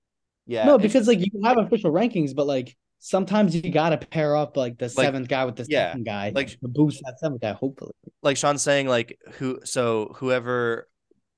Yeah, 0.45 0.65
no, 0.65 0.77
because 0.77 1.07
like 1.07 1.19
you 1.19 1.31
can 1.31 1.43
have 1.43 1.57
official 1.57 1.91
rankings, 1.91 2.35
but 2.35 2.47
like 2.47 2.75
sometimes 2.99 3.55
you 3.55 3.71
got 3.71 3.89
to 3.89 3.97
pair 3.97 4.35
up 4.35 4.55
like 4.55 4.77
the 4.77 4.85
like, 4.85 5.05
seventh 5.05 5.27
guy 5.27 5.45
with 5.45 5.55
the 5.55 5.65
yeah, 5.67 5.89
second 5.89 6.05
guy, 6.05 6.31
like 6.35 6.49
to 6.49 6.67
boost 6.67 7.01
that 7.05 7.19
seventh 7.19 7.41
guy. 7.41 7.53
Hopefully, 7.53 7.93
like 8.21 8.37
Sean's 8.37 8.61
saying, 8.61 8.87
like 8.87 9.17
who 9.33 9.59
so 9.63 10.13
whoever 10.17 10.87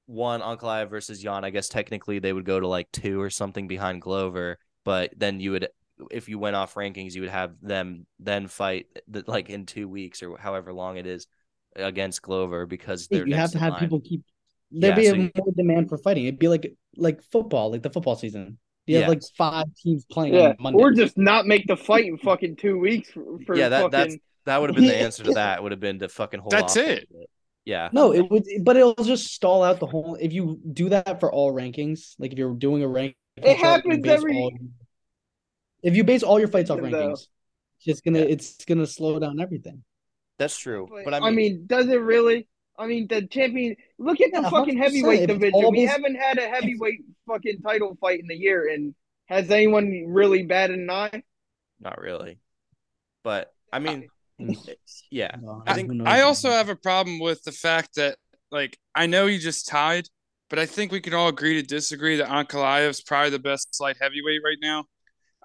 won 0.07 0.41
Ankalaev 0.41 0.89
versus 0.89 1.19
Jan, 1.21 1.45
I 1.45 1.49
guess 1.49 1.69
technically 1.69 2.19
they 2.19 2.33
would 2.33 2.45
go 2.45 2.59
to 2.59 2.67
like 2.67 2.91
two 2.91 3.21
or 3.21 3.29
something 3.29 3.67
behind 3.67 4.01
Glover, 4.01 4.57
but 4.83 5.13
then 5.15 5.39
you 5.39 5.51
would 5.51 5.67
if 6.11 6.29
you 6.29 6.39
went 6.39 6.55
off 6.55 6.73
rankings, 6.75 7.13
you 7.13 7.21
would 7.21 7.29
have 7.29 7.53
them 7.61 8.05
then 8.19 8.47
fight 8.47 8.87
the, 9.07 9.23
like 9.27 9.49
in 9.49 9.65
two 9.65 9.87
weeks 9.87 10.23
or 10.23 10.37
however 10.37 10.73
long 10.73 10.97
it 10.97 11.05
is 11.05 11.27
against 11.75 12.21
Glover 12.21 12.65
because 12.65 13.07
they're 13.07 13.27
you 13.27 13.35
have 13.35 13.51
to 13.51 13.59
have 13.59 13.73
line. 13.73 13.79
people 13.79 14.01
keep. 14.01 14.23
There'd 14.71 14.97
yeah, 14.97 15.01
be 15.01 15.07
so 15.07 15.15
you, 15.15 15.31
more 15.37 15.53
demand 15.55 15.89
for 15.89 15.97
fighting. 15.97 16.25
It'd 16.25 16.39
be 16.39 16.47
like 16.47 16.73
like 16.97 17.21
football, 17.23 17.71
like 17.71 17.83
the 17.83 17.89
football 17.89 18.15
season. 18.15 18.57
You 18.85 18.97
have 18.97 19.07
like 19.07 19.21
five 19.37 19.65
teams 19.81 20.05
playing. 20.11 20.33
Yeah, 20.33 20.53
or 20.73 20.91
just 20.91 21.17
not 21.17 21.45
make 21.45 21.67
the 21.67 21.77
fight 21.77 22.05
in 22.05 22.17
fucking 22.17 22.57
two 22.57 22.77
weeks 22.77 23.09
for, 23.11 23.39
for 23.45 23.55
yeah. 23.55 23.69
That 23.69 23.83
fucking... 23.83 23.91
that's 23.91 24.15
that 24.45 24.59
would 24.59 24.69
have 24.69 24.75
been 24.75 24.85
the 24.85 24.97
answer 24.97 25.23
to 25.23 25.33
that. 25.33 25.63
Would 25.63 25.71
have 25.71 25.79
been 25.79 25.99
to 25.99 26.09
fucking 26.09 26.41
hold. 26.41 26.51
That's 26.51 26.75
it. 26.75 27.07
Yeah. 27.65 27.89
No, 27.93 28.13
it 28.13 28.29
would, 28.29 28.43
but 28.61 28.75
it'll 28.75 28.95
just 28.95 29.33
stall 29.33 29.63
out 29.63 29.79
the 29.79 29.87
whole. 29.87 30.17
If 30.19 30.33
you 30.33 30.59
do 30.73 30.89
that 30.89 31.19
for 31.19 31.31
all 31.31 31.53
rankings, 31.53 32.15
like 32.19 32.33
if 32.33 32.37
you're 32.37 32.53
doing 32.53 32.83
a 32.83 32.87
rank, 32.87 33.15
it 33.37 33.57
happens 33.57 34.05
every. 34.05 34.51
All, 35.83 35.89
if 35.89 35.95
you 35.95 36.03
base 36.03 36.23
all 36.23 36.39
your 36.39 36.47
fights 36.47 36.69
off 36.69 36.79
uh, 36.79 36.83
rankings, 36.83 37.27
it's 37.77 37.85
just 37.85 38.03
gonna 38.03 38.19
yeah. 38.19 38.25
it's 38.25 38.65
gonna 38.65 38.87
slow 38.87 39.19
down 39.19 39.39
everything. 39.39 39.83
That's 40.39 40.57
true, 40.57 40.87
but, 40.89 41.05
but 41.05 41.13
I, 41.13 41.19
mean, 41.19 41.27
I 41.27 41.31
mean, 41.31 41.63
does 41.67 41.87
it 41.87 42.01
really? 42.01 42.47
I 42.77 42.87
mean, 42.87 43.07
the 43.07 43.27
champion. 43.27 43.75
Look 43.99 44.19
at 44.19 44.31
the 44.33 44.41
yeah, 44.41 44.49
fucking 44.49 44.77
heavyweight 44.77 45.27
division. 45.27 45.71
We 45.71 45.83
haven't 45.83 46.15
had 46.15 46.39
a 46.39 46.47
heavyweight 46.47 47.01
fucking 47.27 47.61
title 47.61 47.97
fight 48.01 48.19
in 48.19 48.31
a 48.31 48.35
year, 48.35 48.69
and 48.73 48.95
has 49.27 49.49
anyone 49.51 50.05
really 50.07 50.43
batted 50.43 50.79
an 50.79 50.89
eye? 50.89 51.23
Not 51.79 51.99
really, 51.99 52.39
but 53.23 53.53
I 53.71 53.79
mean, 53.79 54.07
yeah. 55.11 55.35
I 55.67 55.73
think 55.73 56.07
I 56.07 56.21
also 56.21 56.49
have 56.49 56.69
a 56.69 56.75
problem 56.75 57.19
with 57.19 57.43
the 57.43 57.51
fact 57.51 57.95
that, 57.95 58.17
like, 58.51 58.77
I 58.95 59.05
know 59.05 59.27
he 59.27 59.37
just 59.37 59.67
tied, 59.67 60.07
but 60.49 60.59
I 60.59 60.65
think 60.65 60.91
we 60.91 61.01
can 61.01 61.13
all 61.13 61.27
agree 61.27 61.55
to 61.55 61.63
disagree 61.63 62.17
that 62.17 62.27
Ankalaev 62.27 62.89
is 62.89 63.01
probably 63.01 63.31
the 63.31 63.39
best 63.39 63.75
light 63.79 63.97
heavyweight 63.99 64.41
right 64.43 64.57
now. 64.61 64.85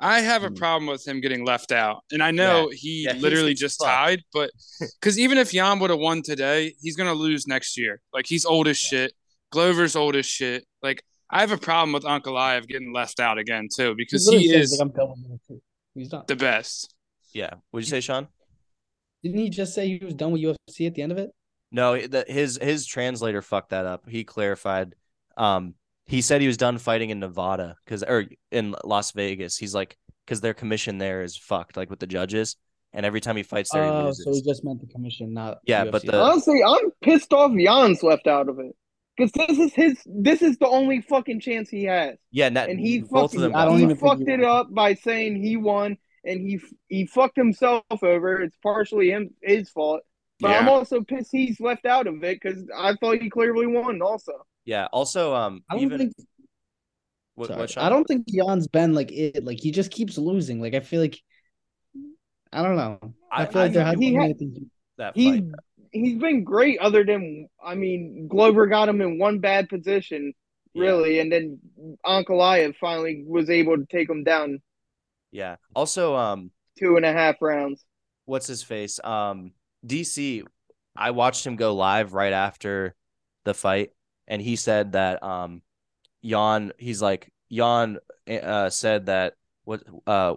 I 0.01 0.21
have 0.21 0.45
a 0.45 0.49
hmm. 0.49 0.55
problem 0.55 0.87
with 0.87 1.07
him 1.07 1.21
getting 1.21 1.45
left 1.45 1.73
out. 1.73 2.03
And 2.13 2.23
I 2.23 2.31
know 2.31 2.71
yeah. 2.71 2.77
he 2.77 3.05
yeah, 3.05 3.13
literally 3.15 3.55
just 3.55 3.79
fuck. 3.79 3.89
tied, 3.89 4.23
but 4.33 4.51
because 5.01 5.19
even 5.19 5.39
if 5.39 5.53
Jan 5.53 5.79
would 5.81 5.91
have 5.91 5.99
won 5.99 6.23
today, 6.23 6.75
he's 6.81 6.97
going 6.97 7.09
to 7.09 7.19
lose 7.19 7.47
next 7.47 7.77
year. 7.77 8.01
Like, 8.13 8.27
he's 8.27 8.45
old 8.45 8.69
as 8.69 8.83
yeah. 8.85 8.91
shit. 8.91 9.13
Glover's 9.51 9.97
old 9.97 10.17
as 10.17 10.27
shit. 10.27 10.67
Like, 10.83 11.03
I 11.31 11.41
have 11.41 11.53
a 11.53 11.59
problem 11.59 11.93
with 11.93 12.05
Ankalaev 12.05 12.67
getting 12.69 12.93
left 12.93 13.21
out 13.21 13.39
again, 13.39 13.69
too, 13.75 13.95
because 13.97 14.29
he 14.29 14.55
is 14.55 14.79
like, 14.79 14.93
he's 15.95 16.11
the 16.11 16.37
best. 16.37 16.95
Yeah. 17.33 17.55
Would 17.73 17.85
you 17.85 17.91
say, 17.91 18.01
Sean? 18.01 18.29
Didn't 19.23 19.39
he 19.39 19.51
just 19.51 19.75
say 19.75 19.89
he 19.89 20.05
was 20.05 20.15
done 20.15 20.31
with 20.31 20.43
UFC 20.43 20.87
at 20.87 20.95
the 20.95 21.03
end 21.03 21.13
of 21.13 21.19
it? 21.19 21.31
No, 21.71 21.99
the, 21.99 22.25
his 22.27 22.59
his 22.61 22.87
translator 22.87 23.43
fucked 23.43 23.71
that 23.71 23.85
up. 23.85 24.09
He 24.09 24.25
clarified. 24.25 24.95
Um, 25.37 25.75
he 26.09 26.23
said 26.23 26.41
he 26.41 26.47
was 26.47 26.57
done 26.57 26.79
fighting 26.79 27.11
in 27.11 27.21
Nevada 27.21 27.77
because 27.85 28.03
or 28.03 28.25
in 28.51 28.75
Las 28.83 29.13
Vegas. 29.13 29.59
He's 29.59 29.75
like 29.75 29.97
because 30.25 30.41
their 30.41 30.55
commission 30.55 30.99
there 30.99 31.23
is 31.23 31.37
fucked, 31.37 31.77
like 31.77 31.91
with 31.91 32.01
the 32.01 32.07
judges, 32.07 32.57
and 32.95 33.05
every 33.05 33.21
time 33.21 33.37
he 33.37 33.43
fights 33.43 33.71
there, 33.73 33.85
he 33.85 33.91
oh, 33.91 34.07
loses. 34.07 34.25
So 34.25 34.33
he 34.33 34.43
just 34.43 34.65
meant 34.65 34.81
the 34.81 34.87
commission, 34.87 35.35
not 35.35 35.59
yeah. 35.65 35.85
UFC. 35.85 35.93
But 35.93 36.07
the, 36.07 36.21
honestly, 36.21 36.63
I'm 36.67 36.91
pissed 37.03 37.33
off. 37.35 37.53
Jan's 37.53 38.03
left 38.03 38.27
out 38.27 38.49
of 38.49 38.59
it 38.59 38.75
because 39.17 39.33
this 39.33 39.59
is 39.59 39.75
his. 39.75 39.99
This 40.07 40.41
is 40.41 40.57
the 40.57 40.67
only 40.67 41.03
fucking 41.03 41.41
chance 41.41 41.69
he 41.69 41.85
has. 41.85 42.17
Yeah, 42.31 42.49
not, 42.49 42.71
and 42.71 42.81
he 42.81 43.01
both 43.01 43.33
fucking, 43.33 43.45
of 43.45 43.53
them. 43.53 43.57
I 43.57 43.67
don't 43.67 43.77
he 43.77 43.85
even 43.85 43.97
fucked 43.97 44.29
it 44.29 44.43
up 44.43 44.73
by 44.73 44.95
saying 44.95 45.43
he 45.43 45.59
won, 45.59 45.99
and 46.25 46.41
he 46.41 46.59
he 46.89 47.05
fucked 47.05 47.37
himself 47.37 47.85
over. 48.01 48.41
It's 48.41 48.57
partially 48.63 49.11
him 49.11 49.35
his 49.43 49.69
fault. 49.69 50.01
But 50.41 50.53
yeah. 50.53 50.61
I'm 50.61 50.69
also 50.69 51.03
pissed 51.03 51.31
he's 51.33 51.61
left 51.61 51.85
out 51.85 52.07
of 52.07 52.25
it 52.25 52.41
because 52.41 52.65
I 52.75 52.95
thought 52.95 53.21
he 53.21 53.29
clearly 53.29 53.67
won. 53.67 54.01
Also, 54.01 54.33
yeah. 54.69 54.87
Also, 54.93 55.35
um, 55.35 55.65
I 55.71 55.77
don't 55.77 55.85
even 55.85 55.99
think 55.99 56.13
what, 57.37 57.57
what 57.57 57.79
I 57.79 57.89
don't 57.89 58.05
think 58.05 58.29
Jan's 58.29 58.69
been 58.69 58.93
like 58.93 59.11
it. 59.11 59.43
Like 59.43 59.59
he 59.59 59.71
just 59.71 59.91
keeps 59.91 60.19
losing. 60.19 60.61
Like 60.61 60.75
I 60.75 60.81
feel 60.81 61.01
like 61.01 61.19
I 62.53 62.63
don't 62.63 62.77
know. 62.77 62.99
I, 63.33 63.45
I 63.45 63.47
feel 63.47 63.63
I, 63.63 63.65
like 63.65 63.73
there 63.73 63.85
has 63.87 63.99
he 63.99 64.11
been 64.11 64.71
that 64.99 65.17
he, 65.17 65.43
he's 65.91 66.19
been 66.19 66.45
great. 66.45 66.81
Other 66.81 67.03
than 67.03 67.49
I 67.65 67.77
mean, 67.77 68.29
Glover 68.29 68.67
got 68.67 68.91
him 68.91 69.01
in 69.01 69.19
one 69.19 69.39
bad 69.39 69.71
position, 69.71 70.35
really, 70.75 71.17
yeah. 71.17 71.23
and 71.23 71.33
then 71.33 71.59
Ankalaev 72.05 72.77
finally 72.79 73.25
was 73.27 73.49
able 73.49 73.79
to 73.79 73.87
take 73.91 74.11
him 74.11 74.23
down. 74.23 74.61
Yeah. 75.33 75.57
Also, 75.75 76.15
um, 76.15 76.51
two 76.79 76.97
and 76.97 77.07
a 77.07 77.13
half 77.15 77.37
rounds. 77.41 77.83
What's 78.27 78.47
his 78.47 78.63
face? 78.63 79.01
Um, 79.03 79.53
DC. 79.87 80.45
I 80.95 81.13
watched 81.13 81.47
him 81.47 81.57
go 81.57 81.75
live 81.75 82.13
right 82.13 82.35
after 82.35 82.95
the 83.47 83.55
fight, 83.55 83.93
and 84.29 84.41
he 84.41 84.55
said 84.55 84.93
that 84.93 85.23
um 85.23 85.63
Jan, 86.25 86.73
he's 86.79 87.03
like 87.03 87.33
Jan 87.51 87.99
uh, 88.29 88.71
said 88.71 89.07
that 89.07 89.35
what 89.65 89.83
uh 90.07 90.35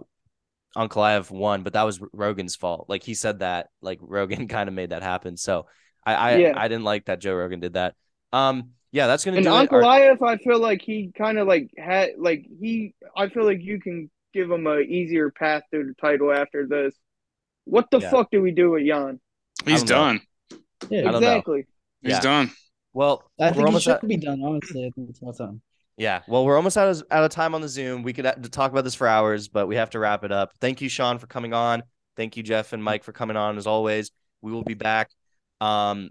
Ankalaev 0.76 1.30
won, 1.30 1.62
but 1.62 1.74
that 1.74 1.82
was 1.82 2.00
Rogan's 2.12 2.56
fault. 2.56 2.86
Like 2.88 3.02
he 3.02 3.14
said 3.14 3.40
that, 3.40 3.68
like 3.80 3.98
Rogan 4.00 4.48
kind 4.56 4.68
of 4.68 4.74
made 4.74 4.90
that 4.90 5.02
happen. 5.02 5.36
So 5.36 5.66
I 6.04 6.14
I, 6.14 6.36
yeah. 6.36 6.54
I 6.56 6.68
didn't 6.68 6.84
like 6.84 7.04
that 7.04 7.20
Joe 7.20 7.34
Rogan 7.34 7.60
did 7.60 7.74
that. 7.74 7.94
Um, 8.32 8.70
yeah, 8.90 9.06
that's 9.06 9.24
gonna. 9.24 9.38
And 9.38 9.46
do 9.46 9.50
Ankalaev, 9.50 10.20
Our... 10.20 10.28
I 10.28 10.36
feel 10.38 10.58
like 10.58 10.82
he 10.82 11.12
kind 11.16 11.38
of 11.38 11.46
like 11.46 11.70
had 11.76 12.10
like 12.18 12.46
he. 12.60 12.94
I 13.16 13.28
feel 13.28 13.44
like 13.44 13.60
you 13.60 13.80
can 13.80 14.10
give 14.32 14.50
him 14.50 14.66
a 14.66 14.78
easier 14.80 15.30
path 15.30 15.62
to 15.72 15.84
the 15.84 15.94
title 16.00 16.32
after 16.32 16.66
this. 16.66 16.94
What 17.64 17.90
the 17.90 18.00
yeah. 18.00 18.10
fuck 18.10 18.30
do 18.30 18.42
we 18.42 18.50
do 18.50 18.70
with 18.70 18.86
Jan? 18.86 19.20
He's 19.64 19.82
done. 19.82 20.20
Yeah, 20.90 21.10
exactly. 21.10 21.66
He's 22.02 22.12
yeah. 22.12 22.20
done. 22.20 22.50
Well, 22.94 23.24
I 23.40 23.50
think 23.52 23.68
he 23.68 23.80
should 23.80 23.94
at... 23.94 24.06
be 24.06 24.16
done. 24.16 24.42
Honestly, 24.42 24.86
I 24.86 24.90
think 24.90 25.10
it's 25.10 25.20
about 25.20 25.38
time. 25.38 25.62
Yeah. 25.96 26.22
Well, 26.26 26.44
we're 26.44 26.56
almost 26.56 26.76
out 26.76 26.88
of, 26.88 27.02
out 27.10 27.24
of 27.24 27.30
time 27.30 27.54
on 27.54 27.60
the 27.60 27.68
Zoom. 27.68 28.02
We 28.02 28.12
could 28.12 28.26
uh, 28.26 28.34
talk 28.50 28.72
about 28.72 28.84
this 28.84 28.94
for 28.94 29.06
hours, 29.06 29.48
but 29.48 29.66
we 29.66 29.76
have 29.76 29.90
to 29.90 29.98
wrap 29.98 30.24
it 30.24 30.32
up. 30.32 30.52
Thank 30.60 30.80
you, 30.80 30.88
Sean, 30.88 31.18
for 31.18 31.26
coming 31.26 31.52
on. 31.52 31.82
Thank 32.16 32.36
you, 32.36 32.42
Jeff 32.42 32.72
and 32.72 32.82
Mike, 32.82 33.04
for 33.04 33.12
coming 33.12 33.36
on 33.36 33.56
as 33.58 33.66
always. 33.66 34.10
We 34.40 34.52
will 34.52 34.64
be 34.64 34.74
back, 34.74 35.10
um, 35.60 36.10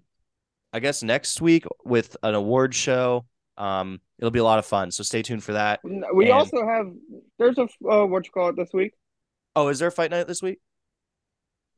I 0.72 0.80
guess, 0.80 1.04
next 1.04 1.42
week 1.42 1.66
with 1.84 2.16
an 2.24 2.36
award 2.36 2.74
show. 2.74 3.26
Um, 3.58 4.00
it'll 4.18 4.32
be 4.32 4.40
a 4.40 4.44
lot 4.44 4.60
of 4.60 4.66
fun. 4.66 4.92
So 4.92 5.04
stay 5.04 5.22
tuned 5.22 5.44
for 5.44 5.54
that. 5.54 5.82
We 5.84 6.26
and... 6.26 6.34
also 6.34 6.66
have, 6.66 6.88
there's 7.38 7.58
a, 7.58 7.68
uh, 7.88 8.06
what 8.06 8.26
you 8.26 8.32
call 8.32 8.50
it 8.50 8.56
this 8.56 8.72
week? 8.74 8.94
Oh, 9.56 9.68
is 9.68 9.80
there 9.80 9.90
a 9.90 9.92
fight 9.92 10.12
night 10.12 10.28
this 10.28 10.42
week? 10.42 10.60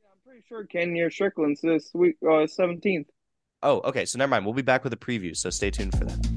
Yeah, 0.01 0.09
I'm 0.11 0.19
pretty 0.25 0.45
sure 0.47 0.65
Kenya 0.65 1.09
Strickland's 1.09 1.61
this 1.61 1.89
week, 1.93 2.15
uh, 2.21 2.45
17th. 2.45 3.05
Oh, 3.63 3.81
okay. 3.85 4.05
So 4.05 4.19
never 4.19 4.29
mind. 4.29 4.45
We'll 4.45 4.53
be 4.53 4.61
back 4.61 4.83
with 4.83 4.93
a 4.93 4.97
preview. 4.97 5.35
So 5.35 5.49
stay 5.49 5.71
tuned 5.71 5.97
for 5.97 6.05
that. 6.05 6.32